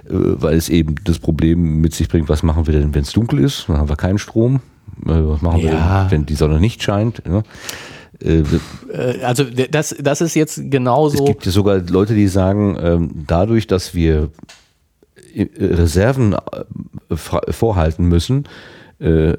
[0.07, 3.39] weil es eben das Problem mit sich bringt, was machen wir denn, wenn es dunkel
[3.39, 3.65] ist?
[3.67, 4.57] Dann haben wir keinen Strom.
[5.05, 6.03] Äh, was machen wir Ja.
[6.03, 7.21] denn, wenn die Sonne nicht scheint?
[7.27, 7.43] Ja?
[8.21, 8.43] Äh,
[8.91, 11.23] Äh, Also das, das ist jetzt es genauso.
[11.25, 14.29] gibt ja sogar Leute, die sagen, ähm, dadurch, dass wir
[15.33, 16.33] äh, Reserven
[17.09, 18.45] äh, vorhalten müssen,
[18.99, 19.37] äh,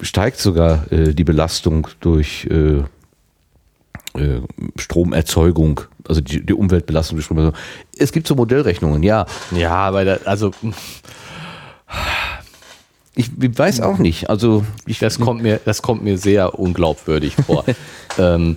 [0.00, 2.48] steigt sogar äh, die Belastung durch
[4.16, 4.40] äh,
[4.76, 7.58] Stromerzeugung, also die, die Umweltbelastung durch Stromerzeugung.
[7.98, 9.26] Es gibt so Modellrechnungen, ja.
[9.52, 10.52] Ja, aber da, also
[13.16, 14.28] Ich weiß auch nicht.
[14.28, 17.64] Also ich das kommt mir, das kommt mir sehr unglaubwürdig vor.
[18.18, 18.56] ähm,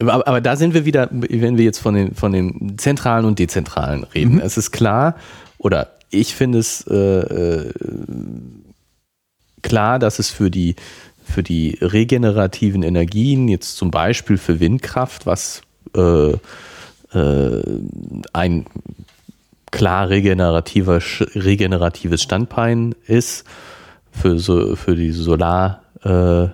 [0.00, 3.38] aber, aber da sind wir wieder, wenn wir jetzt von den, von den zentralen und
[3.38, 4.40] dezentralen reden.
[4.40, 5.14] Es ist klar,
[5.58, 7.72] oder ich finde es äh, äh,
[9.62, 10.76] klar, dass es für die,
[11.24, 15.62] für die regenerativen Energien, jetzt zum Beispiel für Windkraft, was
[15.96, 17.62] äh, äh,
[18.32, 18.66] ein
[19.70, 21.00] klar regenerativer,
[21.34, 23.44] regeneratives Standbein ist
[24.10, 26.48] für, so, für die Solar, äh,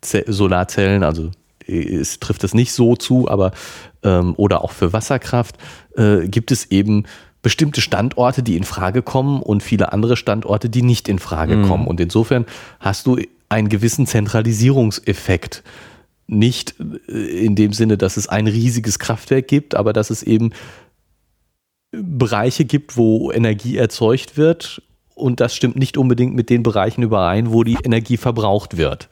[0.00, 1.30] Ze- Solarzellen, also
[1.66, 3.52] es trifft es nicht so zu, aber
[4.02, 5.56] ähm, oder auch für Wasserkraft
[5.96, 7.04] äh, gibt es eben
[7.42, 11.68] bestimmte Standorte, die in Frage kommen und viele andere Standorte, die nicht in Frage mhm.
[11.68, 11.86] kommen.
[11.86, 12.46] Und insofern
[12.80, 15.62] hast du einen gewissen Zentralisierungseffekt.
[16.28, 16.76] Nicht
[17.08, 20.52] äh, in dem Sinne, dass es ein riesiges Kraftwerk gibt, aber dass es eben
[21.90, 24.80] Bereiche gibt, wo Energie erzeugt wird
[25.14, 29.08] und das stimmt nicht unbedingt mit den Bereichen überein, wo die Energie verbraucht wird.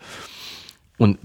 [1.00, 1.16] Und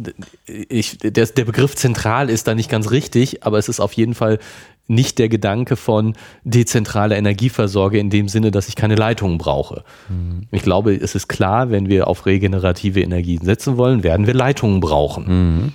[0.46, 4.14] ich, der, der Begriff zentral ist da nicht ganz richtig, aber es ist auf jeden
[4.14, 4.40] Fall
[4.88, 6.14] nicht der Gedanke von
[6.46, 9.84] dezentraler Energieversorge in dem Sinne, dass ich keine Leitungen brauche.
[10.08, 10.44] Mhm.
[10.52, 14.80] Ich glaube, es ist klar, wenn wir auf regenerative Energien setzen wollen, werden wir Leitungen
[14.80, 15.26] brauchen.
[15.28, 15.74] Mhm.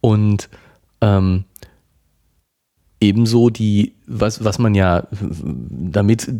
[0.00, 0.48] Und
[1.02, 1.44] ähm,
[2.98, 6.32] ebenso die, was, was man ja, damit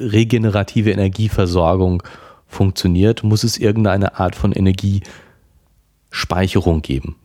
[0.00, 2.02] regenerative Energieversorgung
[2.48, 7.16] funktioniert, muss es irgendeine Art von Energiespeicherung geben,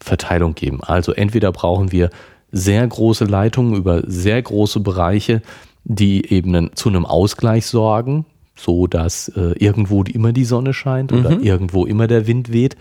[0.00, 0.82] Verteilung geben.
[0.82, 2.10] Also entweder brauchen wir
[2.52, 5.42] sehr große Leitungen über sehr große Bereiche,
[5.84, 8.26] die eben zu einem Ausgleich sorgen,
[8.56, 11.42] so dass äh, irgendwo immer die Sonne scheint oder mhm.
[11.42, 12.76] irgendwo immer der Wind weht.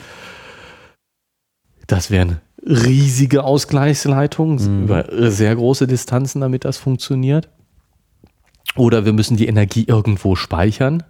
[1.88, 4.84] Das wären riesige Ausgleichsleitungen mhm.
[4.84, 7.49] über sehr große Distanzen, damit das funktioniert.
[8.76, 11.03] Oder wir müssen die Energie irgendwo speichern,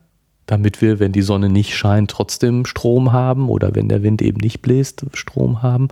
[0.45, 4.39] damit wir, wenn die Sonne nicht scheint, trotzdem Strom haben oder wenn der Wind eben
[4.39, 5.87] nicht bläst, Strom haben.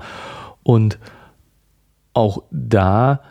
[0.62, 1.00] Und
[2.14, 3.22] auch da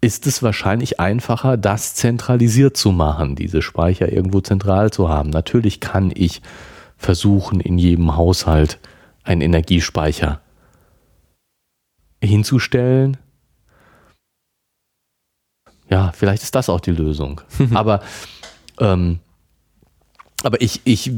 [0.00, 5.30] ist es wahrscheinlich einfacher, das zentralisiert zu machen, diese Speicher irgendwo zentral zu haben.
[5.30, 6.42] Natürlich kann ich
[6.96, 8.78] versuchen, in jedem Haushalt
[9.22, 10.40] einen Energiespeicher
[12.22, 13.16] hinzustellen.
[15.94, 17.40] Ja, vielleicht ist das auch die Lösung.
[17.72, 18.02] aber,
[18.80, 19.20] ähm,
[20.42, 21.12] aber ich, ich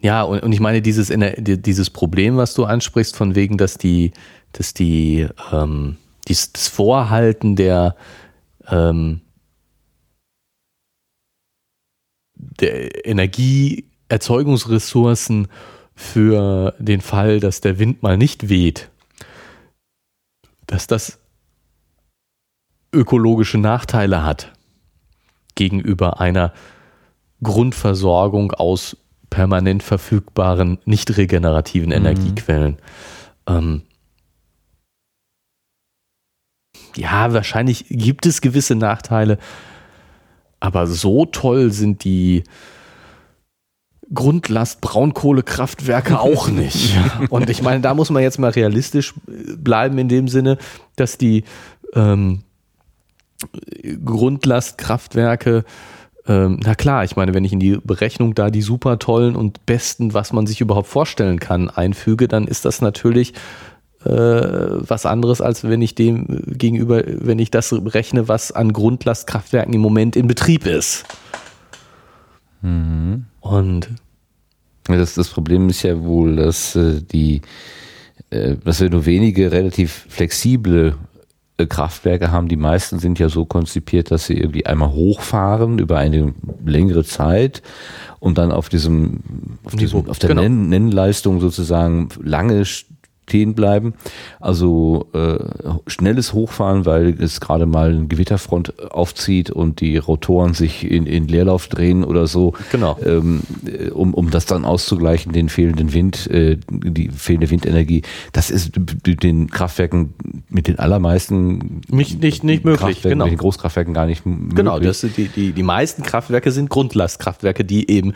[0.00, 4.12] Ja, und, und ich meine, dieses, dieses Problem, was du ansprichst, von wegen, dass die,
[4.52, 5.96] dass die, ähm,
[6.28, 7.96] dies, das Vorhalten der,
[8.68, 9.22] ähm,
[12.36, 15.48] der Energieerzeugungsressourcen
[15.96, 18.90] für den Fall, dass der Wind mal nicht weht,
[20.66, 21.18] dass das
[22.92, 24.52] ökologische Nachteile hat
[25.54, 26.52] gegenüber einer
[27.42, 28.96] Grundversorgung aus
[29.30, 31.96] permanent verfügbaren, nicht regenerativen mhm.
[31.96, 32.76] Energiequellen.
[33.46, 33.82] Ähm,
[36.94, 39.38] ja, wahrscheinlich gibt es gewisse Nachteile,
[40.60, 42.44] aber so toll sind die
[44.12, 46.96] Grundlast Braunkohlekraftwerke auch nicht.
[47.30, 50.58] Und ich meine, da muss man jetzt mal realistisch bleiben in dem Sinne,
[50.96, 51.44] dass die
[51.94, 52.42] ähm,
[54.04, 55.64] Grundlastkraftwerke
[56.28, 59.64] ähm, na klar, ich meine, wenn ich in die Berechnung da die super tollen und
[59.64, 63.32] besten, was man sich überhaupt vorstellen kann, einfüge, dann ist das natürlich
[64.04, 69.72] äh, was anderes, als wenn ich dem gegenüber, wenn ich das rechne, was an Grundlastkraftwerken
[69.72, 71.04] im Moment in Betrieb ist.
[72.62, 73.26] Mhm.
[73.50, 73.88] Und
[74.84, 77.42] das, das Problem ist ja wohl, dass äh, die,
[78.30, 80.96] äh, dass wir nur wenige relativ flexible
[81.58, 82.48] äh, Kraftwerke haben.
[82.48, 87.62] Die meisten sind ja so konzipiert, dass sie irgendwie einmal hochfahren über eine längere Zeit
[88.20, 89.20] und dann auf diesem,
[89.64, 90.42] auf, diesem, auf der genau.
[90.42, 92.64] Nennleistung sozusagen lange
[93.26, 93.94] stehen bleiben.
[94.40, 95.38] Also äh,
[95.88, 101.26] schnelles Hochfahren, weil es gerade mal eine Gewitterfront aufzieht und die Rotoren sich in, in
[101.26, 102.54] Leerlauf drehen oder so.
[102.70, 102.96] Genau.
[103.04, 108.02] Ähm, äh, um, um das dann auszugleichen, den fehlenden Wind, äh, die fehlende Windenergie.
[108.32, 110.14] Das ist mit den Kraftwerken,
[110.48, 113.24] mit den allermeisten nicht, nicht, nicht möglich, genau.
[113.24, 114.54] Mit den Großkraftwerken gar nicht möglich.
[114.54, 118.14] Genau, das, die, die, die meisten Kraftwerke sind Grundlastkraftwerke, die eben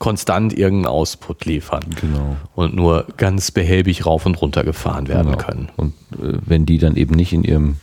[0.00, 1.84] konstant irgendeinen Ausput liefern.
[2.00, 2.36] Genau.
[2.54, 5.44] Und nur ganz behäbig rauf und runter gefahren werden genau.
[5.44, 5.68] können.
[5.76, 7.76] Und äh, wenn die dann eben nicht in ihrem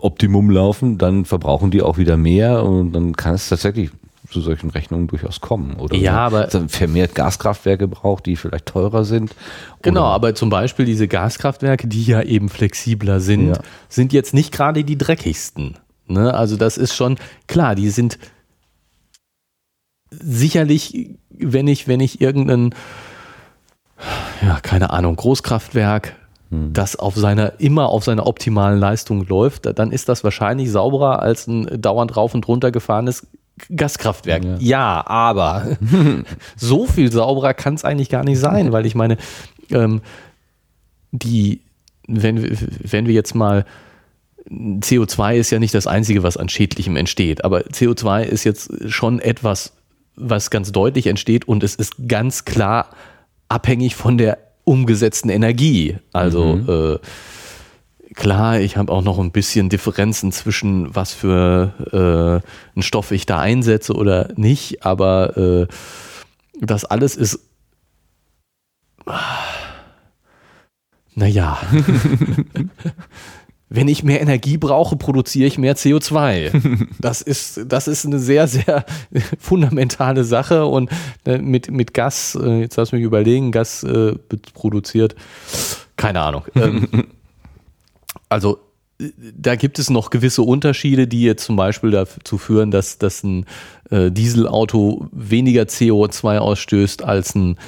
[0.00, 3.90] Optimum laufen, dann verbrauchen die auch wieder mehr und dann kann es tatsächlich
[4.30, 5.76] zu solchen Rechnungen durchaus kommen.
[5.76, 9.34] Oder ja, aber vermehrt Gaskraftwerke braucht, die vielleicht teurer sind.
[9.82, 13.58] Genau, aber zum Beispiel diese Gaskraftwerke, die ja eben flexibler sind, ja.
[13.88, 15.78] sind jetzt nicht gerade die dreckigsten.
[16.06, 16.34] Ne?
[16.34, 17.16] Also das ist schon
[17.46, 18.18] klar, die sind
[20.20, 22.74] sicherlich, wenn ich, wenn ich irgendein,
[24.42, 26.16] ja, keine Ahnung, Großkraftwerk,
[26.50, 26.72] hm.
[26.72, 31.46] das auf seiner, immer auf seiner optimalen Leistung läuft, dann ist das wahrscheinlich sauberer als
[31.46, 33.26] ein dauernd rauf und runter gefahrenes
[33.74, 34.44] Gaskraftwerk.
[34.44, 35.76] Ja, ja aber
[36.56, 39.16] so viel sauberer kann es eigentlich gar nicht sein, weil ich meine,
[39.70, 40.02] ähm,
[41.12, 41.62] die,
[42.06, 43.64] wenn, wenn wir jetzt mal
[44.48, 49.18] CO2 ist ja nicht das Einzige, was an Schädlichem entsteht, aber CO2 ist jetzt schon
[49.18, 49.72] etwas,
[50.16, 52.90] was ganz deutlich entsteht und es ist ganz klar
[53.48, 55.98] abhängig von der umgesetzten Energie.
[56.12, 56.96] Also mhm.
[56.96, 63.12] äh, klar, ich habe auch noch ein bisschen Differenzen zwischen was für äh, einen Stoff
[63.12, 65.66] ich da einsetze oder nicht, aber äh,
[66.60, 67.40] das alles ist
[71.14, 71.58] naja.
[73.76, 76.86] Wenn ich mehr Energie brauche, produziere ich mehr CO2.
[76.98, 78.86] Das ist, das ist eine sehr, sehr
[79.38, 80.90] fundamentale Sache und
[81.26, 84.14] äh, mit, mit Gas, äh, jetzt lass mich überlegen, Gas äh,
[84.54, 85.14] produziert,
[85.96, 86.44] keine Ahnung.
[86.54, 87.08] Ähm,
[88.30, 88.58] also
[88.98, 93.44] da gibt es noch gewisse Unterschiede, die jetzt zum Beispiel dazu führen, dass, dass ein
[93.90, 97.58] Dieselauto weniger CO2 ausstößt als ein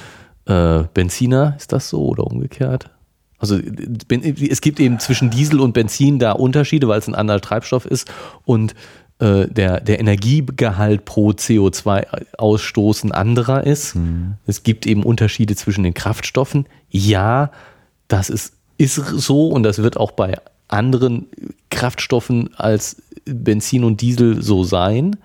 [0.45, 1.53] Benziner.
[1.55, 2.89] Ist das so oder umgekehrt?
[3.39, 7.85] Also es gibt eben zwischen Diesel und Benzin da Unterschiede, weil es ein anderer Treibstoff
[7.85, 8.11] ist
[8.43, 8.75] und
[9.19, 13.95] äh, der, der Energiegehalt pro CO2-Ausstoß ein anderer ist.
[13.95, 14.35] Mhm.
[14.45, 16.67] Es gibt eben Unterschiede zwischen den Kraftstoffen.
[16.89, 17.51] Ja,
[18.09, 20.37] das ist, ist so und das wird auch bei
[20.67, 21.27] anderen
[21.69, 25.15] Kraftstoffen als Benzin und Diesel so sein.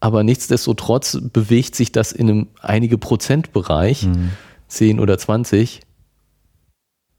[0.00, 4.30] Aber nichtsdestotrotz bewegt sich das in einem einige Prozentbereich, mhm.
[4.68, 5.80] 10 oder 20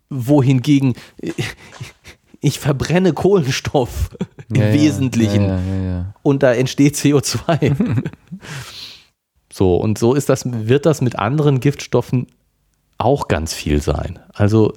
[0.10, 0.94] wohingegen
[2.42, 4.10] ich verbrenne Kohlenstoff
[4.50, 8.04] im ja, Wesentlichen ja, ja, und da entsteht CO2.
[9.54, 12.28] so, und so ist das, wird das mit anderen Giftstoffen
[12.98, 14.20] auch ganz viel sein.
[14.34, 14.74] Also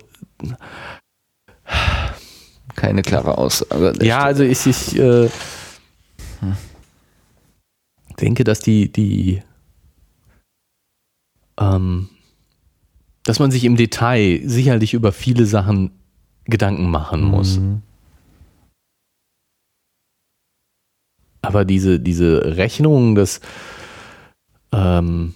[2.77, 3.94] keine klare Aussage.
[4.01, 5.28] Ja, also ich, ich äh,
[8.20, 9.43] denke, dass die, die
[11.59, 12.11] ähm,
[13.27, 15.90] dass man sich im Detail sicherlich über viele Sachen
[16.44, 17.59] Gedanken machen muss.
[17.59, 17.82] Mhm.
[21.43, 23.40] Aber diese, diese Rechnung des
[24.73, 25.35] ähm,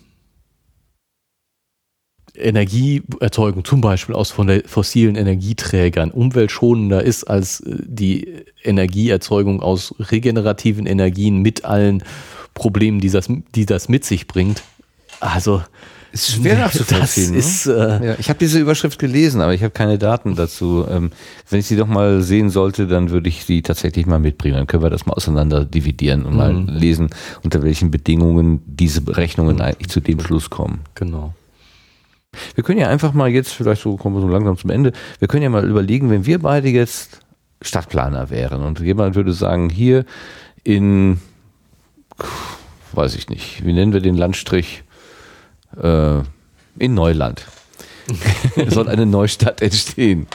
[2.36, 11.42] Energieerzeugung zum Beispiel aus fossilen Energieträgern umweltschonender ist als äh, die Energieerzeugung aus regenerativen Energien
[11.42, 12.04] mit allen
[12.54, 14.62] Problemen, die das, die das mit sich bringt.
[15.18, 15.62] Also
[16.12, 17.34] ist schwer nachzuvollziehen.
[17.34, 18.00] Das ist, ne?
[18.02, 20.84] äh ja, ich habe diese Überschrift gelesen, aber ich habe keine Daten dazu.
[20.90, 21.12] Ähm,
[21.48, 24.56] wenn ich sie doch mal sehen sollte, dann würde ich sie tatsächlich mal mitbringen.
[24.56, 26.36] Dann können wir das mal auseinander dividieren und mhm.
[26.36, 27.10] mal lesen,
[27.44, 29.62] unter welchen Bedingungen diese Berechnungen mhm.
[29.62, 30.80] eigentlich zu dem Schluss kommen.
[30.94, 31.34] Genau.
[32.54, 35.28] Wir können ja einfach mal jetzt, vielleicht so kommen wir so langsam zum Ende, wir
[35.28, 37.20] können ja mal überlegen, wenn wir beide jetzt
[37.62, 40.04] Stadtplaner wären und jemand würde sagen, hier
[40.62, 41.20] in,
[42.92, 44.84] weiß ich nicht, wie nennen wir den Landstrich?
[45.76, 46.22] Äh,
[46.78, 47.47] in Neuland
[48.68, 50.26] soll eine Neustadt entstehen.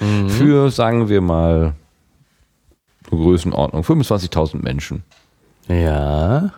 [0.00, 0.30] Mhm.
[0.30, 1.74] Für, sagen wir mal,
[3.10, 5.04] Größenordnung, 25.000 Menschen.
[5.68, 6.52] Ja.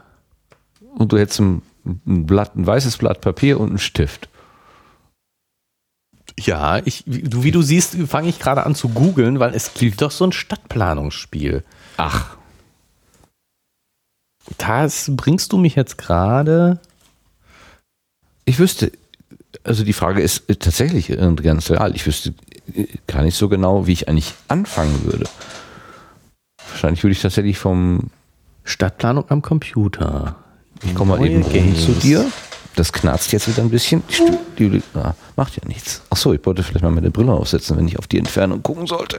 [0.97, 4.29] Und du hättest ein, ein, Blatt, ein weißes Blatt Papier und einen Stift.
[6.39, 10.11] Ja, ich, wie du siehst, fange ich gerade an zu googeln, weil es gibt doch
[10.11, 11.63] so ein Stadtplanungsspiel.
[11.97, 12.37] Ach.
[14.59, 16.81] Das bringst du mich jetzt gerade
[18.45, 18.93] ich wüsste,
[19.65, 21.95] also die Frage ist tatsächlich ganz real.
[21.95, 22.35] Ich wüsste
[23.07, 25.27] gar nicht so genau, wie ich eigentlich anfangen würde.
[26.71, 28.11] Wahrscheinlich würde ich tatsächlich vom
[28.65, 30.37] Stadtplanung am Computer.
[30.85, 31.85] Ich komme mal eben Games.
[31.85, 32.31] zu dir.
[32.75, 34.03] Das knarzt jetzt wieder ein bisschen.
[34.59, 36.03] Die, ah, macht ja nichts.
[36.09, 39.19] Achso, ich wollte vielleicht mal meine Brille aufsetzen, wenn ich auf die Entfernung gucken sollte.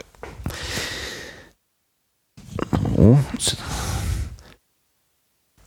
[2.98, 3.18] Oh.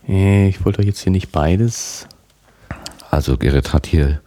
[0.08, 2.08] Ich wollte doch jetzt hier nicht beides.
[3.16, 4.20] Also Gerrit hat hier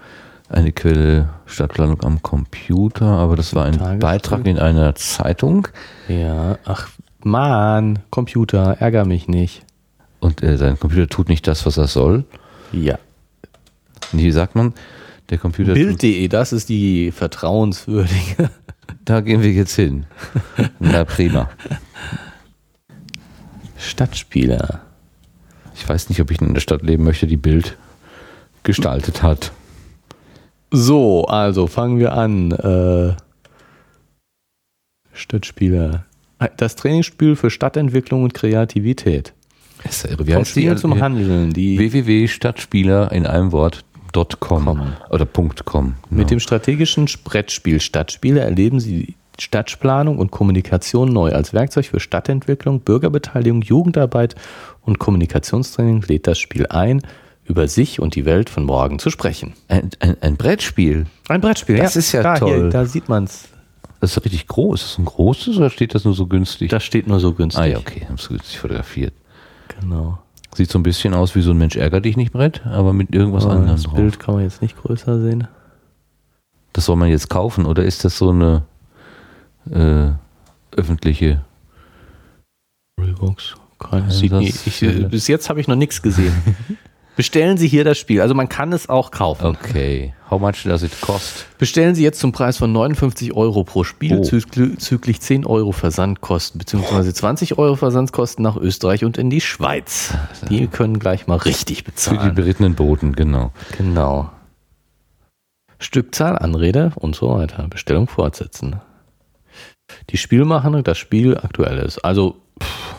[0.50, 5.68] eine Quelle Stadtplanung am Computer, aber das war ein Beitrag in einer Zeitung.
[6.08, 6.90] Ja, ach
[7.24, 9.64] Mann, Computer, ärger mich nicht.
[10.20, 12.26] Und äh, sein Computer tut nicht das, was er soll.
[12.72, 12.98] Ja.
[14.12, 14.74] Und wie sagt man?
[15.30, 15.76] Der Computer.
[15.76, 18.50] Bild.de, das ist die vertrauenswürdige.
[19.06, 20.08] Da gehen wir jetzt hin.
[20.80, 21.48] Na prima.
[23.78, 24.82] Stadtspieler.
[25.76, 27.78] Ich weiß nicht, ob ich in der Stadt leben möchte, die Bild
[28.64, 29.52] gestaltet hat.
[30.72, 32.52] So, also fangen wir an.
[32.52, 33.16] Äh,
[35.14, 36.06] Stadtspieler.
[36.58, 39.34] Das Trainingsspiel für Stadtentwicklung und Kreativität.
[39.84, 40.28] Das ist irre.
[40.28, 40.78] Wie heißt Spiel die?
[40.78, 41.52] zum Handeln.
[41.52, 43.84] Die www.stadtspieler in einem Wort
[44.40, 45.54] .com oder .com.
[45.64, 45.96] Genau.
[46.10, 52.82] Mit dem strategischen Brettspiel Stadtspiele erleben Sie Stadtplanung und Kommunikation neu als Werkzeug für Stadtentwicklung,
[52.82, 54.36] Bürgerbeteiligung, Jugendarbeit
[54.82, 57.02] und Kommunikationstraining lädt das Spiel ein
[57.50, 59.54] über sich und die Welt von morgen zu sprechen.
[59.68, 61.08] Ein, ein, ein Brettspiel.
[61.28, 62.00] Ein Brettspiel, das ja.
[62.00, 62.50] ist ja da, toll.
[62.56, 63.50] Hier, da sieht man es.
[64.00, 64.82] Das ist richtig groß.
[64.82, 66.70] Ist das ein großes oder steht das nur so günstig?
[66.70, 67.62] Das steht nur so günstig.
[67.62, 69.14] ah ja, okay, haben es günstig fotografiert.
[69.80, 70.20] Genau.
[70.54, 73.14] Sieht so ein bisschen aus wie so ein Mensch ärger dich nicht Brett, aber mit
[73.14, 73.96] irgendwas Aber anderem das drauf.
[73.96, 75.48] Bild kann man jetzt nicht größer sehen.
[76.74, 78.64] Das soll man jetzt kaufen oder ist das so eine
[79.72, 80.12] äh,
[80.78, 81.42] öffentliche?
[83.02, 83.56] Realbox.
[83.80, 86.34] Keine, sieht das- nie, ich, äh, bis jetzt habe ich noch nichts gesehen.
[87.20, 88.22] Bestellen Sie hier das Spiel.
[88.22, 89.46] Also man kann es auch kaufen.
[89.48, 90.14] Okay.
[90.32, 91.46] How much does it cost?
[91.58, 94.24] Bestellen Sie jetzt zum Preis von 59 Euro pro Spiel, Oh.
[94.24, 100.14] züglich 10 Euro Versandkosten, beziehungsweise 20 Euro Versandkosten nach Österreich und in die Schweiz.
[100.50, 102.36] Die können gleich mal richtig Für die bezahlen.
[102.36, 103.52] berittenen Boten, genau.
[103.78, 104.30] Genau.
[105.78, 107.68] Stückzahl, Anrede und so weiter.
[107.68, 108.78] Bestellung fortsetzen.
[110.10, 111.98] Die Spielmacher, das Spiel aktuell ist.
[112.06, 112.96] Also, pff,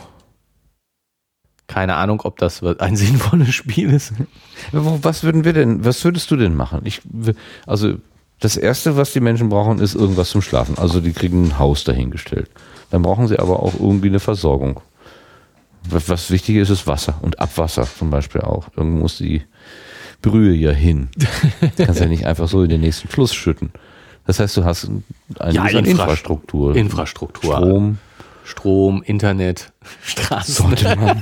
[1.71, 4.13] keine Ahnung, ob das ein sinnvolles Spiel ist.
[4.73, 6.81] Was würden wir denn, was würdest du denn machen?
[6.83, 7.01] Ich,
[7.65, 7.95] also
[8.41, 10.77] das erste, was die Menschen brauchen, ist irgendwas zum Schlafen.
[10.77, 12.49] Also die kriegen ein Haus dahingestellt.
[12.89, 14.81] Dann brauchen sie aber auch irgendwie eine Versorgung.
[15.89, 18.67] Was, wichtig ist, ist Wasser und Abwasser zum Beispiel auch.
[18.75, 19.43] Irgendwo muss die
[20.21, 21.09] Brühe ja hin.
[21.15, 21.25] Du
[21.85, 23.71] kannst ja nicht einfach so in den nächsten Fluss schütten.
[24.27, 24.89] Das heißt, du hast
[25.39, 26.75] eine Ja, Infrastruktur.
[26.75, 27.55] Infrastruktur.
[27.55, 27.97] Strom,
[28.43, 29.71] Strom, Internet,
[30.03, 30.53] Straßen.
[30.53, 31.21] sollte man.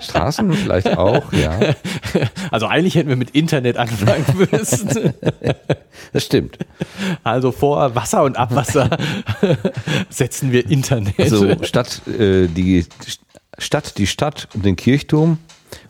[0.00, 1.58] Straßen vielleicht auch, ja.
[2.50, 5.14] Also eigentlich hätten wir mit Internet anfangen müssen.
[6.12, 6.58] Das stimmt.
[7.24, 8.96] Also vor Wasser und Abwasser
[10.08, 11.18] setzen wir Internet.
[11.18, 12.86] Also statt äh, die
[13.58, 15.38] statt die Stadt um den Kirchturm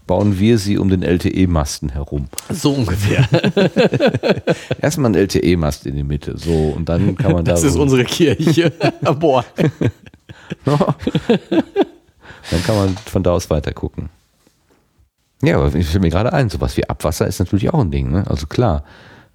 [0.06, 2.28] bauen wir sie um den LTE-Masten herum.
[2.50, 3.28] so ungefähr.
[4.80, 7.82] Erstmal ein LTE-Mast in die Mitte, so und dann kann man da Das ist so,
[7.82, 8.72] unsere Kirche.
[9.18, 9.44] Boah.
[10.64, 10.94] dann
[12.64, 14.08] kann man von da aus weiter gucken.
[15.42, 18.10] Ja, aber ich fällt mir gerade ein, sowas wie Abwasser ist natürlich auch ein Ding.
[18.10, 18.24] Ne?
[18.28, 18.84] Also klar,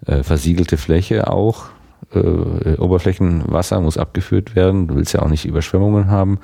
[0.06, 1.65] äh, versiegelte Fläche auch,
[2.14, 4.88] äh, Oberflächenwasser muss abgeführt werden.
[4.88, 6.39] Du willst ja auch nicht Überschwemmungen haben.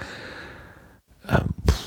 [1.28, 1.87] Ähm, pff.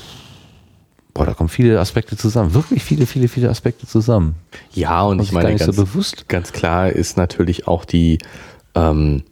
[1.13, 2.53] Boah, da kommen viele Aspekte zusammen.
[2.53, 4.35] Wirklich viele, viele, viele Aspekte zusammen.
[4.73, 6.27] Ja, und ich meine, ganz, so bewusst.
[6.27, 8.19] ganz klar ist natürlich auch die,
[8.75, 9.23] ähm,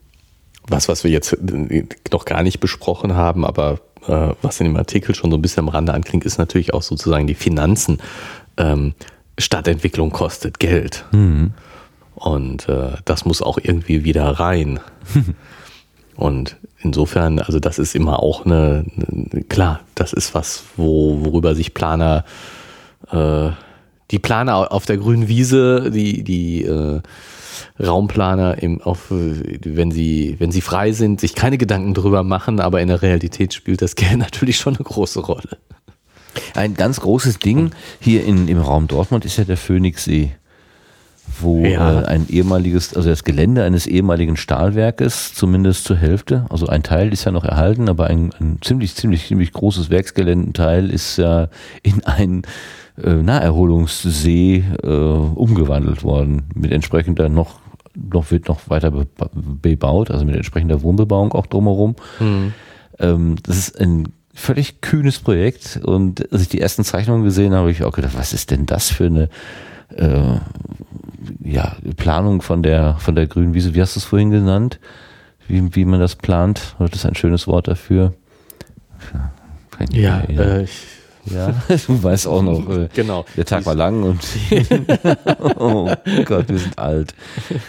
[0.68, 4.76] was, was wir jetzt äh, noch gar nicht besprochen haben, aber äh, was in dem
[4.76, 8.00] Artikel schon so ein bisschen am Rande anklingt, ist natürlich auch sozusagen die Finanzen.
[8.58, 8.94] Ähm,
[9.38, 11.06] Stadtentwicklung kostet Geld.
[12.16, 14.82] Und äh, das muss auch irgendwie wieder rein.
[16.20, 21.56] Und insofern, also das ist immer auch eine, eine klar, das ist was, wo, worüber
[21.56, 22.26] sich Planer,
[23.10, 23.52] äh,
[24.12, 27.00] die Planer auf der grünen Wiese, die, die äh,
[27.82, 32.82] Raumplaner im, auf, wenn sie, wenn sie frei sind, sich keine Gedanken drüber machen, aber
[32.82, 35.58] in der Realität spielt das Geld natürlich schon eine große Rolle.
[36.54, 37.72] Ein ganz großes Ding
[38.02, 40.34] hier in, im Raum Dortmund ist ja der Phoenixsee,
[41.42, 42.02] wo Ja.
[42.02, 47.12] äh, ein ehemaliges, also das Gelände eines ehemaligen Stahlwerkes, zumindest zur Hälfte, also ein Teil
[47.14, 51.50] ist ja noch erhalten, aber ein, ein ziemlich, ziemlich, ziemlich großes Werksgeländenteil ist ja
[51.84, 52.44] in einen
[53.04, 57.60] äh, Naherholungssee äh, umgewandelt worden, mit entsprechender noch,
[57.96, 61.96] noch wird noch weiter be bebaut, also mit entsprechender Wohnbebauung auch drumherum.
[63.00, 67.62] Ähm, das ist ein völlig kühnes Projekt und als ich die ersten Zeichnungen gesehen habe,
[67.62, 69.30] habe ich auch gedacht, was ist denn das für eine
[69.96, 70.38] äh,
[71.44, 73.76] ja, Planung von der von der grünen Wiese?
[73.76, 74.80] Wie hast du es vorhin genannt?
[75.48, 76.76] Wie, wie man das plant?
[76.78, 78.14] Das ist ein schönes Wort dafür?
[79.92, 80.50] Ja, erinnern.
[80.50, 80.84] äh, ich,
[81.26, 81.54] ja.
[81.88, 83.26] du weißt auch noch, äh, genau.
[83.36, 84.20] der Tag war lang und
[85.58, 85.90] oh
[86.26, 87.14] Gott, wir sind alt.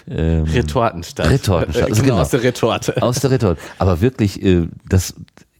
[0.09, 1.31] Ähm, Retortenstadt.
[1.31, 2.23] Retortenstadt, also genau, genau.
[2.23, 3.03] aus der Retorte.
[3.03, 3.61] aus der Retorte.
[3.79, 5.15] Aber wirklich, äh, das,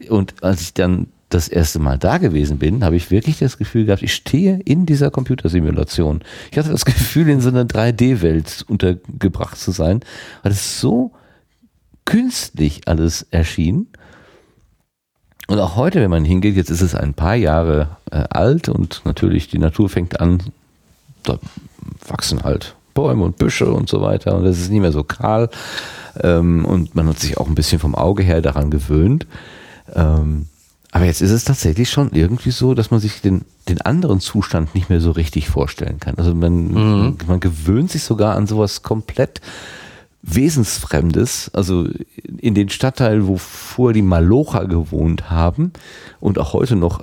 [0.09, 3.87] und als ich dann das erste Mal da gewesen bin, habe ich wirklich das Gefühl
[3.87, 6.21] gehabt, ich stehe in dieser Computersimulation.
[6.51, 10.01] Ich hatte das Gefühl, in so einer 3D-Welt untergebracht zu sein,
[10.43, 11.13] weil es so
[12.05, 13.87] künstlich alles erschien.
[15.47, 19.03] Und auch heute, wenn man hingeht, jetzt ist es ein paar Jahre äh, alt und
[19.05, 20.43] natürlich die Natur fängt an,
[21.23, 21.39] da
[22.07, 25.49] wachsen halt Bäume und Büsche und so weiter und es ist nicht mehr so kahl
[26.23, 29.27] ähm, und man hat sich auch ein bisschen vom Auge her daran gewöhnt.
[29.95, 30.47] Ähm,
[30.93, 34.75] aber jetzt ist es tatsächlich schon irgendwie so, dass man sich den, den anderen Zustand
[34.75, 36.17] nicht mehr so richtig vorstellen kann.
[36.17, 39.41] Also man, man gewöhnt sich sogar an sowas komplett
[40.23, 41.89] Wesensfremdes, also
[42.39, 45.73] in den Stadtteil, wo vorher die Malocher gewohnt haben
[46.19, 47.03] und auch heute noch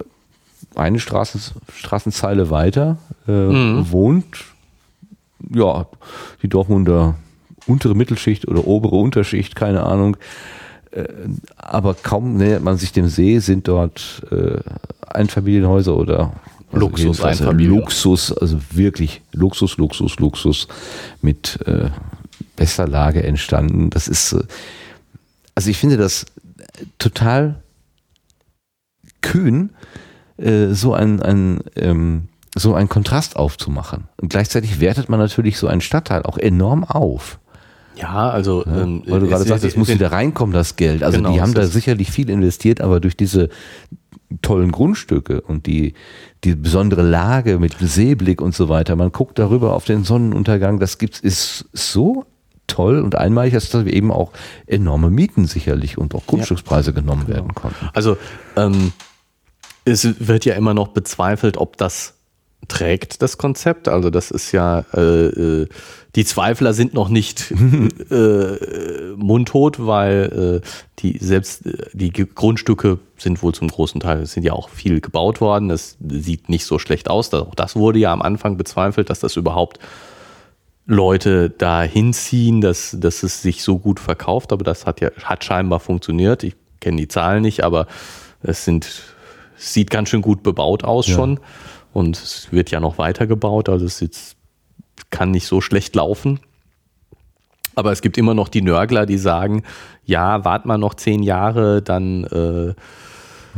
[0.76, 1.42] eine Straßen,
[1.74, 2.98] Straßenzeile weiter
[3.28, 4.46] äh, wohnt,
[5.50, 5.88] ja,
[6.44, 7.16] die Dortmunder
[7.66, 10.18] untere Mittelschicht oder obere Unterschicht, keine Ahnung.
[10.92, 11.06] Äh,
[11.56, 14.60] aber kaum nähert man sich dem See, sind dort äh,
[15.08, 16.34] Einfamilienhäuser oder
[16.72, 17.80] Luxus, jedenfalls Einfamilien.
[17.80, 20.68] Luxus, also wirklich Luxus, Luxus, Luxus
[21.22, 21.90] mit äh,
[22.56, 23.90] bester Lage entstanden.
[23.90, 24.44] Das ist, äh,
[25.56, 26.26] also ich finde das
[27.00, 27.62] total
[29.22, 29.72] kühn,
[30.38, 34.06] äh, so ein, ein ähm, so einen Kontrast aufzumachen.
[34.18, 37.40] Und gleichzeitig wertet man natürlich so einen Stadtteil auch enorm auf.
[37.99, 41.03] Ja, also Ja, ähm, weil du gerade sagst, es muss wieder reinkommen, das Geld.
[41.03, 43.49] Also Genau, die haben da sicherlich viel investiert, aber durch diese
[44.41, 45.94] tollen Grundstücke und die,
[46.44, 50.98] die besondere Lage mit Seeblick und so weiter, man guckt darüber auf den Sonnenuntergang, das
[50.98, 52.26] gibt's, ist so
[52.68, 54.32] toll und einmalig, dass da eben auch
[54.65, 57.90] enorme Mieten sicherlich und auch Grundstückspreise genommen werden konnten.
[57.94, 58.18] Also
[58.57, 58.91] ähm,
[59.86, 62.16] es wird ja immer noch bezweifelt, ob das
[62.68, 63.88] trägt, das Konzept.
[63.88, 65.68] Also das ist ja, äh, äh,
[66.15, 67.52] die Zweifler sind noch nicht
[68.11, 70.68] äh, mundtot, weil äh,
[70.99, 75.02] die selbst äh, die Grundstücke sind wohl zum großen Teil, es sind ja auch viel
[75.02, 75.69] gebaut worden.
[75.69, 77.34] Das sieht nicht so schlecht aus.
[77.34, 79.80] Auch das wurde ja am Anfang bezweifelt, dass das überhaupt
[80.85, 85.44] Leute da hinziehen, dass, dass es sich so gut verkauft, aber das hat ja hat
[85.44, 86.44] scheinbar funktioniert.
[86.44, 87.88] Ich kenne die Zahlen nicht, aber
[88.41, 88.88] es sind
[89.57, 91.15] sieht ganz schön gut bebaut aus Ja.
[91.15, 91.39] schon
[91.98, 94.36] und es wird ja noch weiter gebaut, also es jetzt
[95.10, 96.40] kann nicht so schlecht laufen.
[97.74, 99.64] Aber es gibt immer noch die Nörgler, die sagen,
[100.06, 102.76] ja, wart mal noch zehn Jahre, dann äh,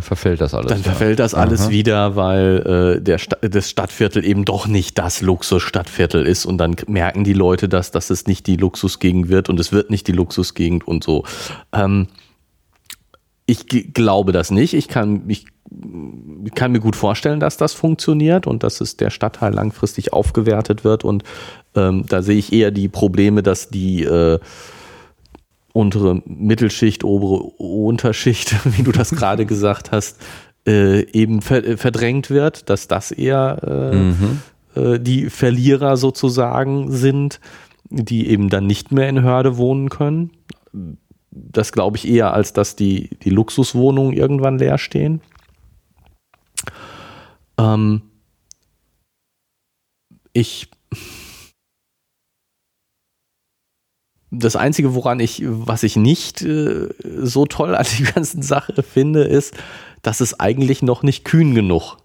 [0.02, 0.68] verfällt das alles.
[0.68, 1.70] dann verfällt das alles Aha.
[1.70, 6.78] wieder, weil äh, der Sta das Stadtviertel eben doch nicht das Luxusstadtviertel ist und dann
[6.88, 10.14] merken die Leute das, dass es nicht die Luxusgegend wird und es wird nicht die
[10.14, 11.26] Luxusgegend und so.
[11.74, 12.08] Ähm,
[13.50, 14.74] ich glaube das nicht.
[14.74, 15.46] Ich kann, ich
[16.56, 21.04] kann mir gut vorstellen, dass das funktioniert und dass es der Stadtteil langfristig aufgewertet wird
[21.04, 21.24] und
[21.76, 24.40] ähm, da sehe ich eher die Probleme, dass die äh,
[25.74, 30.20] untere Mittelschicht, obere Unterschicht, wie du das gerade gesagt hast,
[30.68, 34.40] äh, eben ver verdrängt wird, dass das eher äh, Mhm.
[34.76, 37.40] äh, die Verlierer sozusagen sind,
[37.90, 40.32] die eben dann nicht mehr in Hörde wohnen können.
[41.52, 45.22] Das glaube ich eher, als dass die, die Luxuswohnungen irgendwann leer stehen.
[47.58, 48.02] Ähm,
[50.34, 50.70] ich
[54.32, 59.24] das Einzige, woran ich, was ich nicht äh, so toll an der ganzen Sache finde,
[59.24, 59.56] ist,
[60.02, 61.98] dass es eigentlich noch nicht kühn genug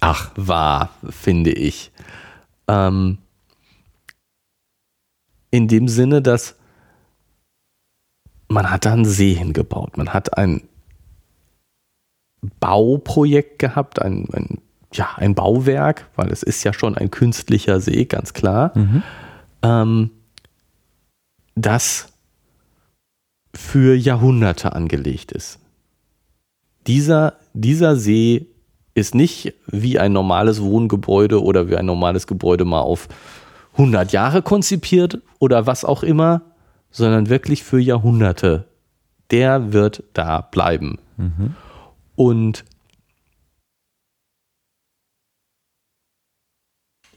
[0.00, 1.90] Ach, war, finde ich.
[2.68, 3.18] Ähm,
[5.50, 6.56] in dem Sinne, dass
[8.50, 9.96] man hat da einen See hingebaut.
[9.96, 10.62] Man hat ein
[12.58, 14.58] Bauprojekt gehabt, ein, ein,
[14.92, 18.72] ja, ein Bauwerk, weil es ist ja schon ein künstlicher See, ganz klar.
[19.62, 20.10] Ähm,
[21.54, 22.08] das
[23.54, 25.60] für Jahrhunderte angelegt ist.
[26.86, 28.46] Dieser, dieser See
[28.94, 33.08] ist nicht wie ein normales Wohngebäude oder wie ein normales Gebäude mal auf
[33.72, 36.42] 100 Jahre konzipiert oder was auch immer,
[36.90, 38.68] sondern wirklich für Jahrhunderte.
[39.30, 40.98] Der wird da bleiben.
[42.16, 42.64] Und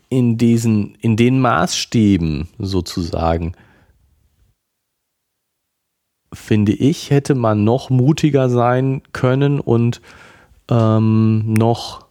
[0.09, 3.53] in diesen, in den Maßstäben sozusagen,
[6.31, 10.01] finde ich, hätte man noch mutiger sein können und
[10.69, 12.05] ähm, noch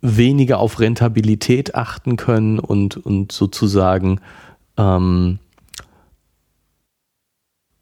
[0.00, 4.20] weniger auf Rentabilität achten können und, und sozusagen
[4.80, 5.38] ähm,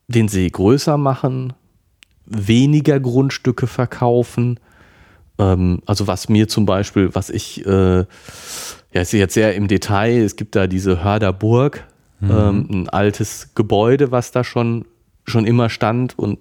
[0.09, 1.53] den See größer machen,
[2.27, 4.59] weniger Grundstücke verkaufen.
[5.39, 8.07] Ähm, also was mir zum Beispiel, was ich, äh, ja,
[8.93, 11.87] ist jetzt sehr im Detail, es gibt da diese Hörder Burg,
[12.20, 14.87] ähm, ein altes Gebäude, was da schon,
[15.25, 16.41] schon immer stand und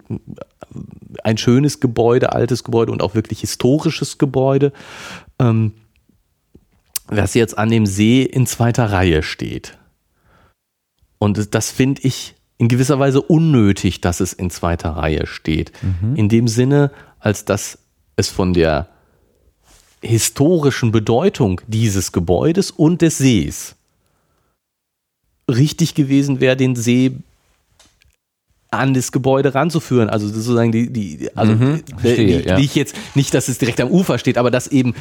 [1.23, 4.71] ein schönes Gebäude, altes Gebäude und auch wirklich historisches Gebäude,
[5.37, 5.73] ähm,
[7.09, 9.77] das jetzt an dem See in zweiter Reihe steht.
[11.19, 15.71] Und das- finde ich in gewisser Weise unnötig, dass es in zweiter Reihe steht.
[16.15, 17.77] In dem Sinne, als dass
[18.15, 18.87] es von der
[20.01, 23.75] historischen Bedeutung dieses Gebäudes und des Sees
[25.49, 27.11] richtig gewesen wäre, den See
[28.69, 30.09] an das Gebäude ranzuführen.
[30.09, 32.55] Also sozusagen die, die also Mhm, verstehe, die, ja.
[32.57, 34.93] die ich jetzt nicht, dass es direkt am Ufer steht, aber dass eben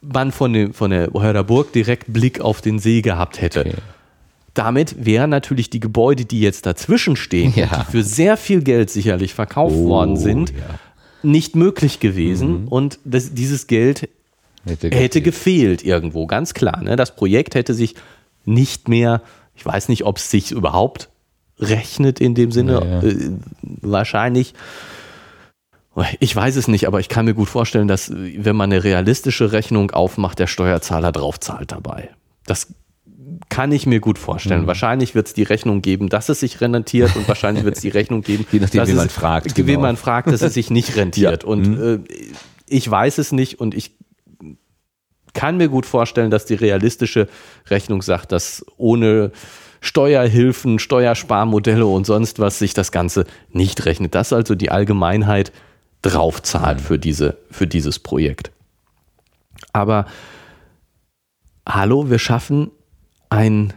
[0.00, 3.60] man von, dem, von der Hörder Burg direkt Blick auf den See gehabt hätte.
[3.60, 3.74] Okay.
[4.54, 7.66] Damit wären natürlich die Gebäude, die jetzt dazwischen stehen, Ja.
[7.86, 10.56] die für sehr viel Geld sicherlich verkauft Oh, worden sind, ja.
[11.22, 12.68] nicht möglich gewesen.
[12.68, 14.08] Und das, dieses Geld
[14.64, 16.80] hätte, hätte gefehlt irgendwo, ganz klar.
[16.82, 16.94] Ne?
[16.96, 17.96] Das Projekt hätte sich
[18.44, 19.22] nicht mehr,
[19.56, 21.08] ich weiß nicht, ob es sich überhaupt
[21.58, 23.02] rechnet in dem Sinne, Ja, ja.
[23.02, 23.30] Äh,
[23.62, 24.54] wahrscheinlich.
[26.18, 29.52] Ich weiß es nicht, aber ich kann mir gut vorstellen, dass wenn man eine realistische
[29.52, 32.10] Rechnung aufmacht, der Steuerzahler drauf zahlt dabei.
[32.46, 32.66] Das
[33.48, 34.62] kann ich mir gut vorstellen.
[34.62, 34.66] Mhm.
[34.66, 37.88] Wahrscheinlich wird es die Rechnung geben, dass es sich rentiert und wahrscheinlich wird es die
[37.88, 39.80] Rechnung geben, Je nachdem, dass wen es, man fragt, wen genau.
[39.80, 41.42] man fragt, dass es sich nicht rentiert.
[41.42, 41.48] Ja.
[41.48, 42.04] Und Mhm.
[42.06, 42.32] äh,
[42.66, 43.96] ich weiß es nicht und ich
[45.34, 47.28] kann mir gut vorstellen, dass die realistische
[47.68, 49.32] Rechnung sagt, dass ohne
[49.80, 54.14] Steuerhilfen, Steuersparmodelle und sonst was sich das Ganze nicht rechnet.
[54.14, 55.52] Dass also die Allgemeinheit
[56.02, 58.50] draufzahlt für, diese, für dieses Projekt.
[59.72, 60.06] Aber
[61.68, 62.70] hallo, wir schaffen
[63.30, 63.72] ein,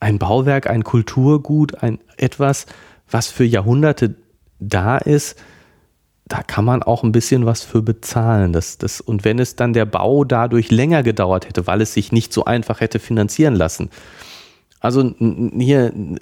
[0.00, 2.66] ein Bauwerk, ein Kulturgut, ein etwas,
[3.10, 4.16] was für Jahrhunderte
[4.58, 5.36] da ist,
[6.26, 8.52] da kann man auch ein bisschen was für bezahlen.
[8.52, 12.12] Das, das, und wenn es dann der Bau dadurch länger gedauert hätte, weil es sich
[12.12, 13.90] nicht so einfach hätte finanzieren lassen.
[14.80, 16.20] Also hier, äh,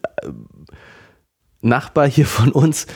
[1.63, 2.87] Nachbar hier von uns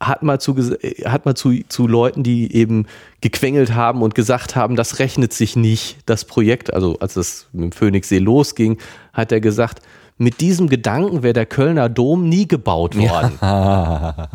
[0.00, 2.86] hat mal zu, äh, hat mal zu, zu Leuten, die eben
[3.20, 7.64] gequengelt haben und gesagt haben, das rechnet sich nicht, das Projekt, also als es mit
[7.64, 8.78] dem Phoenixsee losging,
[9.12, 9.82] hat er gesagt,
[10.16, 13.38] mit diesem Gedanken wäre der Kölner Dom nie gebaut worden.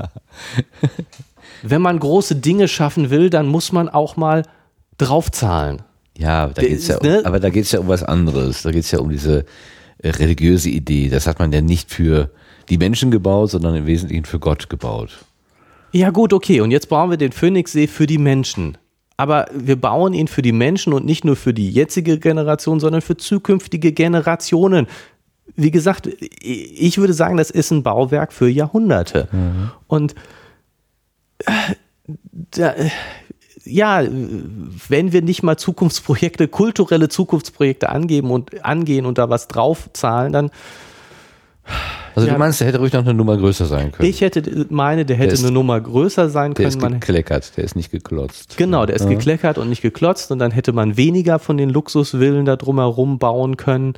[1.61, 4.43] Wenn man große Dinge schaffen will, dann muss man auch mal
[4.97, 5.81] draufzahlen.
[6.17, 7.21] Ja, da geht's ja um, ne?
[7.23, 8.63] aber da geht es ja um was anderes.
[8.63, 9.45] Da geht es ja um diese
[9.99, 11.09] äh, religiöse Idee.
[11.09, 12.31] Das hat man ja nicht für
[12.69, 15.25] die Menschen gebaut, sondern im Wesentlichen für Gott gebaut.
[15.95, 16.59] Ja gut, okay.
[16.59, 18.77] Und jetzt bauen wir den Phoenixsee für die Menschen.
[19.15, 23.01] Aber wir bauen ihn für die Menschen und nicht nur für die jetzige Generation, sondern
[23.01, 24.87] für zukünftige Generationen.
[25.55, 26.09] Wie gesagt,
[26.41, 29.29] ich würde sagen, das ist ein Bauwerk für Jahrhunderte.
[29.87, 30.15] Und
[31.45, 31.51] äh,
[32.51, 32.73] da,
[33.63, 40.33] ja, wenn wir nicht mal Zukunftsprojekte, kulturelle Zukunftsprojekte angeben und angehen und da was draufzahlen,
[40.33, 40.51] dann
[42.15, 42.33] Also Ja.
[42.33, 44.09] du meinst, der hätte ruhig noch eine Nummer größer sein können.
[44.09, 46.67] ich hätte meine, der hätte ist- eine Nummer größer sein der können.
[46.69, 48.55] ist Man, gekleckert, der ist nicht geklotzt.
[48.57, 52.45] Genau, der ist gekleckert und nicht geklotzt und dann hätte man weniger von den Luxusvillen
[52.45, 53.93] da drumherum bauen können,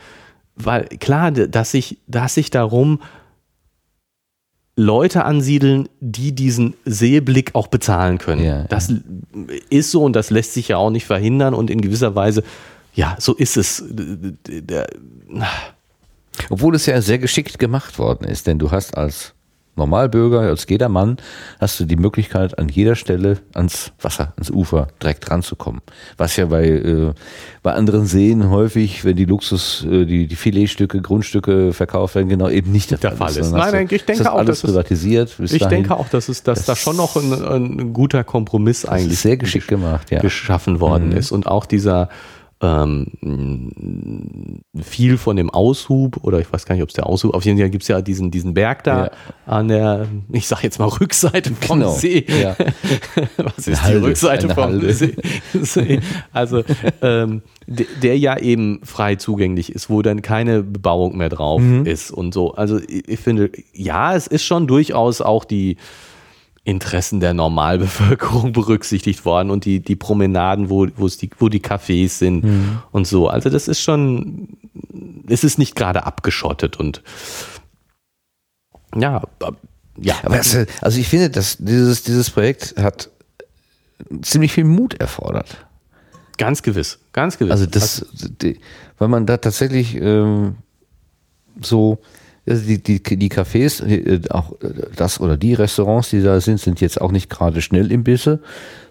[0.55, 3.01] weil klar, dass sich, dass sich darum
[4.75, 8.43] Leute ansiedeln, die diesen Seeblick auch bezahlen können.
[8.43, 8.93] Ja, das
[9.69, 12.43] ist so und das lässt sich ja auch nicht verhindern und in gewisser Weise,
[12.93, 13.83] ja, so ist es.
[13.89, 14.87] Der-
[16.49, 19.33] Obwohl es ja sehr geschickt gemacht worden ist, denn du hast als
[19.75, 21.17] Normalbürger, als jeder Mann,
[21.59, 25.81] hast du die Möglichkeit, an jeder Stelle ans Wasser, ans Ufer direkt ranzukommen.
[26.17, 27.13] Was ja bei, äh,
[27.61, 32.49] bei anderen Seen häufig, wenn die Luxus, äh, die, die Filetstücke, Grundstücke verkauft werden, genau
[32.49, 33.37] eben nicht der, Der Fall ist.
[33.37, 35.35] Dann hast Nein, nein, ich denke ist das auch, alles dass es- privatisiert.
[35.37, 35.77] bis Ich dahin.
[35.83, 39.21] denke auch, dass es, dass da Das- schon noch ein, ein guter Kompromiss eigentlich ist
[39.21, 40.21] sehr geschickt gemacht, ja.
[40.21, 41.17] geschaffen worden Mhm.
[41.17, 42.09] ist und auch dieser
[42.59, 43.07] ähm,
[44.81, 47.59] viel von dem Aushub oder ich weiß gar nicht, ob es der Aushub, auf jeden
[47.59, 49.11] Fall gibt es ja diesen, diesen Berg da Ja.
[49.45, 52.25] an der, ich sag jetzt mal Rückseite vom Genau, See.
[52.27, 52.55] ja.
[53.37, 54.93] Was ist Halde, die Rückseite vom Halde.
[54.93, 55.15] See?
[55.61, 55.99] See.
[56.33, 56.63] Also
[57.01, 61.85] ähm, der, der ja eben frei zugänglich ist, wo dann keine Bebauung mehr drauf Mhm.
[61.85, 62.53] ist und so.
[62.53, 65.77] Also ich, ich finde, ja, es ist schon durchaus auch die
[66.67, 72.09] Interessen der Normalbevölkerung berücksichtigt worden und die, die Promenaden, wo, wo, die, wo die Cafés
[72.09, 72.79] sind Mhm.
[72.91, 73.29] und so.
[73.29, 74.49] Also das ist schon,
[75.29, 77.01] es ist nicht gerade abgeschottet und
[78.95, 79.23] ja,
[79.97, 80.15] ja.
[80.23, 83.09] Aber es, also ich finde, dass dieses, dieses Projekt hat
[84.21, 85.65] ziemlich viel Mut erfordert.
[86.37, 87.51] ganz gewiss, ganz gewiss.
[87.51, 88.05] Also das,
[88.41, 88.59] die,
[88.97, 90.57] weil man da tatsächlich ähm,
[91.61, 91.99] so,
[92.47, 96.59] also die, die, die Cafés, äh, auch äh, das oder die Restaurants, die da sind,
[96.59, 98.39] sind jetzt auch nicht gerade Schnellimbisse,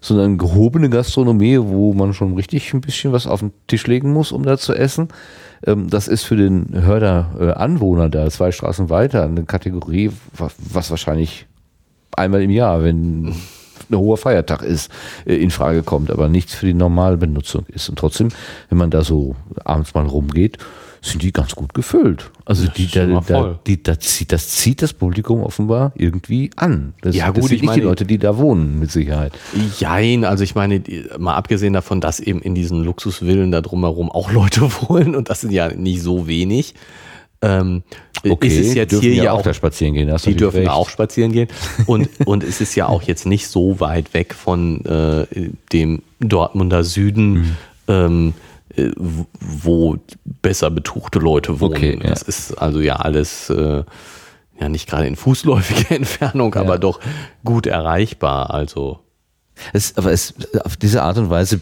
[0.00, 4.32] sondern gehobene Gastronomie, wo man schon richtig ein bisschen was auf den Tisch legen muss,
[4.32, 5.08] um da zu essen.
[5.66, 10.50] Ähm, das ist für den Hörder äh, Anwohner da zwei Straßen weiter eine Kategorie, wa-
[10.58, 11.46] was wahrscheinlich
[12.16, 13.34] einmal im Jahr, wenn
[13.88, 14.90] ein hoher Feiertag ist,
[15.26, 17.88] in Frage kommt, aber nichts für die normale Benutzung ist.
[17.88, 18.28] Und trotzdem,
[18.68, 20.58] wenn man da so abends mal rumgeht,
[21.06, 22.30] sind die ganz gut gefüllt.
[22.44, 26.94] Also die, da, da, die, da zieht, das zieht das Publikum offenbar irgendwie an.
[27.02, 29.32] Das, Ja, das gut, sind ich nicht die meine- Leute, die da wohnen, mit Sicherheit.
[29.78, 34.10] Jein, also ich meine, die- mal abgesehen davon, dass eben in diesen Luxusvillen da drumherum
[34.10, 36.74] auch Leute wohnen und das sind ja nicht so wenig,
[37.42, 37.82] ähm,
[38.40, 40.10] ist es jetzt dürfen hier ja auch auch, da spazieren gehen.
[40.24, 40.70] die dürfen recht.
[40.70, 41.48] auch spazieren gehen
[41.86, 45.26] und, und es ist ja auch jetzt nicht so weit weg von äh,
[45.72, 47.56] dem Dortmunder Süden, Mhm.
[47.88, 48.45] ähm, äh,
[48.96, 49.96] wo
[50.42, 51.76] besser betuchte Leute wohnen.
[51.76, 52.10] Okay, ja.
[52.10, 53.84] Das ist also ja alles äh,
[54.60, 57.00] ja nicht gerade in fußläufiger Entfernung, aber doch
[57.44, 58.50] gut erreichbar.
[58.50, 59.00] Also
[59.72, 60.34] Es, aber es,
[60.64, 61.60] auf diese Art und Weise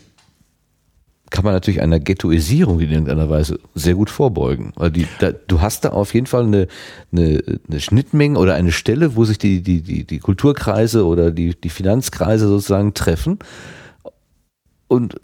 [1.31, 4.73] kann man natürlich einer Ghettoisierung in irgendeiner Weise sehr gut vorbeugen.
[4.77, 6.69] Weil die, da, du hast da auf jeden Fall eine,
[7.11, 11.57] eine, eine Schnittmenge oder eine Stelle, wo sich die, die, die, die Kulturkreise oder die,
[11.61, 13.41] die Finanzkreise sozusagen treffen.
[14.87, 15.17] Und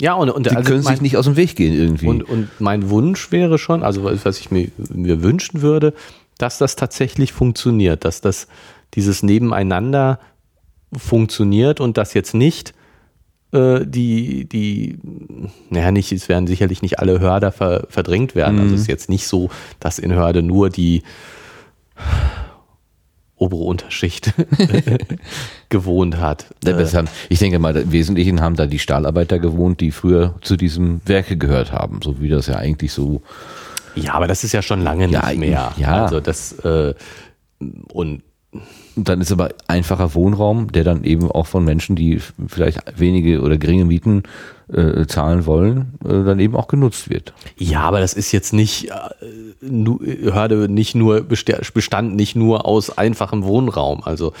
[0.00, 2.06] Ja, und, und Die also können mein, sich nicht aus dem Weg gehen irgendwie.
[2.06, 5.92] Und, und mein Wunsch wäre schon, also was ich mir, mir wünschen würde,
[6.38, 8.46] dass das tatsächlich funktioniert, dass das
[8.94, 10.20] dieses Nebeneinander
[10.96, 12.74] funktioniert und dass jetzt nicht
[13.52, 14.98] äh, die, die,
[15.70, 18.60] naja, nicht, es werden sicherlich nicht alle Hörder ver, verdrängt werden.
[18.60, 19.50] Also es ist jetzt nicht so,
[19.80, 21.02] dass in Hörde nur die
[23.38, 24.32] obere Unterschicht
[25.68, 26.46] gewohnt hat.
[26.64, 31.00] Äh, ich denke mal, im Wesentlichen haben da die Stahlarbeiter gewohnt, die früher zu diesem
[31.06, 33.22] Werke gehört haben, so wie das ja eigentlich so.
[33.94, 35.72] ja, aber das ist ja schon lange Ja, nicht mehr.
[35.76, 36.04] ja.
[36.04, 36.94] Also das äh,
[37.92, 38.22] Und
[39.04, 43.56] dann ist aber einfacher Wohnraum, der dann eben auch von Menschen, die vielleicht wenige oder
[43.58, 44.22] geringe Mieten
[44.72, 47.32] äh, zahlen wollen, äh, dann eben auch genutzt wird.
[47.56, 48.94] Ja, aber das ist jetzt nicht, äh,
[49.60, 54.02] nu, Hörde nicht nur, besta- bestand nicht nur aus einfachem Wohnraum.
[54.04, 54.32] Also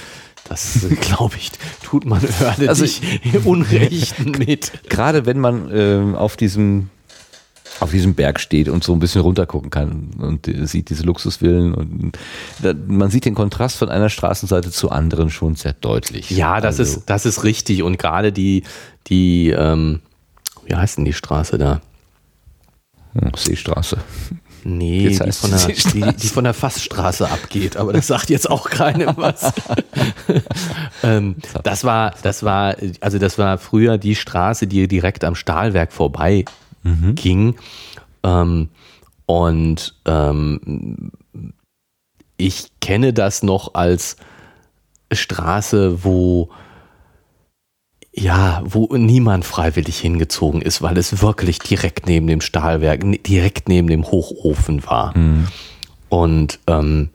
[0.48, 1.50] das, glaube ich,
[1.82, 3.02] tut man Hörde Also nicht
[3.44, 4.72] Unrecht mit.
[4.88, 6.90] Gerade wenn man ähm, auf diesem
[7.80, 12.18] auf diesem Berg steht und so ein bisschen runtergucken kann und sieht diese Luxusvillen und
[12.62, 16.30] da, man sieht den Kontrast von einer Straßenseite zur anderen schon sehr deutlich.
[16.30, 17.82] Ja, das Also, ist, das ist richtig.
[17.82, 18.64] Und gerade die,
[19.06, 20.00] die, ähm,
[20.66, 21.80] wie heißt denn die Straße da?
[23.14, 23.98] hm, Seestraße.
[24.64, 28.68] Nee, die von, der, die die von der Fassstraße abgeht, aber das sagt jetzt auch
[28.68, 29.52] keinem was.
[31.02, 35.92] ähm, das war, das war, also das war früher die Straße, die direkt am Stahlwerk
[35.92, 36.44] vorbei
[37.14, 37.56] ging.
[38.22, 38.68] Ähm,
[39.26, 41.12] und ähm,
[42.36, 44.16] ich kenne das noch als
[45.12, 46.50] Straße, wo
[48.14, 53.86] ja, wo niemand freiwillig hingezogen ist, weil es wirklich direkt neben dem Stahlwerk, direkt neben
[53.88, 55.14] dem Hochofen war.
[56.08, 57.10] Und ähm,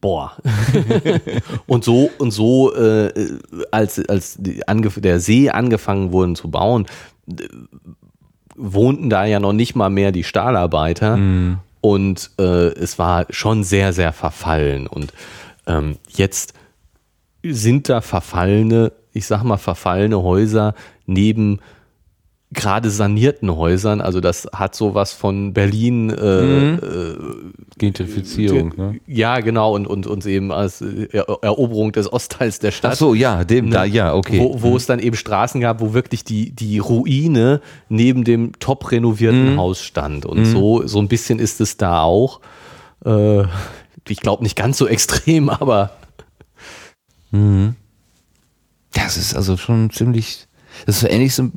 [0.00, 0.36] boah.
[1.66, 3.38] und so und so, äh,
[3.70, 6.86] als als der See angefangen wurden zu bauen,
[7.28, 7.48] äh,
[8.56, 11.14] wohnten da ja noch nicht mal mehr die Stahlarbeiter.
[11.80, 14.86] Und äh, es war schon sehr, sehr verfallen.
[14.86, 15.12] Und
[15.66, 16.54] ähm, jetzt
[17.42, 20.74] sind da verfallene, ich sag mal verfallene Häuser
[21.06, 21.60] neben
[22.50, 24.00] gerade sanierten Häusern.
[24.00, 26.78] Also das hat sowas von Berlin äh,
[27.76, 28.72] Gentrifizierung.
[28.76, 29.00] Ne?
[29.06, 32.92] ja, genau, und, und uns eben als äh, Er- Eroberung des Ostteils der Stadt.
[32.92, 33.70] Ach so, ja, dem Ne?
[33.72, 34.38] da, ja, okay.
[34.40, 37.60] Wo, wo es dann eben Straßen gab, wo wirklich die, die Ruine
[37.90, 39.58] neben dem top renovierten Mhm.
[39.58, 40.24] Haus stand.
[40.24, 42.40] Und so, so ein bisschen ist es da auch.
[43.04, 43.42] Äh,
[44.08, 45.90] ich glaube nicht ganz so extrem, aber
[48.94, 50.47] Das ist also schon ziemlich.
[50.86, 51.50] Das ist so ähnlich so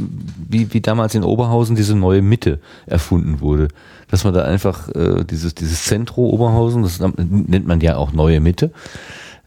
[0.49, 3.67] wie, wie damals in Oberhausen diese neue Mitte erfunden wurde.
[4.09, 8.39] Dass man da einfach äh, dieses, dieses Zentro Oberhausen, das nennt man ja auch neue
[8.39, 8.71] Mitte,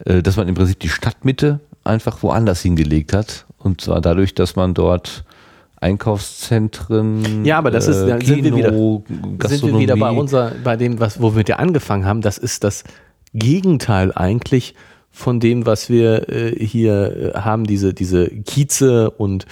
[0.05, 3.45] äh, dass man im Prinzip die Stadtmitte einfach woanders hingelegt hat.
[3.59, 5.23] Und zwar dadurch, dass man dort
[5.81, 8.71] Einkaufszentren, Ja, aber das ist- da sind wir wieder-
[9.49, 12.21] sind wir wieder bei unser, bei dem, was, wo wir mit dir angefangen haben.
[12.21, 12.83] Das ist das
[13.33, 14.75] Gegenteil eigentlich
[15.15, 19.45] von dem, was wir äh, hier äh, haben, diese, diese Kieze und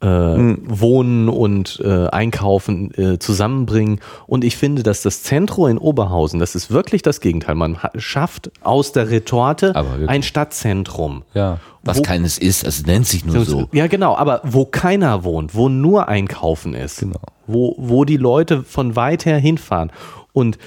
[0.00, 4.00] äh, Wohnen und äh, Einkaufen äh, zusammenbringen.
[4.26, 7.54] Und ich finde, dass das Zentrum in Oberhausen, das ist wirklich das Gegenteil.
[7.54, 9.74] Man ha- schafft aus der Retorte
[10.08, 11.22] ein Stadtzentrum.
[11.32, 13.68] Ja, was Wo- keines ist, es nennt sich nur so.
[13.72, 17.20] Ja, genau, aber wo keiner wohnt, wo nur Einkaufen ist, Genau.
[17.46, 19.90] wo, wo die Leute von weit her hinfahren.
[20.34, 20.58] Und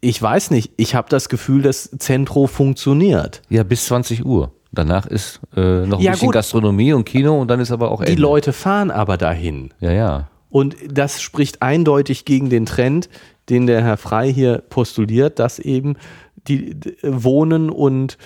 [0.00, 3.42] ich weiß nicht, ich habe das Gefühl, das Zentro funktioniert.
[3.48, 4.52] Ja, bis 20 Uhr.
[4.72, 6.34] Danach ist äh, noch ein Ja, bisschen gut.
[6.34, 8.22] Gastronomie und Kino und dann ist aber auch Die Ende.
[8.22, 9.72] Leute fahren aber dahin.
[9.80, 10.28] Ja, ja.
[10.50, 13.08] Und das spricht eindeutig gegen den Trend,
[13.48, 15.94] den der Herr Frei hier postuliert, dass eben
[16.48, 18.18] die Wohnen und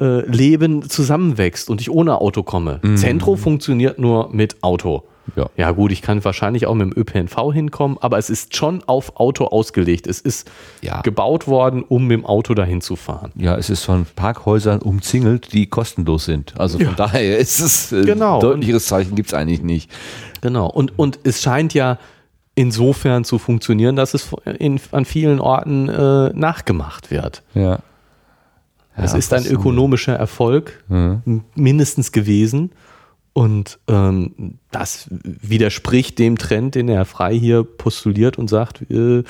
[0.00, 2.80] äh, Leben zusammenwächst und ich ohne Auto komme.
[2.96, 5.04] Zentro funktioniert nur mit Auto.
[5.34, 5.50] Ja.
[5.56, 9.16] ja gut, ich kann wahrscheinlich auch mit dem ÖPNV hinkommen, aber es ist schon auf
[9.18, 10.06] Auto ausgelegt.
[10.06, 10.48] Es ist
[10.82, 11.00] Ja.
[11.02, 13.32] gebaut worden, um mit dem Auto dahin zu fahren.
[13.34, 16.54] Ja, es ist von Parkhäusern umzingelt, die kostenlos sind.
[16.60, 18.40] Also von daher ist es äh, Genau.
[18.40, 19.90] deutlicheres Zeichen gibt es eigentlich nicht.
[20.42, 20.68] Genau.
[20.68, 21.98] Und, und es scheint ja
[22.54, 27.42] insofern zu funktionieren, dass es in, an vielen Orten äh, nachgemacht wird.
[27.54, 27.80] Ja.
[28.98, 32.70] Es ist ein ökonomischer Erfolg, m- mindestens gewesen.
[33.36, 39.24] Und ähm, das widerspricht dem Trend, den Herr Frei hier postuliert und sagt, äh,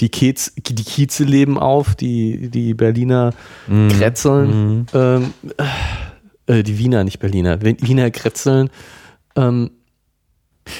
[0.00, 3.32] die, Kiez, die Kieze leben auf, die, die Berliner
[3.96, 5.32] Kretzeln, ähm,
[6.48, 8.68] äh, die Wiener, nicht Berliner, Wiener Kretzeln,
[9.36, 9.70] ähm,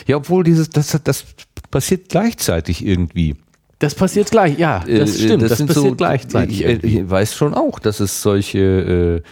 [0.08, 1.24] Ja, obwohl dieses, das, das
[1.70, 3.36] passiert gleichzeitig irgendwie.
[3.78, 6.64] das passiert gleich, ja, das Äh, stimmt, das, sind passiert so- gleichzeitig.
[6.64, 9.22] Ich, ich weiß schon auch, dass es solche äh,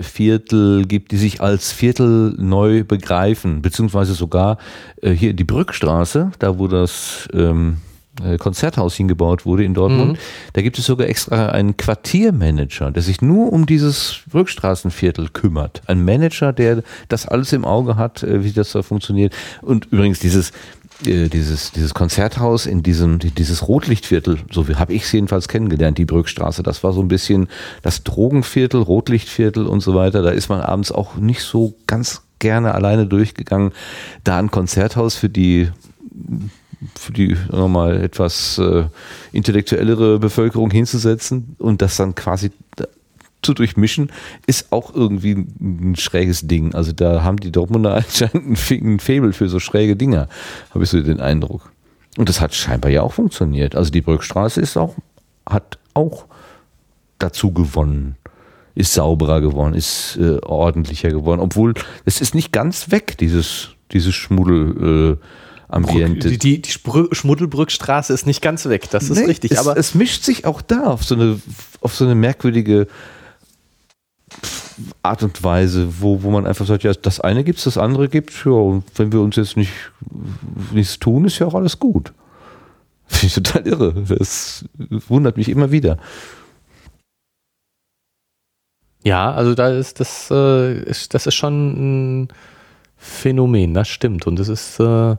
[0.00, 4.58] Viertel gibt, die sich als Viertel neu begreifen, beziehungsweise sogar
[5.02, 7.78] äh, hier die Brückstraße, da wo das ähm,
[8.24, 10.18] äh, Konzerthaus hingebaut wurde in Dortmund, mhm.
[10.52, 15.82] da gibt es sogar extra einen Quartiermanager, der sich nur um dieses Rückstraßenviertel kümmert.
[15.86, 19.34] Ein Manager, der das alles im Auge hat, äh, wie das da funktioniert.
[19.62, 20.52] Und übrigens dieses
[21.06, 26.04] äh, dieses, dieses Konzerthaus in diesem, dieses Rotlichtviertel, so habe ich es jedenfalls kennengelernt, die
[26.04, 26.62] Brückstraße.
[26.62, 27.48] Das war so ein bisschen
[27.82, 30.22] das Drogenviertel, Rotlichtviertel und so weiter.
[30.22, 33.72] Da ist man abends auch nicht so ganz gerne alleine durchgegangen.
[34.24, 35.70] Da ein Konzerthaus für die
[36.94, 38.84] für die nochmal etwas äh,
[39.32, 42.52] intellektuellere Bevölkerung hinzusetzen und das dann quasi
[43.42, 44.10] zu durchmischen,
[44.46, 46.74] ist auch irgendwie ein schräges Ding.
[46.74, 50.28] Also da haben die Dortmunder anscheinend ein Faible für so schräge Dinger,
[50.70, 51.72] habe ich so den Eindruck.
[52.16, 53.76] Und das hat scheinbar ja auch funktioniert.
[53.76, 54.96] Also die Brückstraße ist auch,
[55.48, 56.26] hat auch
[57.18, 58.16] dazu gewonnen,
[58.74, 61.74] ist sauberer geworden, ist äh, ordentlicher geworden, obwohl
[62.04, 65.16] es ist nicht ganz weg, dieses, dieses Schmuddel.
[65.20, 65.24] Äh,
[65.70, 66.30] Ambiente.
[66.30, 69.50] Die, die, die Schmuddelbrückstraße ist nicht ganz weg, das ist nee, richtig.
[69.50, 71.38] Es, aber es mischt sich auch da auf so eine,
[71.82, 72.86] auf so eine merkwürdige
[75.02, 78.08] Art und Weise, wo, wo man einfach sagt, ja, das eine gibt es, das andere
[78.08, 79.72] gibt es, ja, und wenn wir uns jetzt nicht
[80.72, 82.12] nichts tun, ist ja auch alles gut.
[83.06, 83.94] Finde ich total irre.
[83.94, 84.64] Das
[85.08, 85.98] wundert mich immer wieder.
[89.04, 92.28] Ja, also da ist das, äh, ist, das ist schon ein
[92.96, 94.26] Phänomen, das stimmt.
[94.26, 95.16] Und es ist, äh,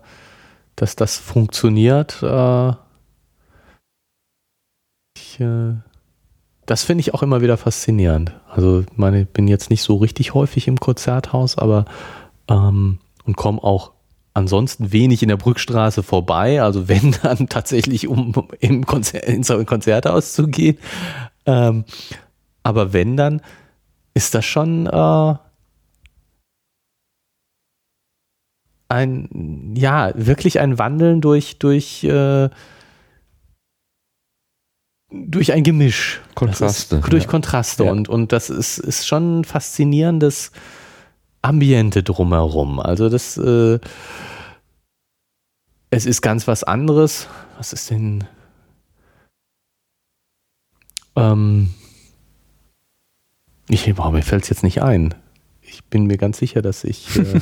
[0.75, 2.21] dass das funktioniert.
[2.21, 2.73] Äh,
[5.17, 5.75] ich, äh,
[6.69, 8.33] das finde ich auch immer wieder faszinierend.
[8.47, 11.85] Also, ich meine, ich bin jetzt nicht so richtig häufig im Konzerthaus, aber
[12.47, 13.91] ähm, und komme auch
[14.35, 16.61] ansonsten wenig in der Brückstraße vorbei.
[16.61, 20.77] Also wenn dann tatsächlich, um im Konzer ins Konzerthaus zu gehen.
[21.45, 21.85] Ähm,
[22.61, 23.41] aber wenn dann,
[24.13, 25.35] ist das schon äh,
[28.89, 32.49] ein, ja, wirklich ein Wandeln durch, durch äh,
[35.11, 36.21] durch ein Gemisch.
[36.35, 36.97] Kontraste.
[36.97, 37.85] Ist, durch Kontraste.
[37.85, 37.91] Ja.
[37.91, 40.51] Und, und das ist, ist schon ein faszinierendes
[41.41, 42.79] Ambiente drumherum.
[42.79, 43.79] Also das, äh,
[45.89, 47.27] es ist ganz was anderes.
[47.57, 48.25] Was ist denn?
[51.15, 51.73] Ähm,
[53.67, 55.15] ich, boah, mir fällt es jetzt nicht ein
[55.71, 57.23] ich bin mir ganz sicher, dass ich äh,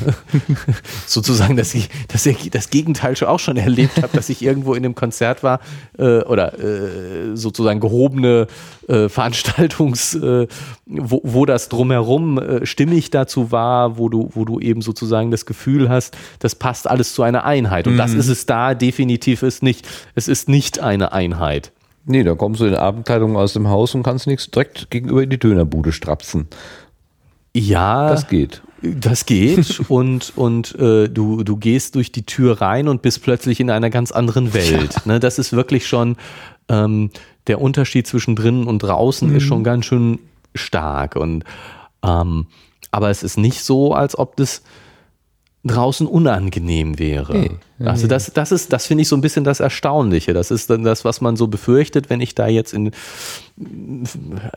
[1.05, 4.73] sozusagen, dass ich, dass ich das Gegenteil schon auch schon erlebt habe, dass ich irgendwo
[4.73, 5.59] in einem Konzert war
[5.97, 8.47] äh, oder äh, sozusagen gehobene
[8.87, 10.47] äh, Veranstaltungs, äh,
[10.85, 15.45] wo, wo das drumherum äh, stimmig dazu war, wo du, wo du eben sozusagen das
[15.45, 17.87] Gefühl hast, das passt alles zu einer Einheit.
[17.87, 17.97] Und mhm.
[17.97, 19.87] das ist es da definitiv ist nicht.
[20.15, 21.71] Es ist nicht eine Einheit.
[22.09, 25.29] Nee, da kommst du in Abendkleidung aus dem Haus und kannst nichts direkt gegenüber in
[25.29, 26.47] die Dönerbude strapsen.
[27.57, 28.09] Ja.
[28.09, 28.61] Das geht.
[28.81, 33.59] Das geht und, und äh, du, du gehst durch die Tür rein und bist plötzlich
[33.59, 34.93] in einer ganz anderen Welt.
[34.93, 35.01] Ja.
[35.05, 36.15] Ne, das ist wirklich schon,
[36.69, 37.09] ähm,
[37.47, 39.38] der Unterschied zwischen drinnen und draußen mhm.
[39.38, 40.19] ist schon ganz schön
[40.53, 41.15] stark.
[41.15, 41.43] Und
[42.03, 42.47] ähm,
[42.91, 44.61] aber es ist nicht so, als ob das
[45.68, 47.34] draußen unangenehm wäre.
[47.34, 50.34] Hey, also das, das ist, das finde ich so ein bisschen das Erstaunliche.
[50.34, 52.91] Das ist dann das, was man so befürchtet, wenn ich da jetzt in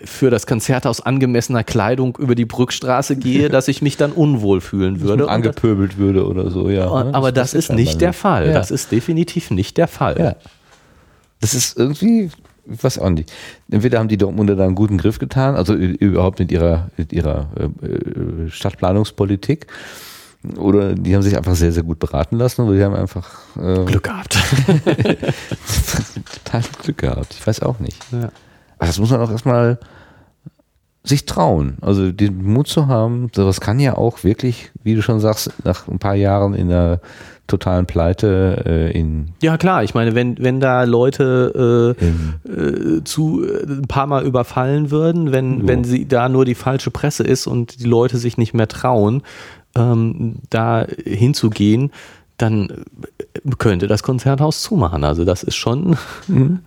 [0.04, 5.00] für das Konzerthaus angemessener Kleidung über die Brückstraße gehe, dass ich mich dann unwohl fühlen
[5.00, 5.28] würde.
[5.28, 6.90] Angepöbelt würde oder so, ja.
[6.90, 8.48] Aber das, das ist nicht der Fall.
[8.48, 8.52] Ja.
[8.54, 10.18] Das ist definitiv nicht der Fall.
[10.18, 10.36] Ja.
[11.40, 12.30] Das ist irgendwie,
[12.70, 13.32] ich weiß auch nicht.
[13.70, 17.48] Entweder haben die Dortmunder da einen guten Griff getan, also überhaupt mit ihrer, mit ihrer
[17.56, 19.66] äh, äh Stadtplanungspolitik
[20.56, 23.84] oder die haben sich einfach sehr, sehr gut beraten lassen oder die haben einfach äh,
[23.84, 24.38] Glück gehabt.
[26.44, 27.34] total Glück gehabt.
[27.38, 27.98] Ich weiß auch nicht.
[28.10, 28.30] Ja.
[28.78, 29.78] Aber das muss man auch erstmal
[31.02, 31.76] sich trauen.
[31.80, 35.88] Also den Mut zu haben, sowas kann ja auch wirklich, wie du schon sagst, nach
[35.88, 37.00] ein paar Jahren in der
[37.46, 39.32] totalen Pleite äh, in.
[39.42, 44.24] Ja klar, ich meine, wenn, wenn da Leute äh, äh, zu äh, ein paar Mal
[44.24, 48.38] überfallen würden, wenn, wenn sie da nur die falsche Presse ist und die Leute sich
[48.38, 49.22] nicht mehr trauen,
[49.74, 51.92] ähm, da hinzugehen,
[52.36, 52.84] dann
[53.58, 55.04] könnte das Konzerthaus zumachen.
[55.04, 55.96] Also das ist schon.
[56.28, 56.60] Mhm.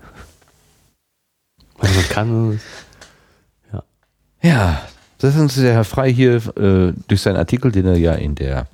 [1.79, 2.59] Also man kann.
[3.73, 3.83] Ja.
[4.41, 4.81] ja,
[5.17, 8.35] das ist uns der Herr Frei hier äh, durch seinen Artikel, den er ja in
[8.35, 8.67] der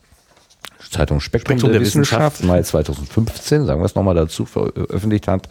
[0.89, 5.47] Zeitung Spektrum, Spektrum der, der, Wissenschaft, Mai 2015, sagen wir es nochmal dazu, veröffentlicht hat,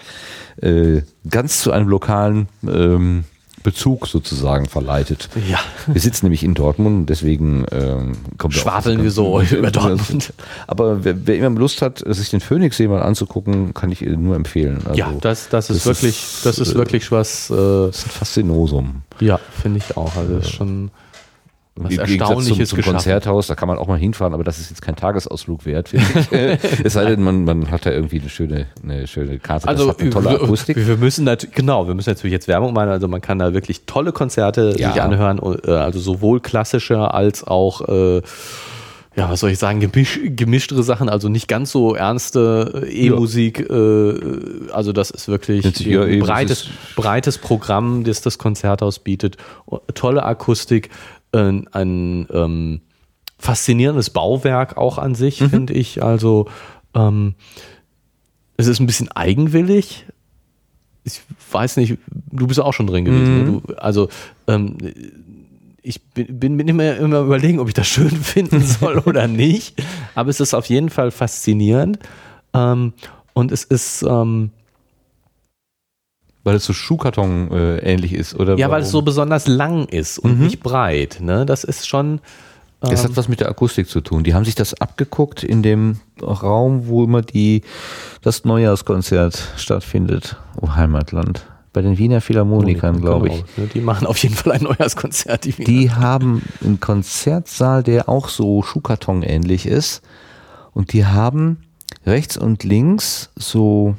[0.60, 3.24] äh, ganz zu einem lokalen ähm,
[3.62, 5.28] Bezug sozusagen verleitet.
[5.48, 5.58] Ja.
[5.86, 10.32] Wir sitzen nämlich in Dortmund, deswegen ähm, kommt Schwafeln wir so über Dortmund.
[10.66, 14.80] Aber wer, wer, immer Lust hat, sich den Phoenixsee mal anzugucken, kann ich nur empfehlen.
[14.84, 17.50] Also, ja, das, das, ist wirklich, ist, das ist wirklich was.
[17.50, 19.02] Äh, das ist ein Faszinosum.
[19.20, 20.16] Ja, finde ich auch.
[20.16, 20.90] Also ist schon.
[21.80, 22.92] Was Im Erstaunliches zum, zum.
[22.92, 26.06] Konzerthaus, da kann man auch mal hinfahren, aber das ist jetzt kein Tagesausflug wert, finde
[26.20, 26.58] ich.
[26.84, 29.94] es sei denn, man, man hat da irgendwie eine schöne, eine schöne Karte, Also das
[29.94, 30.76] hat eine tolle wir, Akustik.
[30.76, 32.88] wir müssen natürlich, genau, wir müssen natürlich jetzt Werbung machen.
[32.88, 34.92] Also man kann da wirklich tolle Konzerte Ja.
[34.92, 38.22] sich anhören, äh, also sowohl klassische als auch äh,
[39.18, 43.68] ja, was soll ich sagen, gemisch, gemischtere Sachen, also nicht ganz so ernste äh, E-Musik.
[43.68, 49.00] Äh, also das ist wirklich sich ja ein das breites, breites Programm, das das Konzerthaus
[49.00, 49.36] bietet.
[49.94, 50.90] Tolle Akustik,
[51.32, 52.80] ein, ein ähm,
[53.38, 55.50] faszinierendes Bauwerk auch an sich, Mhm.
[55.50, 56.02] finde ich.
[56.02, 56.48] Also
[56.94, 57.34] ähm,
[58.56, 60.06] es ist ein bisschen eigenwillig.
[61.04, 61.22] Ich
[61.52, 61.96] weiß nicht,
[62.32, 63.34] du bist auch schon drin gewesen.
[63.34, 63.38] Mhm.
[63.54, 63.60] Ne?
[63.66, 64.08] Du, also
[64.46, 64.76] ähm,
[65.82, 69.82] ich bin, bin, bin immer, immer überlegen, ob ich das schön finden soll oder nicht.
[70.14, 71.98] Aber es ist auf jeden Fall faszinierend.
[72.52, 72.92] Ähm,
[73.32, 74.50] und es ist, ähm,
[76.44, 78.56] Weil es so Schuhkarton äh, ähnlich ist, oder?
[78.56, 79.04] ja, weil es so warum?
[79.06, 80.44] besonders lang ist und Mhm.
[80.46, 81.18] nicht breit.
[81.20, 81.44] Ne?
[81.46, 82.20] Das ist schon.
[82.80, 84.22] Das ähm, hat was mit der Akustik zu tun.
[84.22, 87.62] Die haben sich das abgeguckt in dem Raum, wo immer die,
[88.22, 90.36] das Neujahrskonzert stattfindet.
[90.60, 91.44] Oh, Heimatland.
[91.72, 93.34] Bei den Wiener Philharmonikern, glaube ich.
[93.34, 93.66] Genau, ne?
[93.74, 95.44] Die machen auf jeden Fall ein Neujahrskonzert.
[95.44, 100.02] Die, Die haben einen Konzertsaal, der auch so Schuhkarton ähnlich ist.
[100.72, 101.58] Und die haben
[102.06, 103.96] rechts und links so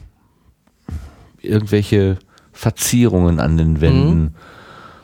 [1.41, 2.17] irgendwelche
[2.59, 4.35] Verzierungen an den Wänden.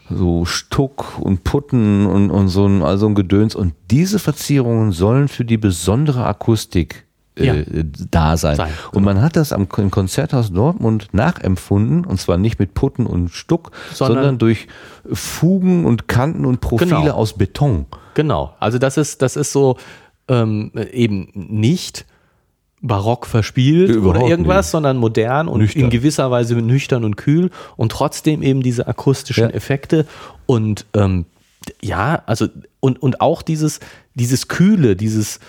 [0.09, 3.55] So Stuck und Putten und, und so ein, also ein Gedöns.
[3.55, 7.05] Und diese Verzierungen sollen für die besondere Akustik
[7.37, 7.55] äh, Ja.
[8.11, 8.55] da sein.
[8.57, 13.05] Sein, Und man hat das am im Konzerthaus Dortmund nachempfunden, und zwar nicht mit Putten
[13.07, 14.67] und Stuck, Sondern- sondern, durch
[15.11, 17.13] Fugen und Kanten und Profile Genau.
[17.15, 17.85] aus Beton.
[18.13, 19.77] Genau, also das ist, das ist so
[20.27, 22.05] ähm, eben nicht
[22.87, 24.71] barock verspielt Überhaupt oder irgendwas, nicht.
[24.71, 25.83] sondern modern und Nüchtern.
[25.83, 29.49] in gewisser Weise nüchtern und kühl und trotzdem eben diese akustischen Ja.
[29.49, 30.05] Effekte
[30.45, 31.25] und ähm,
[31.81, 32.47] ja, also
[32.79, 33.79] und, und auch dieses,
[34.13, 35.39] dieses Kühle, dieses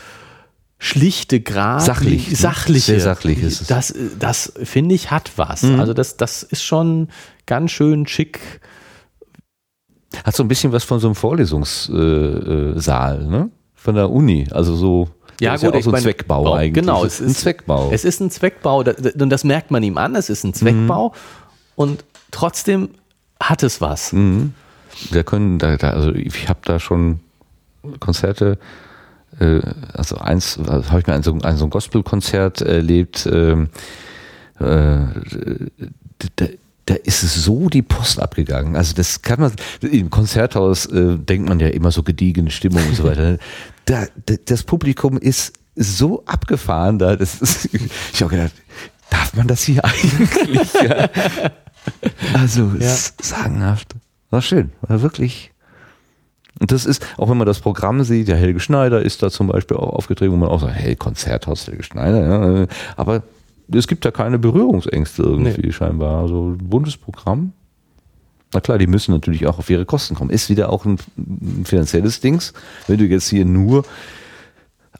[0.78, 2.36] schlichte Grad, Sachlich, ne?
[2.36, 3.66] sachliche, Sehr sachlich ist es.
[3.66, 5.62] das, das finde ich hat was.
[5.62, 5.80] Mhm.
[5.80, 7.08] Also das, das ist schon
[7.46, 8.40] ganz schön schick.
[10.24, 13.50] Hat so ein bisschen was von so einem Vorlesungssaal, äh, Saal, ne?
[13.74, 14.48] Von der Uni.
[14.50, 15.08] Also so.
[15.40, 16.84] Ja, das gut, ist ja auch so ein mein, Zweckbau Bau- eigentlich.
[16.84, 17.90] Genau, es ist ein Zweckbau.
[17.92, 20.14] Es ist ein Zweckbau und das merkt man ihm an.
[20.14, 21.12] Es ist ein Zweckbau
[21.74, 22.90] und trotzdem
[23.40, 24.12] hat es was.
[24.12, 24.54] Mhm.
[25.10, 27.20] Da können, da, da, also ich habe da schon
[28.00, 28.58] Konzerte,
[29.38, 29.60] äh,
[29.92, 33.68] also eins, also habe ich mir ein so ein, so ein Gospelkonzert erlebt, ähm,
[34.58, 34.64] äh,
[36.36, 36.46] da,
[36.86, 38.76] da ist es so die Post abgegangen.
[38.76, 39.52] Also das kann man,
[39.82, 43.38] im Konzerthaus äh, denkt man ja immer so gediegene Stimmung und so weiter.
[43.86, 47.68] Da, da, das Publikum ist so abgefahren da, das ist,
[48.12, 48.52] ich habe gedacht,
[49.10, 50.72] darf man das hier eigentlich?
[50.74, 51.08] Ja.
[52.34, 52.94] Also, Ja.
[53.20, 53.94] sagenhaft.
[54.30, 55.52] War schön, war wirklich.
[56.58, 59.48] Und das ist, auch wenn man das Programm sieht, der Helge Schneider ist da zum
[59.48, 62.66] Beispiel auch aufgetreten, wo man auch sagt, hey, Konzerthaus Helge Schneider, ja.
[62.96, 63.22] aber
[63.72, 66.22] es gibt da keine Berührungsängste irgendwie scheinbar.
[66.22, 67.52] Also ein buntes Programm.
[68.52, 70.30] Na klar, die müssen natürlich auch auf ihre Kosten kommen.
[70.30, 72.52] Ist wieder auch ein, ein finanzielles Dings.
[72.86, 73.84] Wenn du jetzt hier nur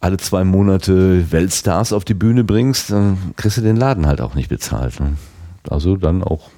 [0.01, 4.35] alle zwei Monate Weltstars auf die Bühne bringst, dann kriegst du den Laden halt auch
[4.35, 5.01] nicht bezahlt.
[5.01, 5.17] Ne?
[5.69, 6.51] Also dann auch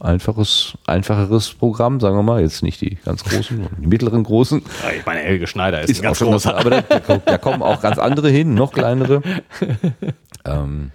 [0.00, 4.62] einfaches, einfacheres Programm, sagen wir mal, jetzt nicht die ganz großen, die mittleren großen.
[4.96, 7.80] Ich meine, Helge Schneider ist, Ist auch schon was, aber da, da, da kommen auch
[7.80, 9.22] ganz andere hin, noch kleinere.
[10.44, 10.90] ähm,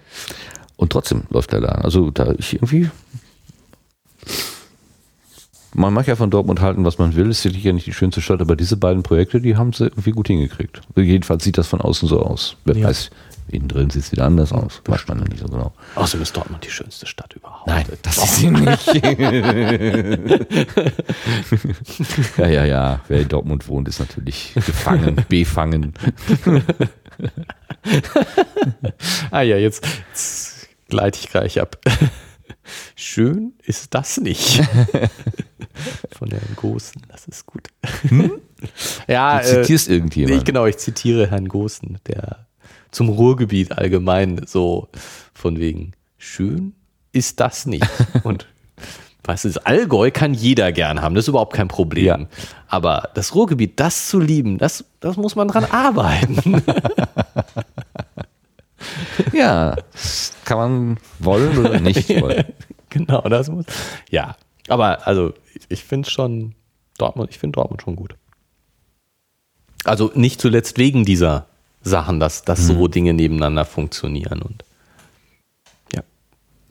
[0.76, 1.84] und trotzdem läuft der Laden.
[1.84, 2.90] Also da ich irgendwie.
[5.74, 8.42] Man mag ja von Dortmund halten, was man will, ist sicher nicht die schönste Stadt,
[8.42, 10.82] aber diese beiden Projekte, die haben sie irgendwie gut hingekriegt.
[10.96, 12.56] Jedenfalls sieht das von außen so aus.
[12.66, 12.88] Wer Ja.
[12.88, 13.12] weiß,
[13.50, 14.82] innen drin sieht es wieder anders aus.
[14.86, 15.72] Weiß man ja nicht so genau.
[15.96, 17.68] Außerdem ist Dortmund die schönste Stadt überhaupt.
[17.68, 18.88] Nein, das ist sie nicht.
[22.38, 23.00] ja, ja, ja.
[23.08, 25.94] Wer in Dortmund wohnt, ist natürlich gefangen, befangen.
[29.32, 31.78] Ah ja, jetzt, jetzt gleite ich gleich ab.
[32.96, 34.62] Schön ist das nicht.
[36.12, 37.68] Von Herrn Gosen, das ist gut.
[39.08, 40.38] Ja, Du zitierst äh, irgendjemanden.
[40.38, 42.46] Ich, genau, ich zitiere Herrn Gosen, der
[42.92, 44.90] zum Ruhrgebiet allgemein so
[45.34, 46.74] von wegen, schön
[47.12, 47.88] ist das nicht.
[48.24, 48.48] Und
[49.24, 52.06] du, das Allgäu kann jeder gern haben, das ist überhaupt kein Problem.
[52.06, 52.28] Ja.
[52.68, 56.64] Aber das Ruhrgebiet, das zu lieben, das, das muss man dran arbeiten.
[59.34, 59.76] Ja,
[60.46, 62.46] kann man wollen oder nicht wollen.
[62.90, 63.66] genau, das muss.
[64.10, 64.36] Ja,
[64.68, 65.34] aber also
[65.70, 66.56] ich, finde schon
[66.98, 68.16] Dortmund, ich finde Dortmund schon gut.
[69.84, 71.46] Also nicht zuletzt wegen dieser
[71.82, 74.64] Sachen, dass, dass so Dinge nebeneinander funktionieren und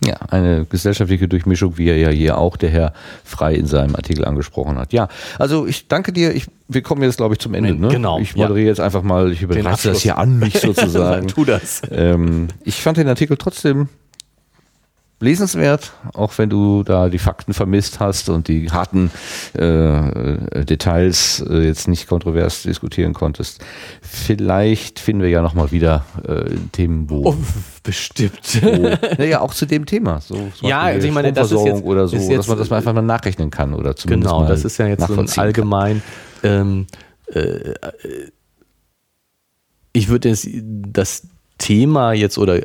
[0.08, 0.14] ja.
[0.20, 2.92] Ja, eine gesellschaftliche Durchmischung, wie er ja hier auch der Herr
[3.24, 4.92] Frei in seinem Artikel angesprochen hat.
[4.92, 5.08] Ja,
[5.38, 6.34] also ich danke dir.
[6.34, 7.74] Ich, wir kommen jetzt, glaube ich, zum Ende.
[7.74, 7.88] Ne?
[7.88, 11.28] Genau, Ich moderiere jetzt einfach mal, ich überlasse das hier an mich sozusagen.
[11.28, 11.82] tu das.
[11.90, 13.88] ähm, ich fand den Artikel trotzdem
[15.20, 19.10] lesenswert, auch wenn du da die Fakten vermisst hast und die harten
[19.58, 23.64] äh, äh, Details äh, jetzt nicht kontrovers diskutieren konntest.
[24.00, 27.36] Vielleicht finden wir ja nochmal wieder äh, Themen, wo, Oh,
[27.82, 28.62] bestimmt.
[28.62, 30.20] wo naja, auch zu dem Thema.
[30.20, 32.70] So, Ja, also ich meine, das ist jetzt- oder so, ist jetzt- dass man das
[32.70, 35.28] mal einfach mal nachrechnen kann oder zumindest Genau, mal das ist ja jetzt so ein
[35.36, 36.00] allgemein.
[36.44, 36.86] Ähm,
[37.32, 37.74] äh,
[39.92, 41.22] ich würde das, das
[41.58, 42.60] Thema jetzt oder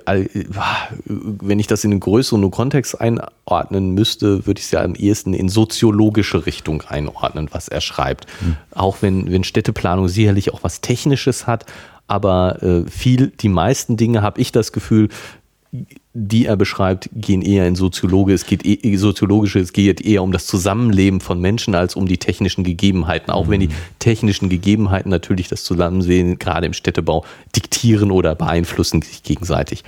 [1.05, 5.33] wenn ich das in einen größeren Kontext einordnen müsste, würde ich es ja am ehesten
[5.33, 8.27] in soziologische Richtung einordnen, was er schreibt.
[8.71, 11.65] Auch wenn, wenn Städteplanung sicherlich auch was Technisches hat,
[12.07, 15.09] aber äh, viel, die meisten Dinge habe ich das Gefühl,
[16.15, 20.31] die er beschreibt, gehen eher in Soziologe, es geht eh, soziologische, es geht eher um
[20.31, 23.31] das Zusammenleben von Menschen als um die technischen Gegebenheiten.
[23.31, 27.25] Auch wenn die technischen Gegebenheiten natürlich das Zusammenleben gerade im Städtebau
[27.55, 29.83] diktieren oder beeinflussen sich gegenseitig.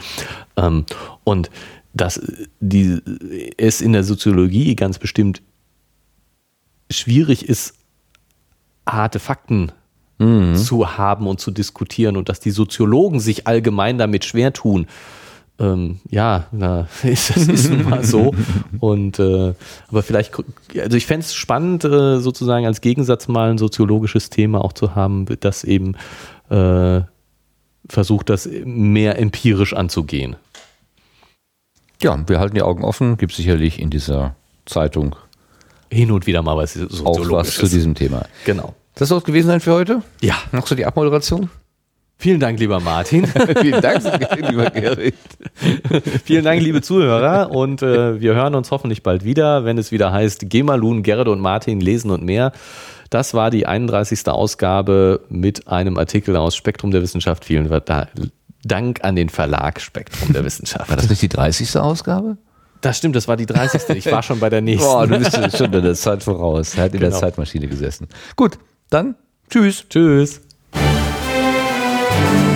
[0.57, 0.85] Ähm,
[1.23, 1.51] und
[1.93, 2.19] dass
[2.59, 2.99] die,
[3.57, 5.43] es in der Soziologie ganz bestimmt
[6.89, 7.75] schwierig ist,
[8.87, 9.71] harte Fakten
[10.17, 14.87] zu haben und zu diskutieren und dass die Soziologen sich allgemein damit schwer tun.
[15.57, 18.33] Ähm, ja, na, ist, das ist nun mal so.
[18.79, 19.53] Und äh,
[19.87, 20.33] aber vielleicht,
[20.77, 24.95] also ich fände es spannend, äh, sozusagen als Gegensatz mal ein soziologisches Thema auch zu
[24.95, 25.95] haben, das eben
[26.49, 27.01] äh,
[27.87, 30.35] versucht, das mehr empirisch anzugehen.
[32.01, 35.15] Ja, wir halten die Augen offen, gibt sicherlich in dieser Zeitung
[35.89, 38.25] Hin und wieder mal was auch was zu diesem Thema.
[38.43, 38.73] Genau.
[38.95, 40.01] Das soll es gewesen sein für heute?
[40.21, 41.49] Ja, Machst du die Abmoderation?
[42.17, 43.25] Vielen Dank, lieber Martin.
[43.61, 44.03] Vielen Dank,
[44.49, 45.15] lieber Gerrit.
[46.25, 47.51] Vielen Dank, liebe Zuhörer.
[47.51, 51.39] Und äh, wir hören uns hoffentlich bald wieder, wenn es wieder heißt Gemalun, Gerrit und
[51.39, 52.51] Martin lesen und mehr.
[53.09, 54.27] Das war die 31.
[54.27, 57.45] Ausgabe mit einem Artikel aus Spektrum der Wissenschaft.
[57.45, 58.07] Vielen Da-
[58.63, 60.89] Dank an den Verlag Spektrum der Wissenschaft.
[60.89, 61.77] War das nicht die 30.
[61.77, 62.37] Ausgabe?
[62.81, 63.95] Das stimmt, das war die 30.
[63.95, 64.87] Ich war schon bei der nächsten.
[64.87, 66.75] Boah, du bist schon in der Zeit voraus.
[66.75, 67.19] Er hat in der Genau.
[67.19, 68.07] Zeitmaschine gesessen.
[68.35, 68.57] Gut,
[68.89, 69.15] dann
[69.49, 69.85] tschüss.
[69.89, 70.41] Tschüss.
[72.15, 72.54] Thank you.